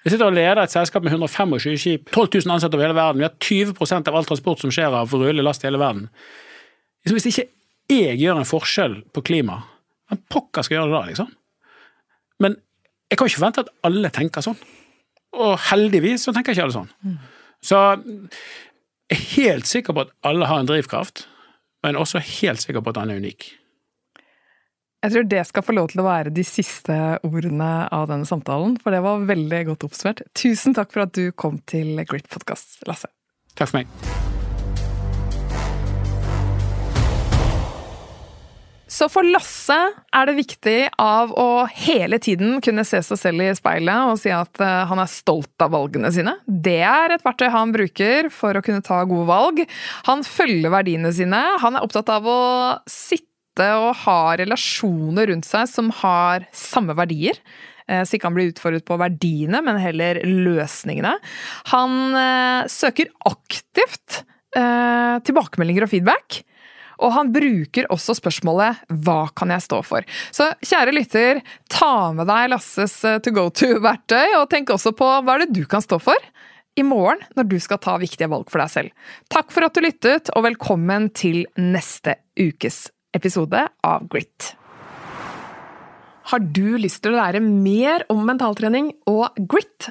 Jeg 0.00 0.14
sitter 0.14 0.30
og 0.30 0.36
leder 0.36 0.62
et 0.62 0.72
selskap 0.72 1.04
med 1.04 1.12
125 1.12 1.76
skip, 1.76 2.06
12 2.08 2.38
000 2.46 2.54
ansatte 2.54 2.76
over 2.78 2.86
hele 2.86 2.96
verden. 2.96 3.20
Vi 3.20 3.26
har 3.26 3.34
20 3.76 4.08
av 4.08 4.16
all 4.16 4.28
transport 4.28 4.62
som 4.62 4.72
skjer 4.72 4.96
av 4.96 5.12
rullende 5.12 5.44
last 5.44 5.64
i 5.64 5.68
hele 5.68 5.80
verden. 5.80 6.06
Hvis 7.04 7.28
ikke 7.28 7.48
jeg 7.90 8.16
gjør 8.22 8.40
en 8.40 8.48
forskjell 8.48 8.96
på 9.12 9.24
klima, 9.26 9.58
hvem 10.08 10.22
pokker 10.32 10.64
skal 10.64 10.78
gjøre 10.78 10.88
det 10.88 10.96
da, 10.96 11.02
liksom? 11.10 11.30
Men 12.40 12.56
jeg 13.10 13.18
kan 13.18 13.26
ikke 13.26 13.40
forvente 13.40 13.64
at 13.66 13.72
alle 13.86 14.10
tenker 14.14 14.44
sånn. 14.44 14.58
Og 15.40 15.54
heldigvis 15.70 16.26
så 16.26 16.34
tenker 16.34 16.54
ikke 16.54 16.66
alle 16.68 16.76
sånn. 16.76 16.90
Så 17.62 17.78
jeg 19.10 19.16
er 19.16 19.24
helt 19.34 19.66
sikker 19.70 19.96
på 19.96 20.06
at 20.06 20.12
alle 20.26 20.46
har 20.46 20.62
en 20.62 20.70
drivkraft, 20.70 21.26
men 21.84 21.98
også 21.98 22.22
helt 22.22 22.62
sikker 22.62 22.84
på 22.84 22.94
at 22.94 23.02
han 23.02 23.10
er 23.10 23.22
unik. 23.22 23.50
Jeg 25.00 25.14
tror 25.14 25.28
det 25.32 25.44
skal 25.48 25.64
få 25.64 25.74
lov 25.74 25.88
til 25.90 26.02
å 26.02 26.06
være 26.06 26.32
de 26.36 26.42
siste 26.44 26.96
ordene 27.24 27.70
av 27.88 28.10
denne 28.10 28.28
samtalen, 28.28 28.76
for 28.82 28.92
det 28.92 29.00
var 29.04 29.24
veldig 29.30 29.62
godt 29.72 29.86
oppsummert. 29.88 30.26
Tusen 30.36 30.76
takk 30.76 30.92
for 30.92 31.06
at 31.06 31.14
du 31.16 31.30
kom 31.32 31.62
til 31.70 32.04
Grit 32.04 32.28
Podcast, 32.28 32.82
Lasse. 32.90 33.08
Takk 33.56 33.72
for 33.72 33.80
meg. 33.80 34.29
Så 38.90 39.06
for 39.06 39.26
Lasse 39.26 39.76
er 40.10 40.26
det 40.26 40.34
viktig 40.34 40.78
av 40.98 41.30
å 41.38 41.62
hele 41.70 42.18
tiden 42.22 42.58
kunne 42.64 42.82
se 42.86 42.98
seg 43.06 43.20
selv 43.20 43.44
i 43.44 43.52
speilet 43.54 44.10
og 44.10 44.18
si 44.18 44.32
at 44.34 44.58
eh, 44.58 44.82
han 44.90 44.98
er 44.98 45.10
stolt 45.10 45.62
av 45.62 45.70
valgene 45.76 46.10
sine. 46.14 46.34
Det 46.44 46.80
er 46.82 47.14
et 47.14 47.24
verktøy 47.24 47.46
han 47.54 47.74
bruker 47.74 48.30
for 48.34 48.58
å 48.58 48.64
kunne 48.66 48.82
ta 48.82 49.04
gode 49.06 49.28
valg. 49.30 49.62
Han 50.10 50.26
følger 50.26 50.74
verdiene 50.74 51.14
sine. 51.14 51.38
Han 51.62 51.78
er 51.78 51.86
opptatt 51.86 52.10
av 52.10 52.26
å 52.26 52.42
sitte 52.90 53.70
og 53.78 53.92
ha 54.02 54.20
relasjoner 54.40 55.30
rundt 55.30 55.46
seg 55.46 55.70
som 55.70 55.94
har 56.02 56.48
samme 56.56 56.98
verdier. 56.98 57.38
Eh, 57.86 58.02
så 58.02 58.18
ikke 58.18 58.26
han 58.26 58.40
blir 58.40 58.50
utfordret 58.50 58.88
på 58.90 58.98
verdiene, 58.98 59.62
men 59.62 59.78
heller 59.78 60.18
løsningene. 60.26 61.14
Han 61.76 61.98
eh, 62.18 62.66
søker 62.70 63.14
aktivt 63.30 64.24
tilbakemeldinger 64.50 65.84
og 65.86 65.92
feedback. 65.92 66.40
Og 67.00 67.14
han 67.16 67.32
bruker 67.32 67.88
også 67.92 68.14
spørsmålet 68.18 68.84
'Hva 68.88 69.32
kan 69.34 69.50
jeg 69.50 69.64
stå 69.64 69.80
for?' 69.84 70.04
Så 70.30 70.52
kjære 70.60 70.94
lytter, 70.94 71.42
ta 71.68 72.12
med 72.12 72.26
deg 72.26 72.50
Lasses 72.50 73.04
eh, 73.04 73.18
to 73.18 73.30
go 73.30 73.48
to-verktøy, 73.48 74.36
og 74.36 74.50
tenk 74.50 74.70
også 74.70 74.92
på 74.92 75.08
hva 75.24 75.34
er 75.34 75.46
det 75.46 75.54
du 75.56 75.64
kan 75.66 75.80
stå 75.80 76.00
for 76.00 76.16
i 76.76 76.82
morgen 76.82 77.20
når 77.36 77.48
du 77.48 77.58
skal 77.60 77.80
ta 77.82 77.96
viktige 78.00 78.30
valg 78.30 78.50
for 78.50 78.62
deg 78.62 78.70
selv. 78.70 78.90
Takk 79.32 79.50
for 79.50 79.66
at 79.66 79.74
du 79.74 79.80
lyttet, 79.84 80.30
og 80.36 80.44
velkommen 80.44 81.10
til 81.14 81.46
neste 81.56 82.16
ukes 82.38 82.88
episode 83.16 83.66
av 83.82 84.08
Grit. 84.08 84.54
Har 86.30 86.38
du 86.38 86.78
lyst 86.78 87.02
til 87.02 87.14
å 87.14 87.18
lære 87.18 87.40
mer 87.42 88.04
om 88.12 88.22
mentaltrening 88.26 88.92
og 89.10 89.34
grit? 89.50 89.90